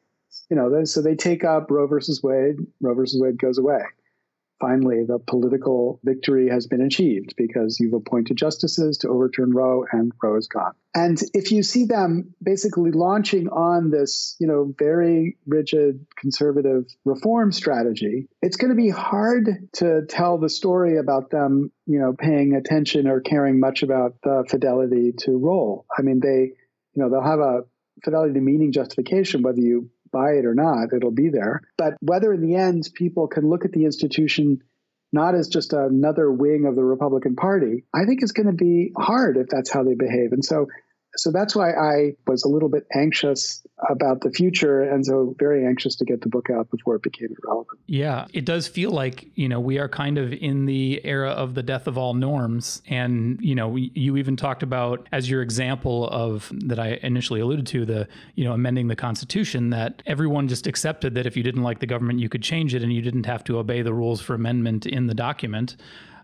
you 0.50 0.56
know, 0.56 0.84
so 0.86 1.02
they 1.02 1.16
take 1.16 1.44
up 1.44 1.70
Roe 1.70 1.88
versus 1.88 2.22
Wade, 2.24 2.56
Roe 2.80 2.94
versus 2.94 3.20
Wade 3.22 3.38
goes 3.38 3.58
away. 3.58 3.82
Finally 4.60 5.06
the 5.08 5.20
political 5.20 6.00
victory 6.04 6.50
has 6.50 6.68
been 6.68 6.82
achieved 6.82 7.36
because 7.38 7.80
you've 7.80 7.94
appointed 7.94 8.38
justices 8.38 8.98
to 9.00 9.10
overturn 9.10 9.52
Roe 9.54 9.86
and 9.92 10.12
Roe 10.22 10.38
is 10.38 10.48
gone. 10.48 10.74
And 10.96 11.22
if 11.34 11.52
you 11.52 11.62
see 11.62 11.86
them 11.86 12.34
basically 12.42 12.92
launching 12.92 13.50
on 13.50 13.92
this, 13.92 14.36
you 14.40 14.48
know, 14.48 14.74
very 14.80 15.38
rigid 15.46 16.06
conservative 16.18 16.86
reform 17.06 17.52
strategy, 17.52 18.28
it's 18.42 18.58
going 18.58 18.72
to 18.72 18.76
be 18.76 18.90
hard 18.90 19.70
to 19.74 20.06
tell 20.10 20.40
the 20.40 20.50
story 20.50 20.98
about 20.98 21.30
them, 21.30 21.72
you 21.86 22.00
know, 22.00 22.14
paying 22.18 22.56
attention 22.56 23.08
or 23.08 23.22
caring 23.22 23.60
much 23.60 23.84
about 23.84 24.16
the 24.24 24.44
fidelity 24.50 25.14
to 25.20 25.38
role. 25.38 25.86
I 25.96 26.02
mean, 26.02 26.20
they, 26.20 26.54
you 26.96 27.04
know, 27.04 27.10
they'll 27.10 27.22
have 27.22 27.40
a 27.40 27.62
fidelity 28.04 28.34
to 28.34 28.42
meaning 28.42 28.72
justification, 28.72 29.42
whether 29.42 29.60
you 29.60 29.90
buy 30.12 30.32
it 30.32 30.46
or 30.46 30.54
not, 30.54 30.94
it'll 30.96 31.12
be 31.12 31.30
there. 31.30 31.62
But 31.78 31.96
whether 32.02 32.34
in 32.34 32.42
the 32.42 32.56
end 32.56 32.90
people 32.94 33.28
can 33.28 33.50
look 33.50 33.66
at 33.66 33.72
the 33.72 33.86
institution 33.86 34.62
not 35.12 35.36
as 35.36 35.48
just 35.48 35.74
another 35.74 36.32
wing 36.32 36.66
of 36.66 36.76
the 36.76 36.84
Republican 36.84 37.36
Party, 37.36 37.86
I 37.94 38.06
think 38.06 38.24
is 38.24 38.34
going 38.34 38.48
to 38.48 38.54
be 38.54 38.92
hard 38.98 39.38
if 39.38 39.48
that's 39.48 39.72
how 39.72 39.84
they 39.84 39.96
behave. 39.96 40.34
And 40.34 40.44
so 40.44 40.68
so 41.18 41.32
that's 41.32 41.56
why 41.56 41.72
I 41.72 42.16
was 42.26 42.44
a 42.44 42.48
little 42.48 42.70
bit 42.70 42.86
anxious 42.94 43.66
about 43.90 44.22
the 44.22 44.32
future 44.32 44.82
and 44.82 45.06
so 45.06 45.36
very 45.38 45.66
anxious 45.66 45.96
to 45.96 46.06
get 46.06 46.22
the 46.22 46.30
book 46.30 46.50
out 46.50 46.70
before 46.72 46.96
it 46.96 47.04
became 47.04 47.30
irrelevant. 47.44 47.80
Yeah, 47.88 48.26
it 48.34 48.46
does 48.46 48.68
feel 48.68 48.92
like, 48.92 49.28
you 49.36 49.50
know, 49.50 49.60
we 49.60 49.78
are 49.80 49.90
kind 49.90 50.18
of 50.18 50.34
in 50.34 50.66
the 50.66 51.02
era 51.04 51.30
of 51.30 51.54
the 51.54 51.64
death 51.64 51.88
of 51.88 51.98
all 51.98 52.14
norms. 52.14 52.82
And, 52.88 53.40
you 53.42 53.56
know, 53.56 53.76
you 53.76 54.18
even 54.18 54.36
talked 54.36 54.64
about 54.64 55.08
as 55.12 55.30
your 55.30 55.42
example 55.42 56.08
of 56.10 56.52
that 56.66 56.80
I 56.80 57.00
initially 57.04 57.40
alluded 57.40 57.68
to, 57.68 57.86
the, 57.86 58.08
you 58.36 58.44
know, 58.44 58.54
amending 58.54 58.88
the 58.88 58.96
Constitution, 58.96 59.70
that 59.72 60.02
everyone 60.06 60.48
just 60.48 60.68
accepted 60.68 61.16
that 61.16 61.26
if 61.26 61.38
you 61.38 61.44
didn't 61.44 61.64
like 61.64 61.80
the 61.80 61.88
government, 61.88 62.20
you 62.20 62.30
could 62.30 62.44
change 62.44 62.74
it 62.74 62.84
and 62.84 62.94
you 62.94 63.02
didn't 63.02 63.26
have 63.26 63.44
to 63.46 63.58
obey 63.60 63.82
the 63.82 63.94
rules 63.94 64.22
for 64.22 64.34
amendment 64.34 64.86
in 64.86 65.08
the 65.08 65.16
document 65.16 65.76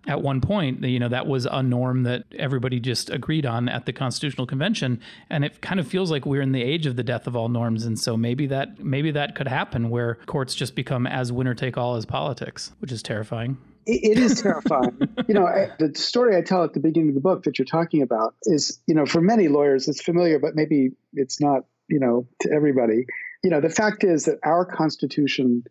at 0.07 0.21
one 0.21 0.41
point, 0.41 0.83
you 0.83 0.99
know, 0.99 1.07
that 1.07 1.27
was 1.27 1.45
a 1.45 1.63
norm 1.63 2.03
that 2.03 2.23
everybody 2.37 2.79
just 2.79 3.09
agreed 3.09 3.45
on 3.45 3.69
at 3.69 3.85
the 3.85 3.93
Constitutional 3.93 4.45
Convention, 4.45 4.99
and 5.29 5.45
it 5.45 5.61
kind 5.61 5.79
of 5.79 5.87
feels 5.87 6.11
like 6.11 6.25
we're 6.25 6.41
in 6.41 6.51
the 6.51 6.61
age 6.61 6.85
of 6.85 6.95
the 6.95 7.03
death 7.03 7.27
of 7.27 7.35
all 7.35 7.49
norms, 7.49 7.85
and 7.85 7.97
so 7.97 8.17
maybe 8.17 8.47
that 8.47 8.83
maybe 8.83 9.11
that 9.11 9.35
could 9.35 9.47
happen 9.47 9.89
where 9.89 10.15
courts 10.25 10.55
just 10.55 10.75
become 10.75 11.07
as 11.07 11.31
winner 11.31 11.53
take 11.53 11.77
all 11.77 11.95
as 11.95 12.05
politics, 12.05 12.71
which 12.79 12.91
is 12.91 13.01
terrifying. 13.01 13.57
it 13.85 14.17
is 14.17 14.41
terrifying. 14.41 14.97
you 15.27 15.33
know, 15.33 15.45
I, 15.45 15.69
the 15.79 15.93
story 15.95 16.35
I 16.35 16.41
tell 16.41 16.63
at 16.63 16.73
the 16.73 16.79
beginning 16.79 17.09
of 17.09 17.15
the 17.15 17.21
book 17.21 17.43
that 17.43 17.57
you're 17.57 17.65
talking 17.65 18.01
about 18.01 18.35
is, 18.43 18.79
you 18.87 18.95
know, 18.95 19.05
for 19.05 19.21
many 19.21 19.47
lawyers 19.47 19.87
it's 19.87 20.01
familiar, 20.01 20.39
but 20.39 20.55
maybe 20.55 20.91
it's 21.13 21.39
not, 21.39 21.65
you 21.87 21.99
know, 21.99 22.27
to 22.41 22.51
everybody. 22.51 23.05
You 23.43 23.49
know, 23.49 23.61
the 23.61 23.69
fact 23.69 24.03
is 24.03 24.25
that 24.25 24.39
our 24.43 24.65
Constitution 24.65 25.63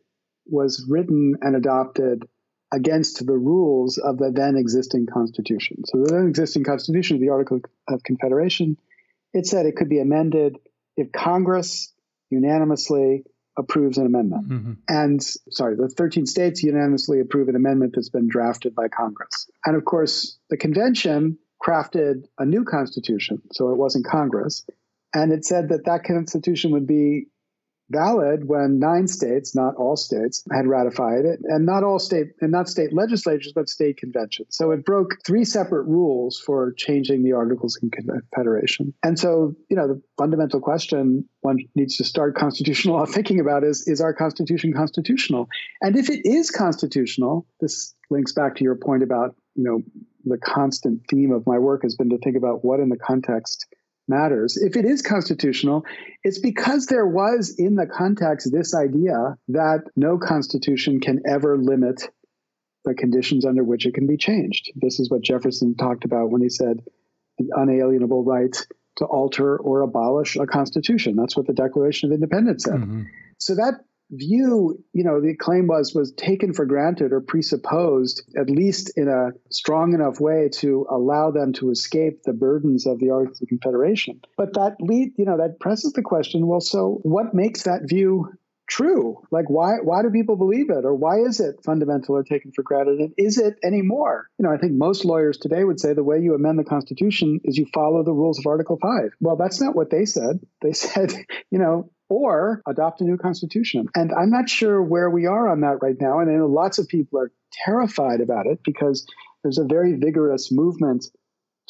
was 0.46 0.84
written 0.88 1.36
and 1.40 1.56
adopted 1.56 2.24
against 2.72 3.24
the 3.26 3.36
rules 3.36 3.98
of 3.98 4.16
the 4.18 4.30
then 4.30 4.56
existing 4.56 5.06
Constitution. 5.06 5.84
So 5.86 5.98
the 5.98 6.12
then 6.12 6.26
existing 6.28 6.64
Constitution, 6.64 7.20
the 7.20 7.28
Article 7.28 7.60
of 7.88 8.02
Confederation, 8.02 8.78
it 9.34 9.46
said 9.46 9.66
it 9.66 9.76
could 9.76 9.90
be 9.90 10.00
amended 10.00 10.56
if 10.96 11.12
Congress 11.12 11.92
unanimously 12.30 13.24
approves 13.58 13.98
an 13.98 14.06
amendment. 14.06 14.48
Mm-hmm. 14.48 14.72
And 14.88 15.22
sorry, 15.50 15.76
the 15.76 15.88
13 15.88 16.24
states 16.24 16.62
unanimously 16.62 17.20
approve 17.20 17.48
an 17.48 17.56
amendment 17.56 17.92
that's 17.94 18.08
been 18.08 18.28
drafted 18.28 18.74
by 18.74 18.88
Congress. 18.88 19.50
And 19.66 19.76
of 19.76 19.84
course, 19.84 20.38
the 20.48 20.56
convention 20.56 21.38
crafted 21.62 22.24
a 22.38 22.46
new 22.46 22.64
constitution, 22.64 23.42
so 23.52 23.70
it 23.70 23.76
wasn't 23.76 24.06
Congress. 24.06 24.64
And 25.14 25.32
it 25.32 25.44
said 25.44 25.68
that 25.68 25.84
that 25.84 26.04
constitution 26.04 26.72
would 26.72 26.86
be 26.86 27.26
valid 27.92 28.48
when 28.48 28.78
nine 28.78 29.06
states, 29.06 29.54
not 29.54 29.74
all 29.76 29.96
states, 29.96 30.42
had 30.50 30.66
ratified 30.66 31.24
it, 31.24 31.40
and 31.44 31.66
not 31.66 31.84
all 31.84 31.98
state 31.98 32.28
and 32.40 32.50
not 32.50 32.68
state 32.68 32.92
legislatures, 32.92 33.52
but 33.54 33.68
state 33.68 33.96
conventions. 33.96 34.48
So 34.50 34.70
it 34.70 34.84
broke 34.84 35.18
three 35.24 35.44
separate 35.44 35.84
rules 35.84 36.38
for 36.38 36.72
changing 36.72 37.22
the 37.22 37.32
Articles 37.32 37.78
of 37.82 37.90
Confederation. 37.90 38.94
And 39.02 39.18
so, 39.18 39.54
you 39.68 39.76
know, 39.76 39.88
the 39.88 40.02
fundamental 40.18 40.60
question 40.60 41.28
one 41.42 41.58
needs 41.74 41.96
to 41.96 42.04
start 42.04 42.36
constitutional 42.36 42.96
law 42.96 43.06
thinking 43.06 43.40
about 43.40 43.64
is 43.64 43.86
is 43.86 44.00
our 44.00 44.14
Constitution 44.14 44.72
constitutional? 44.72 45.48
And 45.80 45.96
if 45.96 46.08
it 46.08 46.26
is 46.26 46.50
constitutional, 46.50 47.46
this 47.60 47.94
links 48.10 48.32
back 48.32 48.56
to 48.56 48.64
your 48.64 48.76
point 48.76 49.02
about, 49.02 49.34
you 49.54 49.64
know, 49.64 49.82
the 50.24 50.38
constant 50.38 51.02
theme 51.10 51.32
of 51.32 51.46
my 51.46 51.58
work 51.58 51.82
has 51.82 51.96
been 51.96 52.10
to 52.10 52.18
think 52.18 52.36
about 52.36 52.64
what 52.64 52.80
in 52.80 52.88
the 52.88 52.96
context 52.96 53.66
matters. 54.08 54.56
If 54.56 54.76
it 54.76 54.84
is 54.84 55.02
constitutional, 55.02 55.84
it's 56.22 56.38
because 56.38 56.86
there 56.86 57.06
was 57.06 57.54
in 57.58 57.76
the 57.76 57.86
context 57.86 58.50
this 58.52 58.74
idea 58.74 59.36
that 59.48 59.84
no 59.96 60.18
constitution 60.18 61.00
can 61.00 61.22
ever 61.26 61.56
limit 61.58 62.02
the 62.84 62.94
conditions 62.94 63.44
under 63.44 63.62
which 63.62 63.86
it 63.86 63.94
can 63.94 64.06
be 64.06 64.16
changed. 64.16 64.72
This 64.74 64.98
is 64.98 65.10
what 65.10 65.22
Jefferson 65.22 65.76
talked 65.76 66.04
about 66.04 66.30
when 66.30 66.42
he 66.42 66.48
said 66.48 66.80
the 67.38 67.50
unalienable 67.54 68.24
right 68.24 68.54
to 68.96 69.04
alter 69.04 69.56
or 69.56 69.82
abolish 69.82 70.36
a 70.36 70.46
constitution. 70.46 71.16
That's 71.16 71.36
what 71.36 71.46
the 71.46 71.52
Declaration 71.52 72.10
of 72.10 72.14
Independence 72.14 72.64
said. 72.64 72.74
Mm-hmm. 72.74 73.02
So 73.38 73.54
that 73.54 73.74
view, 74.12 74.78
you 74.92 75.04
know, 75.04 75.20
the 75.20 75.34
claim 75.34 75.66
was 75.66 75.94
was 75.94 76.12
taken 76.12 76.52
for 76.52 76.66
granted 76.66 77.12
or 77.12 77.20
presupposed, 77.20 78.22
at 78.36 78.50
least 78.50 78.92
in 78.96 79.08
a 79.08 79.30
strong 79.50 79.94
enough 79.94 80.20
way 80.20 80.50
to 80.52 80.86
allow 80.90 81.30
them 81.30 81.52
to 81.54 81.70
escape 81.70 82.22
the 82.22 82.32
burdens 82.32 82.86
of 82.86 82.98
the 82.98 83.10
Articles 83.10 83.42
of 83.42 83.48
Confederation. 83.48 84.20
But 84.36 84.54
that 84.54 84.76
lead, 84.80 85.14
you 85.16 85.24
know, 85.24 85.38
that 85.38 85.58
presses 85.58 85.92
the 85.94 86.02
question: 86.02 86.46
Well, 86.46 86.60
so 86.60 87.00
what 87.02 87.34
makes 87.34 87.62
that 87.62 87.88
view 87.88 88.28
true? 88.68 89.18
Like, 89.30 89.48
why 89.48 89.76
why 89.82 90.02
do 90.02 90.10
people 90.10 90.36
believe 90.36 90.70
it, 90.70 90.84
or 90.84 90.94
why 90.94 91.20
is 91.20 91.40
it 91.40 91.56
fundamental 91.64 92.16
or 92.16 92.22
taken 92.22 92.52
for 92.52 92.62
granted? 92.62 92.98
And 92.98 93.14
is 93.16 93.38
it 93.38 93.56
anymore? 93.64 94.28
You 94.38 94.44
know, 94.44 94.52
I 94.52 94.58
think 94.58 94.72
most 94.72 95.04
lawyers 95.04 95.38
today 95.38 95.64
would 95.64 95.80
say 95.80 95.94
the 95.94 96.04
way 96.04 96.20
you 96.20 96.34
amend 96.34 96.58
the 96.58 96.64
Constitution 96.64 97.40
is 97.44 97.56
you 97.56 97.66
follow 97.72 98.02
the 98.02 98.12
rules 98.12 98.38
of 98.38 98.46
Article 98.46 98.78
Five. 98.80 99.12
Well, 99.20 99.36
that's 99.36 99.60
not 99.60 99.76
what 99.76 99.90
they 99.90 100.04
said. 100.04 100.40
They 100.60 100.72
said, 100.84 101.12
you 101.50 101.58
know, 101.58 101.90
or 102.12 102.62
adopt 102.68 103.00
a 103.00 103.04
new 103.04 103.16
constitution. 103.16 103.86
And 103.94 104.12
I'm 104.12 104.28
not 104.28 104.48
sure 104.48 104.82
where 104.82 105.08
we 105.08 105.24
are 105.26 105.48
on 105.48 105.62
that 105.62 105.78
right 105.80 105.96
now. 105.98 106.20
And 106.20 106.30
I 106.30 106.34
know 106.34 106.46
lots 106.46 106.78
of 106.78 106.86
people 106.86 107.18
are 107.18 107.32
terrified 107.64 108.20
about 108.20 108.46
it 108.46 108.60
because 108.64 109.06
there's 109.42 109.58
a 109.58 109.64
very 109.64 109.94
vigorous 109.96 110.52
movement 110.52 111.06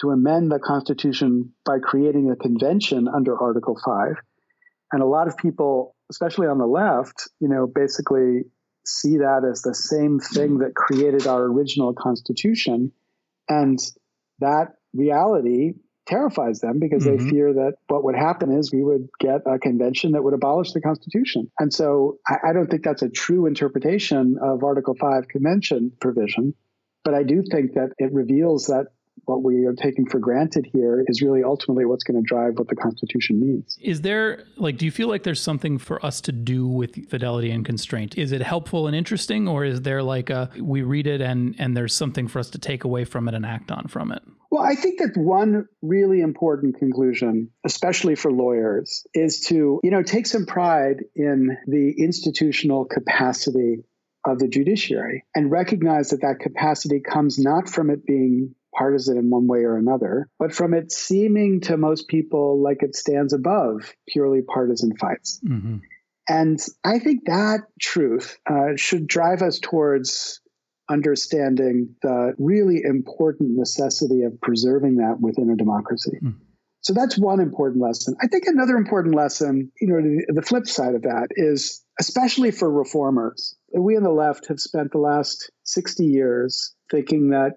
to 0.01 0.11
amend 0.11 0.51
the 0.51 0.59
Constitution 0.59 1.53
by 1.65 1.79
creating 1.79 2.31
a 2.31 2.37
convention 2.37 3.07
under 3.07 3.41
Article 3.41 3.79
5. 3.85 4.17
And 4.91 5.01
a 5.01 5.07
lot 5.07 5.29
of 5.29 5.37
people, 5.37 5.95
especially 6.11 6.49
on 6.49 6.59
the 6.59 6.67
left, 6.67 7.29
you 7.39 7.49
know, 7.49 7.69
basically 7.73 8.43
see 8.85 9.19
that 9.19 9.49
as 9.49 9.63
the 9.63 9.75
same 9.75 10.19
thing 10.19 10.59
that 10.59 10.75
created 10.75 11.29
our 11.29 11.45
original 11.45 11.95
Constitution. 11.95 12.91
And 13.49 13.79
that 14.41 14.73
reality 14.93 15.75
terrifies 16.07 16.61
them 16.61 16.79
because 16.79 17.05
mm-hmm. 17.05 17.25
they 17.25 17.31
fear 17.31 17.53
that 17.53 17.75
what 17.89 18.05
would 18.05 18.17
happen 18.17 18.53
is 18.53 18.73
we 18.73 18.83
would 18.83 19.09
get 19.21 19.43
a 19.47 19.59
convention 19.59 20.13
that 20.13 20.23
would 20.23 20.35
abolish 20.35 20.73
the 20.73 20.81
Constitution. 20.81 21.51
And 21.59 21.73
so 21.73 22.19
I, 22.27 22.51
I 22.51 22.53
don't 22.53 22.69
think 22.69 22.83
that's 22.85 23.03
a 23.03 23.09
true 23.09 23.47
interpretation 23.47 24.37
of 24.43 24.65
Article 24.65 24.95
5 24.95 25.29
convention 25.29 25.93
provision. 26.01 26.55
But 27.05 27.15
I 27.15 27.23
do 27.25 27.43
think 27.51 27.75
that 27.75 27.91
it 27.99 28.13
reveals 28.13 28.67
that 28.67 28.87
what 29.25 29.43
we 29.43 29.67
are 29.67 29.75
taking 29.75 30.07
for 30.07 30.19
granted 30.19 30.67
here 30.73 31.05
is 31.07 31.23
really 31.23 31.45
ultimately 31.45 31.85
what's 31.85 32.03
going 32.03 32.21
to 32.21 32.27
drive 32.27 32.59
what 32.59 32.69
the 32.69 32.75
Constitution 32.75 33.41
means. 33.41 33.79
Is 33.81 34.01
there, 34.01 34.45
like, 34.57 34.79
do 34.79 34.85
you 34.85 34.91
feel 34.91 35.09
like 35.09 35.23
there's 35.23 35.41
something 35.41 35.79
for 35.79 36.05
us 36.05 36.21
to 36.23 36.33
do 36.33 36.67
with 36.67 37.09
fidelity 37.09 37.51
and 37.51 37.65
constraint? 37.65 38.19
Is 38.19 38.33
it 38.33 38.43
helpful 38.43 38.87
and 38.87 38.97
interesting, 38.97 39.47
or 39.47 39.65
is 39.65 39.83
there 39.83 40.03
like 40.03 40.31
a 40.31 40.51
we 40.59 40.83
read 40.83 41.07
it 41.07 41.21
and 41.21 41.55
and 41.59 41.77
there's 41.77 41.95
something 41.95 42.27
for 42.27 42.39
us 42.39 42.51
to 42.51 42.59
take 42.59 42.85
away 42.85 43.05
from 43.05 43.29
it 43.29 43.35
and 43.35 43.47
act 43.47 43.71
on 43.71 43.87
from 43.87 44.11
it? 44.13 44.23
Well, 44.53 44.63
I 44.63 44.75
think 44.75 44.99
that 44.99 45.17
one 45.17 45.67
really 45.81 46.21
important 46.21 46.77
conclusion, 46.77 47.49
especially 47.65 48.17
for 48.17 48.31
lawyers, 48.31 49.07
is 49.15 49.41
to, 49.47 49.81
you 49.83 49.91
know, 49.91 50.03
take 50.03 50.27
some 50.27 50.45
pride 50.45 51.05
in 51.17 51.57
the 51.67 51.95
institutional 51.97 52.85
capacity 52.85 53.79
of 54.27 54.39
the 54.39 54.49
judiciary 54.49 55.25
and 55.35 55.51
recognize 55.51 56.11
that 56.11 56.21
that 56.21 56.41
capacity 56.41 57.01
comes 57.01 57.39
not 57.39 57.67
from 57.67 57.89
it 57.89 58.05
being 58.05 58.55
partisan 58.77 59.17
in 59.17 59.31
one 59.31 59.47
way 59.47 59.61
or 59.61 59.79
another, 59.79 60.29
but 60.39 60.55
from 60.55 60.75
it 60.75 60.93
seeming 60.93 61.63
to 61.63 61.79
most 61.79 62.07
people 62.09 62.63
like 62.63 62.83
it 62.83 62.95
stands 62.95 63.33
above 63.33 63.95
purely 64.07 64.43
partisan 64.43 64.95
fights. 64.99 65.41
Mm-hmm. 65.49 65.79
And 66.29 66.61
I 66.85 66.99
think 66.99 67.25
that 67.25 67.61
truth 67.81 68.39
uh, 68.47 68.77
should 68.77 69.07
drive 69.07 69.41
us 69.41 69.59
towards 69.61 70.42
understanding 70.93 71.97
the 72.03 72.35
really 72.39 72.83
important 72.85 73.57
necessity 73.57 74.23
of 74.23 74.41
preserving 74.41 74.97
that 74.97 75.17
within 75.21 75.51
a 75.51 75.57
democracy. 75.57 76.19
Mm. 76.23 76.35
So 76.83 76.93
that's 76.93 77.17
one 77.17 77.41
important 77.41 77.81
lesson. 77.81 78.17
I 78.21 78.27
think 78.27 78.45
another 78.47 78.77
important 78.77 79.15
lesson, 79.15 79.71
you 79.81 79.87
know, 79.89 80.03
the, 80.03 80.41
the 80.41 80.43
flip 80.43 80.67
side 80.67 80.97
of 80.97 81.03
that 81.03 81.29
is, 81.31 81.85
especially 82.01 82.51
for 82.51 82.71
reformers, 82.71 83.57
we 83.73 83.97
on 83.97 84.03
the 84.03 84.11
left 84.11 84.49
have 84.49 84.59
spent 84.59 84.91
the 84.91 84.99
last 84.99 85.51
60 85.63 86.05
years 86.05 86.75
thinking 86.91 87.31
that 87.31 87.53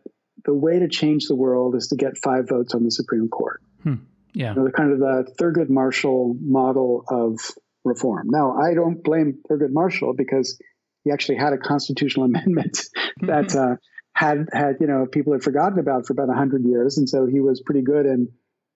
the 0.45 0.53
way 0.53 0.77
to 0.77 0.87
change 0.87 1.25
the 1.25 1.35
world 1.35 1.75
is 1.75 1.87
to 1.87 1.95
get 1.95 2.19
five 2.23 2.47
votes 2.47 2.75
on 2.75 2.83
the 2.83 2.91
Supreme 2.91 3.27
Court. 3.27 3.61
Hmm. 3.81 3.95
Yeah. 4.35 4.51
You 4.51 4.57
know, 4.57 4.65
the 4.65 4.71
kind 4.71 4.91
of 4.91 4.99
the 4.99 5.25
Thurgood 5.39 5.69
Marshall 5.69 6.35
model 6.39 7.03
of 7.09 7.39
reform. 7.83 8.27
Now, 8.29 8.57
I 8.57 8.75
don't 8.75 9.03
blame 9.03 9.39
Thurgood 9.49 9.71
Marshall 9.71 10.13
because 10.15 10.59
he 11.05 11.11
actually 11.11 11.37
had 11.37 11.53
a 11.53 11.57
constitutional 11.57 12.25
amendment 12.31 12.79
that 13.21 13.55
uh, 13.55 13.77
had 14.11 14.49
had 14.51 14.77
you 14.81 14.87
know 14.87 15.05
people 15.05 15.31
had 15.31 15.43
forgotten 15.43 15.79
about 15.79 16.05
for 16.05 16.11
about 16.11 16.35
hundred 16.35 16.65
years, 16.65 16.97
and 16.97 17.07
so 17.07 17.25
he 17.25 17.39
was 17.39 17.61
pretty 17.61 17.81
good 17.81 18.05
in 18.05 18.27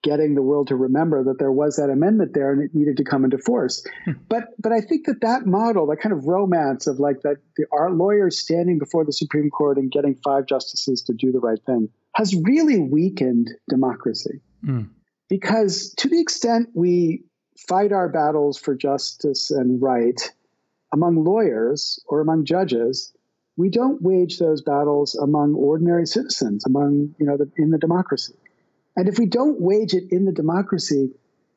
getting 0.02 0.34
the 0.34 0.40
world 0.40 0.68
to 0.68 0.76
remember 0.76 1.24
that 1.24 1.38
there 1.38 1.52
was 1.52 1.76
that 1.76 1.90
amendment 1.90 2.32
there 2.32 2.52
and 2.52 2.62
it 2.62 2.70
needed 2.72 2.96
to 2.96 3.04
come 3.04 3.22
into 3.22 3.36
force. 3.36 3.86
Hmm. 4.06 4.12
but 4.28 4.44
but 4.58 4.72
I 4.72 4.80
think 4.80 5.06
that 5.06 5.20
that 5.20 5.44
model, 5.44 5.86
that 5.88 6.00
kind 6.00 6.14
of 6.14 6.26
romance 6.26 6.86
of 6.86 6.98
like 6.98 7.20
that 7.22 7.36
the 7.56 7.66
our 7.72 7.90
lawyers 7.90 8.40
standing 8.40 8.78
before 8.78 9.04
the 9.04 9.12
Supreme 9.12 9.50
Court 9.50 9.76
and 9.76 9.90
getting 9.90 10.16
five 10.24 10.46
justices 10.46 11.02
to 11.02 11.12
do 11.12 11.32
the 11.32 11.40
right 11.40 11.58
thing 11.66 11.88
has 12.14 12.34
really 12.34 12.78
weakened 12.78 13.50
democracy. 13.68 14.40
Mm. 14.64 14.88
Because 15.28 15.94
to 15.98 16.08
the 16.08 16.20
extent 16.20 16.70
we 16.74 17.24
fight 17.68 17.92
our 17.92 18.08
battles 18.08 18.58
for 18.58 18.74
justice 18.74 19.50
and 19.50 19.80
right 19.80 20.32
among 20.92 21.24
lawyers 21.24 22.00
or 22.06 22.20
among 22.20 22.44
judges, 22.44 23.12
we 23.56 23.68
don't 23.68 24.02
wage 24.02 24.38
those 24.38 24.62
battles 24.62 25.14
among 25.14 25.54
ordinary 25.54 26.06
citizens, 26.06 26.64
among 26.64 27.14
you 27.18 27.26
know 27.26 27.36
the, 27.36 27.50
in 27.56 27.70
the 27.70 27.78
democracy. 27.78 28.34
And 28.96 29.08
if 29.08 29.18
we 29.18 29.26
don't 29.26 29.60
wage 29.60 29.94
it 29.94 30.04
in 30.10 30.24
the 30.24 30.32
democracy, 30.32 31.12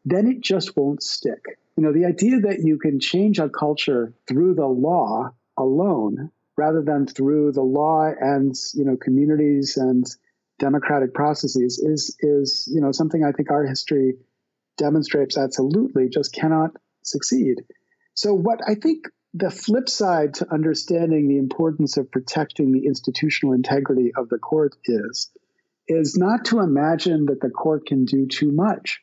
then 0.05 0.27
it 0.27 0.41
just 0.41 0.75
won't 0.77 1.01
stick. 1.01 1.43
You 1.77 1.83
know, 1.83 1.93
the 1.93 2.05
idea 2.05 2.39
that 2.41 2.59
you 2.63 2.77
can 2.77 2.99
change 2.99 3.39
a 3.39 3.49
culture 3.49 4.13
through 4.27 4.55
the 4.55 4.67
law 4.67 5.31
alone 5.57 6.29
rather 6.55 6.81
than 6.81 7.07
through 7.07 7.51
the 7.53 7.63
law 7.63 8.11
and, 8.19 8.55
you 8.75 8.85
know, 8.85 8.95
communities 8.95 9.77
and 9.77 10.05
democratic 10.59 11.13
processes 11.13 11.79
is 11.79 12.15
is, 12.19 12.69
you 12.71 12.81
know, 12.81 12.91
something 12.91 13.23
I 13.23 13.31
think 13.31 13.49
our 13.49 13.65
history 13.65 14.15
demonstrates 14.77 15.37
absolutely 15.37 16.09
just 16.09 16.33
cannot 16.33 16.71
succeed. 17.03 17.63
So 18.13 18.33
what 18.33 18.59
I 18.67 18.75
think 18.75 19.07
the 19.33 19.51
flip 19.51 19.89
side 19.89 20.35
to 20.35 20.53
understanding 20.53 21.27
the 21.27 21.37
importance 21.37 21.97
of 21.97 22.11
protecting 22.11 22.71
the 22.71 22.85
institutional 22.85 23.53
integrity 23.53 24.11
of 24.15 24.29
the 24.29 24.37
court 24.37 24.75
is 24.85 25.31
is 25.87 26.15
not 26.17 26.45
to 26.45 26.59
imagine 26.59 27.25
that 27.25 27.41
the 27.41 27.49
court 27.49 27.85
can 27.85 28.05
do 28.05 28.25
too 28.27 28.51
much. 28.51 29.01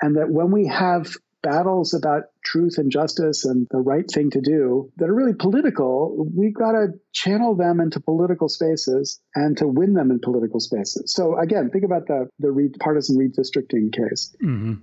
And 0.00 0.16
that 0.16 0.30
when 0.30 0.50
we 0.50 0.66
have 0.68 1.14
battles 1.42 1.92
about 1.92 2.22
truth 2.42 2.78
and 2.78 2.90
justice 2.90 3.44
and 3.44 3.66
the 3.70 3.78
right 3.78 4.10
thing 4.10 4.30
to 4.30 4.40
do 4.40 4.90
that 4.96 5.10
are 5.10 5.14
really 5.14 5.34
political, 5.34 6.26
we've 6.34 6.54
got 6.54 6.72
to 6.72 6.88
channel 7.12 7.54
them 7.54 7.80
into 7.80 8.00
political 8.00 8.48
spaces 8.48 9.20
and 9.34 9.56
to 9.58 9.68
win 9.68 9.92
them 9.92 10.10
in 10.10 10.20
political 10.20 10.60
spaces. 10.60 11.12
So 11.12 11.38
again, 11.38 11.70
think 11.70 11.84
about 11.84 12.06
the 12.06 12.28
the 12.38 12.70
partisan 12.80 13.18
redistricting 13.18 13.92
case. 13.92 14.34
Mm-hmm. 14.42 14.74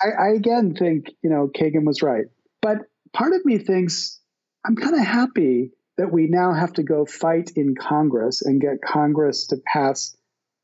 I, 0.00 0.28
I 0.28 0.34
again 0.34 0.74
think 0.74 1.10
you 1.22 1.30
know 1.30 1.48
Kagan 1.48 1.84
was 1.84 2.02
right, 2.02 2.26
but 2.62 2.78
part 3.12 3.32
of 3.32 3.44
me 3.44 3.58
thinks 3.58 4.20
I'm 4.66 4.74
kind 4.76 4.94
of 4.94 5.06
happy 5.06 5.70
that 5.96 6.12
we 6.12 6.26
now 6.26 6.52
have 6.52 6.72
to 6.74 6.82
go 6.82 7.06
fight 7.06 7.52
in 7.54 7.74
Congress 7.74 8.42
and 8.42 8.60
get 8.60 8.82
Congress 8.82 9.46
to 9.48 9.58
pass 9.64 10.16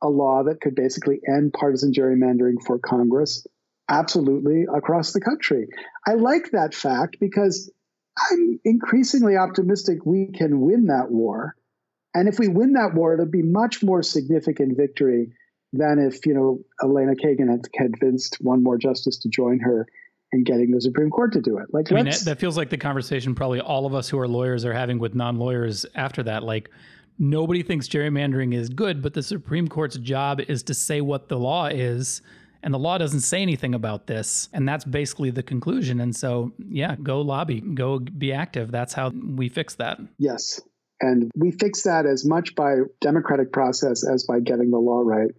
a 0.02 0.08
law 0.08 0.42
that 0.44 0.60
could 0.60 0.74
basically 0.74 1.20
end 1.26 1.52
partisan 1.52 1.92
gerrymandering 1.92 2.62
for 2.66 2.78
Congress 2.78 3.46
absolutely 3.88 4.64
across 4.74 5.12
the 5.12 5.20
country. 5.20 5.68
I 6.06 6.14
like 6.14 6.50
that 6.50 6.74
fact 6.74 7.18
because 7.20 7.70
I'm 8.18 8.58
increasingly 8.64 9.36
optimistic 9.36 10.04
we 10.04 10.32
can 10.36 10.60
win 10.60 10.86
that 10.86 11.10
war. 11.10 11.54
And 12.14 12.28
if 12.28 12.38
we 12.38 12.48
win 12.48 12.72
that 12.72 12.94
war, 12.94 13.14
it'll 13.14 13.26
be 13.26 13.42
much 13.42 13.82
more 13.82 14.02
significant 14.02 14.76
victory 14.76 15.32
than 15.72 15.98
if, 15.98 16.26
you 16.26 16.34
know, 16.34 16.60
Elena 16.82 17.14
Kagan 17.14 17.48
had 17.48 17.72
convinced 17.72 18.38
one 18.40 18.62
more 18.62 18.76
justice 18.76 19.18
to 19.20 19.28
join 19.28 19.60
her 19.60 19.86
in 20.32 20.44
getting 20.44 20.70
the 20.70 20.80
Supreme 20.80 21.10
Court 21.10 21.32
to 21.32 21.40
do 21.40 21.58
it. 21.58 21.66
Like, 21.72 21.92
I 21.92 21.96
mean, 21.96 22.12
that 22.24 22.38
feels 22.38 22.56
like 22.56 22.70
the 22.70 22.78
conversation 22.78 23.34
probably 23.34 23.60
all 23.60 23.84
of 23.86 23.94
us 23.94 24.08
who 24.08 24.18
are 24.18 24.28
lawyers 24.28 24.64
are 24.64 24.72
having 24.72 24.98
with 24.98 25.14
non-lawyers 25.14 25.84
after 25.94 26.22
that. 26.22 26.42
Like, 26.42 26.70
nobody 27.18 27.62
thinks 27.62 27.86
gerrymandering 27.86 28.54
is 28.54 28.70
good, 28.70 29.02
but 29.02 29.12
the 29.12 29.22
Supreme 29.22 29.68
Court's 29.68 29.98
job 29.98 30.40
is 30.40 30.62
to 30.64 30.74
say 30.74 31.00
what 31.00 31.28
the 31.28 31.38
law 31.38 31.66
is. 31.66 32.22
And 32.64 32.72
the 32.72 32.78
law 32.78 32.96
doesn't 32.96 33.20
say 33.20 33.42
anything 33.42 33.74
about 33.74 34.06
this. 34.06 34.48
And 34.52 34.68
that's 34.68 34.84
basically 34.84 35.30
the 35.30 35.42
conclusion. 35.42 36.00
And 36.00 36.14
so, 36.14 36.52
yeah, 36.68 36.94
go 36.94 37.20
lobby, 37.20 37.60
go 37.60 37.98
be 37.98 38.32
active. 38.32 38.70
That's 38.70 38.94
how 38.94 39.10
we 39.10 39.48
fix 39.48 39.74
that. 39.74 39.98
Yes. 40.16 40.60
And 41.00 41.30
we 41.36 41.50
fix 41.50 41.82
that 41.82 42.06
as 42.06 42.24
much 42.24 42.54
by 42.54 42.76
democratic 43.00 43.52
process 43.52 44.06
as 44.06 44.24
by 44.24 44.38
getting 44.38 44.70
the 44.70 44.78
law 44.78 45.02
right. 45.04 45.32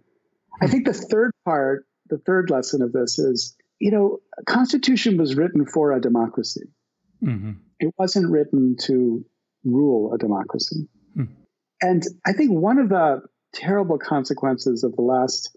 I 0.60 0.66
think 0.66 0.84
the 0.84 0.92
third 0.92 1.30
part, 1.46 1.86
the 2.10 2.18
third 2.18 2.50
lesson 2.50 2.82
of 2.82 2.92
this 2.92 3.18
is, 3.18 3.56
you 3.84 3.90
know, 3.90 4.20
constitution 4.46 5.18
was 5.18 5.34
written 5.34 5.66
for 5.66 5.92
a 5.92 6.00
democracy. 6.00 6.62
Mm-hmm. 7.22 7.50
It 7.78 7.92
wasn't 7.98 8.30
written 8.30 8.76
to 8.84 9.22
rule 9.62 10.14
a 10.14 10.16
democracy. 10.16 10.88
Hmm. 11.14 11.24
And 11.82 12.02
I 12.24 12.32
think 12.32 12.50
one 12.50 12.78
of 12.78 12.88
the 12.88 13.20
terrible 13.52 13.98
consequences 13.98 14.84
of 14.84 14.96
the 14.96 15.02
last 15.02 15.54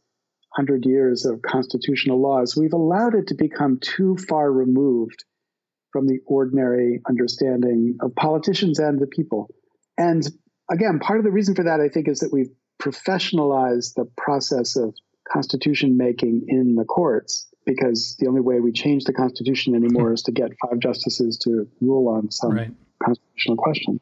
hundred 0.54 0.86
years 0.86 1.26
of 1.26 1.42
constitutional 1.42 2.22
law 2.22 2.42
is 2.42 2.58
we've 2.58 2.74
allowed 2.74 3.16
it 3.16 3.28
to 3.28 3.34
become 3.34 3.80
too 3.80 4.18
far 4.18 4.52
removed 4.52 5.24
from 5.94 6.06
the 6.06 6.20
ordinary 6.26 7.00
understanding 7.08 7.96
of 8.02 8.14
politicians 8.14 8.78
and 8.78 9.00
the 9.00 9.08
people. 9.08 9.48
And 9.98 10.28
again, 10.70 11.00
part 11.00 11.20
of 11.20 11.24
the 11.24 11.32
reason 11.32 11.56
for 11.56 11.64
that, 11.64 11.80
I 11.80 11.88
think, 11.88 12.10
is 12.10 12.20
that 12.20 12.34
we've 12.34 12.52
professionalized 12.82 13.94
the 13.96 14.04
process 14.18 14.76
of 14.76 14.94
constitution 15.32 15.96
making 15.96 16.44
in 16.50 16.76
the 16.76 16.84
courts 16.84 17.48
because 17.68 18.16
the 18.18 18.28
only 18.28 18.42
way 18.42 18.60
we 18.60 18.72
change 18.72 19.04
the 19.04 19.14
constitution 19.14 19.76
anymore 19.76 20.14
is 20.18 20.24
to 20.24 20.32
get 20.32 20.52
five 20.60 20.80
justices 20.80 21.38
to 21.44 21.68
rule 21.80 22.08
on 22.08 22.32
some 22.32 22.52
right. 22.52 22.72
constitutional 23.04 23.58
question. 23.58 24.00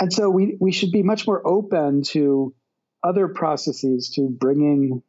And 0.00 0.12
so 0.12 0.30
we, 0.30 0.56
we 0.58 0.72
should 0.72 0.92
be 0.92 1.02
much 1.02 1.26
more 1.26 1.46
open 1.46 2.02
to 2.10 2.54
other 3.02 3.28
processes 3.28 4.10
to 4.16 4.28
bringing, 4.28 5.02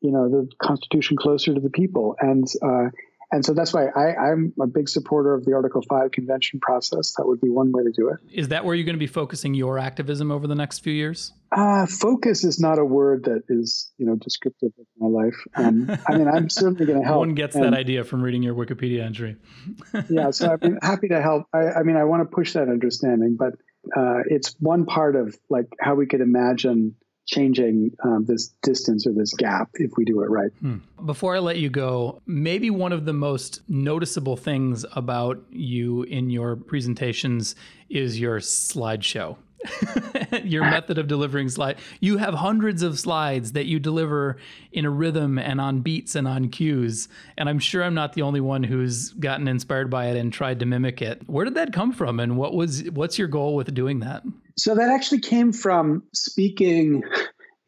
you 0.00 0.12
know, 0.12 0.28
the 0.28 0.48
Constitution 0.62 1.16
closer 1.16 1.54
to 1.54 1.60
the 1.60 1.70
people. 1.70 2.16
And 2.18 2.46
uh, 2.62 2.90
and 3.32 3.44
so 3.44 3.54
that's 3.54 3.72
why 3.72 3.86
I, 3.86 4.32
am 4.32 4.52
a 4.60 4.66
big 4.66 4.88
supporter 4.88 5.34
of 5.34 5.44
the 5.44 5.52
Article 5.52 5.82
5 5.82 6.10
convention 6.10 6.58
process. 6.60 7.12
That 7.16 7.26
would 7.26 7.40
be 7.40 7.48
one 7.48 7.70
way 7.70 7.84
to 7.84 7.92
do 7.92 8.08
it. 8.08 8.18
Is 8.32 8.48
that 8.48 8.64
where 8.64 8.74
you're 8.74 8.84
going 8.84 8.96
to 8.96 9.00
be 9.00 9.06
focusing 9.06 9.54
your 9.54 9.78
activism 9.78 10.32
over 10.32 10.46
the 10.46 10.56
next 10.56 10.80
few 10.80 10.92
years? 10.92 11.32
Uh, 11.52 11.86
focus 11.86 12.44
is 12.44 12.58
not 12.58 12.78
a 12.78 12.84
word 12.84 13.24
that 13.24 13.42
is, 13.48 13.92
you 13.98 14.06
know, 14.06 14.16
descriptive 14.16 14.72
of 14.78 14.86
my 14.98 15.06
life. 15.06 15.36
Um, 15.56 15.90
I 16.08 16.16
mean, 16.16 16.28
I'm 16.28 16.48
certainly 16.48 16.86
going 16.86 17.00
to 17.00 17.04
help. 17.04 17.18
One 17.18 17.34
gets 17.34 17.54
and, 17.54 17.64
that 17.64 17.74
idea 17.74 18.04
from 18.04 18.22
reading 18.22 18.42
your 18.42 18.54
Wikipedia 18.54 19.04
entry. 19.04 19.36
yeah, 20.08 20.30
so 20.30 20.56
I'm 20.60 20.78
happy 20.82 21.08
to 21.08 21.20
help. 21.22 21.46
I, 21.52 21.72
I 21.72 21.82
mean, 21.82 21.96
I 21.96 22.04
want 22.04 22.28
to 22.28 22.34
push 22.34 22.54
that 22.54 22.68
understanding, 22.68 23.36
but 23.38 23.54
uh, 23.96 24.22
it's 24.26 24.54
one 24.58 24.86
part 24.86 25.16
of 25.16 25.36
like 25.48 25.66
how 25.80 25.94
we 25.94 26.06
could 26.06 26.20
imagine 26.20 26.96
changing 27.30 27.92
um, 28.02 28.24
this 28.26 28.48
distance 28.62 29.06
or 29.06 29.12
this 29.12 29.32
gap 29.34 29.70
if 29.74 29.92
we 29.96 30.04
do 30.04 30.22
it 30.22 30.30
right. 30.30 30.50
Hmm. 30.60 30.78
Before 31.06 31.36
I 31.36 31.38
let 31.38 31.58
you 31.58 31.70
go, 31.70 32.20
maybe 32.26 32.70
one 32.70 32.92
of 32.92 33.04
the 33.04 33.12
most 33.12 33.62
noticeable 33.68 34.36
things 34.36 34.84
about 34.92 35.42
you 35.50 36.02
in 36.02 36.30
your 36.30 36.56
presentations 36.56 37.54
is 37.88 38.18
your 38.18 38.40
slideshow. 38.40 39.36
your 40.44 40.62
method 40.62 40.98
of 40.98 41.06
delivering 41.06 41.48
slide. 41.48 41.78
You 42.00 42.18
have 42.18 42.34
hundreds 42.34 42.82
of 42.82 42.98
slides 42.98 43.52
that 43.52 43.66
you 43.66 43.78
deliver 43.78 44.36
in 44.72 44.84
a 44.84 44.90
rhythm 44.90 45.38
and 45.38 45.60
on 45.60 45.80
beats 45.80 46.14
and 46.14 46.26
on 46.26 46.48
cues. 46.48 47.08
And 47.36 47.48
I'm 47.48 47.58
sure 47.58 47.82
I'm 47.82 47.94
not 47.94 48.14
the 48.14 48.22
only 48.22 48.40
one 48.40 48.62
who's 48.62 49.10
gotten 49.10 49.48
inspired 49.48 49.90
by 49.90 50.06
it 50.06 50.16
and 50.16 50.32
tried 50.32 50.60
to 50.60 50.66
mimic 50.66 51.02
it. 51.02 51.22
Where 51.28 51.44
did 51.44 51.54
that 51.54 51.72
come 51.72 51.92
from 51.92 52.20
and 52.20 52.36
what 52.36 52.54
was 52.54 52.90
what's 52.90 53.18
your 53.18 53.28
goal 53.28 53.54
with 53.54 53.72
doing 53.74 54.00
that? 54.00 54.22
So 54.56 54.74
that 54.74 54.90
actually 54.90 55.20
came 55.20 55.52
from 55.52 56.04
speaking 56.12 57.02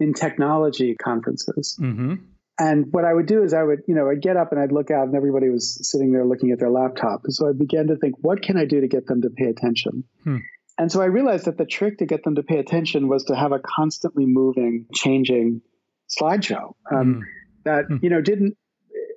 in 0.01 0.15
technology 0.15 0.95
conferences. 0.95 1.79
Mm-hmm. 1.81 2.15
And 2.59 2.93
what 2.93 3.05
I 3.05 3.13
would 3.13 3.27
do 3.27 3.43
is 3.43 3.55
I 3.55 3.63
would, 3.63 3.81
you 3.89 3.95
know, 3.95 4.11
I'd 4.11 4.21
get 4.21 4.37
up 4.37 4.53
and 4.53 4.61
I'd 4.61 4.73
look 4.73 4.91
out 4.91 5.07
and 5.07 5.17
everybody 5.17 5.49
was 5.49 5.79
sitting 5.91 6.13
there 6.13 6.25
looking 6.25 6.53
at 6.53 6.59
their 6.59 6.71
laptop. 6.71 7.23
And 7.25 7.33
so 7.33 7.49
I 7.49 7.53
began 7.53 7.87
to 7.89 7.97
think, 7.97 8.17
what 8.21 8.43
can 8.43 8.57
I 8.57 8.67
do 8.67 8.81
to 8.81 8.89
get 8.89 9.07
them 9.07 9.23
to 9.23 9.31
pay 9.31 9.47
attention? 9.47 10.05
Hmm. 10.23 10.39
And 10.83 10.91
so 10.91 11.01
I 11.01 11.05
realized 11.05 11.45
that 11.45 11.59
the 11.59 11.65
trick 11.65 11.99
to 11.99 12.07
get 12.07 12.25
them 12.25 12.35
to 12.35 12.43
pay 12.43 12.59
attention 12.59 13.07
was 13.07 13.23
to 13.27 13.37
have 13.37 13.53
a 13.53 13.61
constantly 13.61 14.27
moving, 14.27 14.87
changing 14.93 15.63
slideshow 16.11 16.75
um, 16.91 17.15
mm. 17.15 17.21
that 17.65 17.85
mm. 17.89 18.03
you 18.03 18.11
know 18.11 18.21
didn't, 18.21 18.57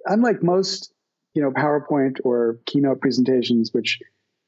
unlike 0.05 0.43
most 0.43 0.93
you 1.33 1.41
know 1.41 1.49
PowerPoint 1.49 2.19
or 2.23 2.59
keynote 2.67 3.01
presentations, 3.01 3.71
which 3.73 3.97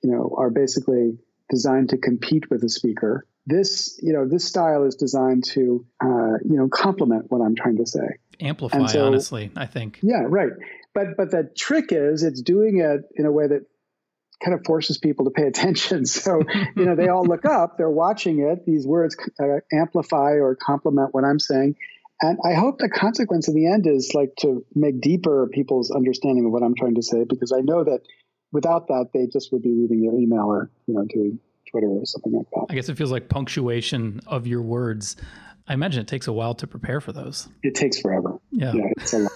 you 0.03 0.11
know 0.11 0.35
are 0.37 0.51
basically 0.51 1.17
designed 1.49 1.89
to 1.89 1.97
compete 1.97 2.51
with 2.51 2.61
the 2.61 2.69
speaker. 2.69 3.25
This 3.47 3.99
you 3.99 4.13
know 4.13 4.27
this 4.27 4.45
style 4.45 4.83
is 4.83 4.93
designed 4.93 5.43
to 5.45 5.87
uh, 5.99 6.37
you 6.45 6.55
know 6.55 6.67
complement 6.71 7.25
what 7.29 7.41
I'm 7.41 7.55
trying 7.55 7.77
to 7.77 7.87
say. 7.87 8.19
Amplify, 8.39 8.85
so, 8.85 9.07
honestly, 9.07 9.49
I 9.55 9.65
think. 9.65 9.97
Yeah, 10.03 10.21
right. 10.27 10.51
But 10.93 11.17
but 11.17 11.31
the 11.31 11.49
trick 11.57 11.85
is 11.89 12.21
it's 12.21 12.43
doing 12.43 12.77
it 12.77 13.09
in 13.15 13.25
a 13.25 13.31
way 13.31 13.47
that 13.47 13.65
kind 14.43 14.57
of 14.57 14.65
forces 14.65 14.97
people 14.97 15.25
to 15.25 15.31
pay 15.31 15.43
attention. 15.43 16.05
So, 16.17 16.41
you 16.75 16.85
know, 16.85 16.95
they 16.95 17.07
all 17.07 17.25
look 17.25 17.45
up, 17.49 17.77
they're 17.77 17.89
watching 17.89 18.39
it. 18.39 18.65
These 18.65 18.85
words 18.85 19.15
uh, 19.39 19.59
amplify 19.71 20.33
or 20.33 20.55
complement 20.55 21.13
what 21.13 21.23
I'm 21.23 21.39
saying. 21.39 21.75
And 22.21 22.39
I 22.43 22.55
hope 22.55 22.79
the 22.79 22.89
consequence 22.89 23.47
in 23.47 23.53
the 23.53 23.67
end 23.67 23.85
is 23.85 24.13
like 24.15 24.35
to 24.39 24.65
make 24.73 25.01
deeper 25.01 25.47
people's 25.51 25.91
understanding 25.91 26.45
of 26.45 26.51
what 26.51 26.63
I'm 26.63 26.73
trying 26.75 26.95
to 26.95 27.03
say, 27.03 27.25
because 27.29 27.51
I 27.51 27.61
know 27.61 27.83
that 27.83 28.01
without 28.51 28.87
that, 28.87 29.09
they 29.13 29.27
just 29.27 29.51
would 29.53 29.61
be 29.61 29.73
reading 29.73 30.01
their 30.01 30.19
email 30.19 30.45
or, 30.45 30.71
you 30.87 30.95
know, 30.95 31.05
doing 31.07 31.39
Twitter 31.69 31.87
or 31.87 32.05
something 32.05 32.33
like 32.33 32.47
that. 32.53 32.65
I 32.69 32.75
guess 32.75 32.89
it 32.89 32.97
feels 32.97 33.11
like 33.11 33.29
punctuation 33.29 34.21
of 34.25 34.47
your 34.47 34.63
words. 34.63 35.15
I 35.67 35.73
imagine 35.73 36.01
it 36.01 36.07
takes 36.07 36.27
a 36.27 36.33
while 36.33 36.55
to 36.55 36.67
prepare 36.67 37.01
for 37.01 37.11
those. 37.11 37.47
It 37.61 37.75
takes 37.75 37.99
forever. 37.99 38.39
Yeah. 38.51 38.73
Yeah, 38.73 38.83
it's 38.97 39.13
a 39.13 39.19
lot. 39.19 39.31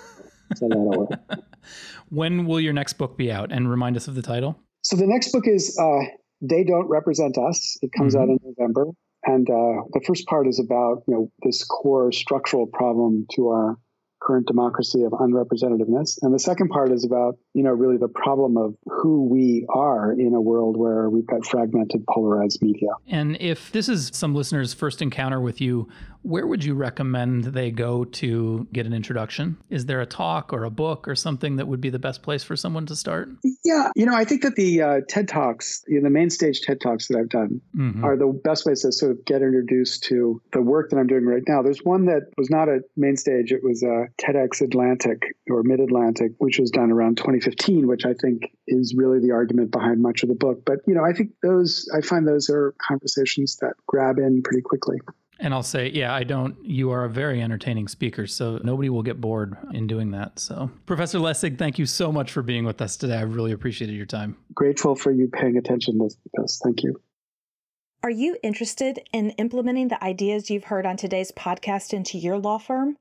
It's 0.50 0.62
a 0.62 0.66
lot 0.66 0.78
of 0.78 1.10
work. 1.10 1.20
when 2.10 2.46
will 2.46 2.60
your 2.60 2.74
next 2.74 2.94
book 2.94 3.18
be 3.18 3.32
out? 3.32 3.52
And 3.52 3.70
remind 3.70 3.96
us 3.96 4.08
of 4.08 4.16
the 4.16 4.22
title. 4.22 4.58
So 4.82 4.96
the 4.96 5.08
next 5.08 5.32
book 5.32 5.48
is 5.48 5.78
uh, 5.80 6.06
They 6.42 6.64
Don't 6.64 6.88
Represent 6.90 7.38
Us. 7.38 7.78
It 7.82 7.92
comes 7.96 8.16
mm-hmm. 8.16 8.24
out 8.24 8.30
in 8.30 8.40
November. 8.44 8.88
And 9.24 9.48
uh, 9.50 9.86
the 9.94 10.02
first 10.06 10.26
part 10.26 10.48
is 10.48 10.60
about 10.60 11.04
you 11.08 11.14
know 11.14 11.32
this 11.44 11.64
core 11.64 12.12
structural 12.12 12.66
problem 12.66 13.28
to 13.36 13.50
our 13.50 13.78
current 14.22 14.48
democracy 14.48 15.04
of 15.04 15.12
unrepresentativeness. 15.12 16.18
And 16.22 16.34
the 16.34 16.40
second 16.40 16.70
part 16.70 16.92
is 16.92 17.04
about, 17.04 17.38
you 17.54 17.64
know, 17.64 17.72
really 17.72 17.98
the 17.98 18.08
problem 18.08 18.56
of 18.56 18.76
who 18.86 19.28
we 19.28 19.66
are 19.74 20.14
in 20.14 20.34
a 20.36 20.42
world 20.42 20.78
where 20.78 21.10
we've 21.10 21.26
got 21.26 21.46
fragmented, 21.46 22.06
polarized 22.08 22.60
media. 22.62 22.90
And 23.08 23.36
if 23.42 23.72
this 23.72 23.90
is 23.90 24.12
some 24.14 24.36
listeners' 24.36 24.74
first 24.74 25.02
encounter 25.02 25.42
with 25.42 25.60
you, 25.60 25.90
where 26.24 26.46
would 26.46 26.64
you 26.64 26.76
recommend 26.76 27.46
they 27.46 27.72
go 27.72 28.06
to 28.06 28.68
get 28.72 28.86
an 28.86 28.94
introduction? 28.94 29.58
Is 29.70 29.86
there 29.86 30.02
a 30.02 30.06
talk 30.06 30.54
or 30.54 30.64
a 30.64 30.70
book 30.70 31.08
or 31.08 31.16
something 31.16 31.56
that 31.56 31.68
would 31.68 31.82
be 31.82 31.90
the 31.90 32.00
best 32.00 32.22
place 32.22 32.44
for 32.44 32.56
someone 32.56 32.86
to 32.88 32.96
start? 32.96 33.30
Yeah, 33.64 33.90
you 33.96 34.06
know, 34.06 34.16
I 34.16 34.26
think 34.26 34.44
that 34.44 34.56
the 34.56 34.82
uh, 34.82 35.02
TED 35.08 35.28
Talks, 35.28 35.84
you 35.88 35.96
know, 36.00 36.04
the 36.04 36.10
main 36.10 36.30
stage 36.30 36.62
TED 36.62 36.82
Talks 36.82 37.08
that 37.08 37.18
I've 37.18 37.30
done, 37.30 37.62
mm-hmm. 37.76 38.04
are 38.04 38.18
the 38.18 38.28
best 38.44 38.66
ways 38.66 38.82
to 38.82 38.92
sort 38.92 39.12
of 39.12 39.26
get 39.26 39.42
introduced 39.42 40.04
to 40.06 40.42
the 40.54 40.62
work 40.62 40.90
that 40.90 40.98
I'm 40.98 41.08
doing 41.08 41.26
right 41.26 41.44
now. 41.48 41.62
There's 41.62 41.84
one 41.84 42.06
that 42.06 42.24
was 42.38 42.50
not 42.50 42.70
a 42.70 42.82
main 42.96 43.18
stage; 43.18 43.52
it 43.52 43.64
was 43.64 43.84
a 43.84 44.08
TEDx 44.22 44.62
Atlantic 44.62 45.24
or 45.50 45.64
Mid 45.64 45.80
Atlantic, 45.80 46.34
which 46.38 46.60
was 46.60 46.72
done 46.72 46.92
around 46.92 47.18
2015, 47.18 47.88
which 47.88 48.06
I 48.06 48.14
think 48.14 48.44
is 48.68 48.94
really 48.96 49.20
the 49.20 49.32
argument 49.32 49.72
behind 49.72 50.02
much 50.02 50.24
of 50.24 50.30
the 50.30 50.36
book. 50.36 50.64
But 50.66 50.80
you 50.88 50.94
know, 50.94 51.04
I 51.04 51.14
think 51.14 51.32
those 51.42 51.90
I 51.96 52.02
find 52.02 52.28
those 52.28 52.50
are 52.50 52.76
conversations 52.88 53.58
that 53.62 53.74
grab 53.88 54.18
in 54.18 54.42
pretty 54.44 54.62
quickly. 54.62 54.98
And 55.44 55.56
I'll 55.56 55.64
say, 55.64 55.90
yeah, 55.90 56.14
I 56.14 56.24
don't. 56.24 56.56
You 56.64 56.92
are 56.92 57.04
a 57.04 57.10
very 57.10 57.42
entertaining 57.42 57.88
speaker, 57.88 58.28
so 58.28 58.60
nobody 58.64 58.90
will 58.90 59.02
get 59.02 59.20
bored 59.20 59.58
in 59.74 59.88
doing 59.88 60.12
that. 60.12 60.38
So, 60.40 60.70
Professor 60.86 61.18
Lessig, 61.18 61.58
thank 61.58 61.80
you 61.80 61.88
so 61.88 62.12
much 62.12 62.32
for 62.32 62.44
being 62.44 62.64
with 62.64 62.80
us 62.80 62.96
today. 62.96 63.18
I 63.18 63.24
really 63.24 63.52
appreciated 63.52 63.96
your 63.96 64.06
time. 64.06 64.38
Grateful 64.54 64.96
for 64.96 65.12
you 65.12 65.28
paying 65.28 65.58
attention 65.58 65.98
to 65.98 66.16
this. 66.36 66.62
Thank 66.64 66.84
you. 66.84 67.02
Are 68.04 68.12
you 68.12 68.38
interested 68.44 69.00
in 69.12 69.32
implementing 69.32 69.88
the 69.88 70.04
ideas 70.04 70.50
you've 70.50 70.66
heard 70.66 70.86
on 70.86 70.96
today's 70.96 71.32
podcast 71.32 71.92
into 71.92 72.20
your 72.20 72.38
law 72.38 72.60
firm? 72.60 72.98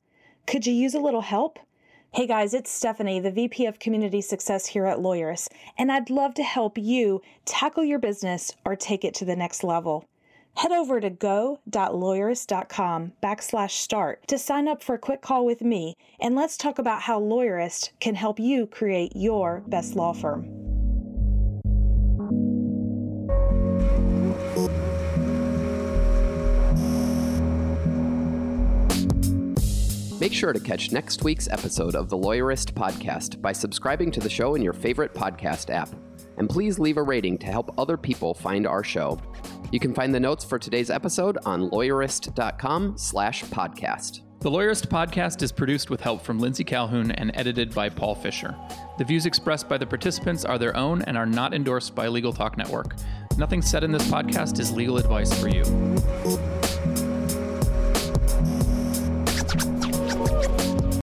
Could 0.46 0.66
you 0.66 0.72
use 0.72 0.94
a 0.94 1.00
little 1.00 1.20
help? 1.20 1.58
Hey 2.12 2.26
guys, 2.26 2.54
it's 2.54 2.70
Stephanie, 2.70 3.20
the 3.20 3.30
VP 3.30 3.66
of 3.66 3.78
Community 3.78 4.20
Success 4.20 4.66
here 4.66 4.84
at 4.84 4.98
Lawyerist, 4.98 5.48
and 5.78 5.92
I'd 5.92 6.10
love 6.10 6.34
to 6.34 6.42
help 6.42 6.76
you 6.76 7.22
tackle 7.44 7.84
your 7.84 8.00
business 8.00 8.52
or 8.64 8.74
take 8.74 9.04
it 9.04 9.14
to 9.14 9.24
the 9.24 9.36
next 9.36 9.62
level. 9.62 10.06
Head 10.56 10.72
over 10.72 11.00
to 11.00 11.10
go.lawyerist.com 11.10 13.12
backslash 13.22 13.70
start 13.70 14.26
to 14.28 14.38
sign 14.38 14.68
up 14.68 14.82
for 14.82 14.94
a 14.94 14.98
quick 14.98 15.22
call 15.22 15.46
with 15.46 15.62
me, 15.62 15.94
and 16.20 16.34
let's 16.34 16.56
talk 16.56 16.78
about 16.78 17.02
how 17.02 17.20
Lawyerist 17.20 17.90
can 18.00 18.14
help 18.14 18.38
you 18.38 18.66
create 18.66 19.12
your 19.14 19.62
best 19.66 19.96
law 19.96 20.12
firm. 20.12 20.60
Make 30.20 30.34
sure 30.34 30.52
to 30.52 30.60
catch 30.60 30.92
next 30.92 31.24
week's 31.24 31.48
episode 31.48 31.94
of 31.94 32.10
the 32.10 32.18
Lawyerist 32.18 32.72
podcast 32.72 33.40
by 33.40 33.52
subscribing 33.52 34.10
to 34.10 34.20
the 34.20 34.28
show 34.28 34.54
in 34.54 34.60
your 34.60 34.74
favorite 34.74 35.14
podcast 35.14 35.70
app. 35.70 35.88
And 36.40 36.48
please 36.48 36.78
leave 36.78 36.96
a 36.96 37.02
rating 37.02 37.36
to 37.38 37.46
help 37.46 37.78
other 37.78 37.98
people 37.98 38.32
find 38.32 38.66
our 38.66 38.82
show. 38.82 39.20
You 39.72 39.78
can 39.78 39.92
find 39.92 40.14
the 40.14 40.18
notes 40.18 40.42
for 40.42 40.58
today's 40.58 40.88
episode 40.88 41.36
on 41.44 41.68
lawyerist.com 41.68 42.96
slash 42.96 43.44
podcast. 43.44 44.22
The 44.40 44.50
Lawyerist 44.50 44.86
podcast 44.86 45.42
is 45.42 45.52
produced 45.52 45.90
with 45.90 46.00
help 46.00 46.22
from 46.22 46.38
Lindsay 46.38 46.64
Calhoun 46.64 47.10
and 47.10 47.30
edited 47.34 47.74
by 47.74 47.90
Paul 47.90 48.14
Fisher. 48.14 48.56
The 48.96 49.04
views 49.04 49.26
expressed 49.26 49.68
by 49.68 49.76
the 49.76 49.86
participants 49.86 50.46
are 50.46 50.56
their 50.56 50.74
own 50.74 51.02
and 51.02 51.18
are 51.18 51.26
not 51.26 51.52
endorsed 51.52 51.94
by 51.94 52.08
Legal 52.08 52.32
Talk 52.32 52.56
Network. 52.56 52.96
Nothing 53.36 53.60
said 53.60 53.84
in 53.84 53.92
this 53.92 54.08
podcast 54.08 54.58
is 54.60 54.72
legal 54.72 54.96
advice 54.96 55.38
for 55.38 55.48
you. 55.48 56.59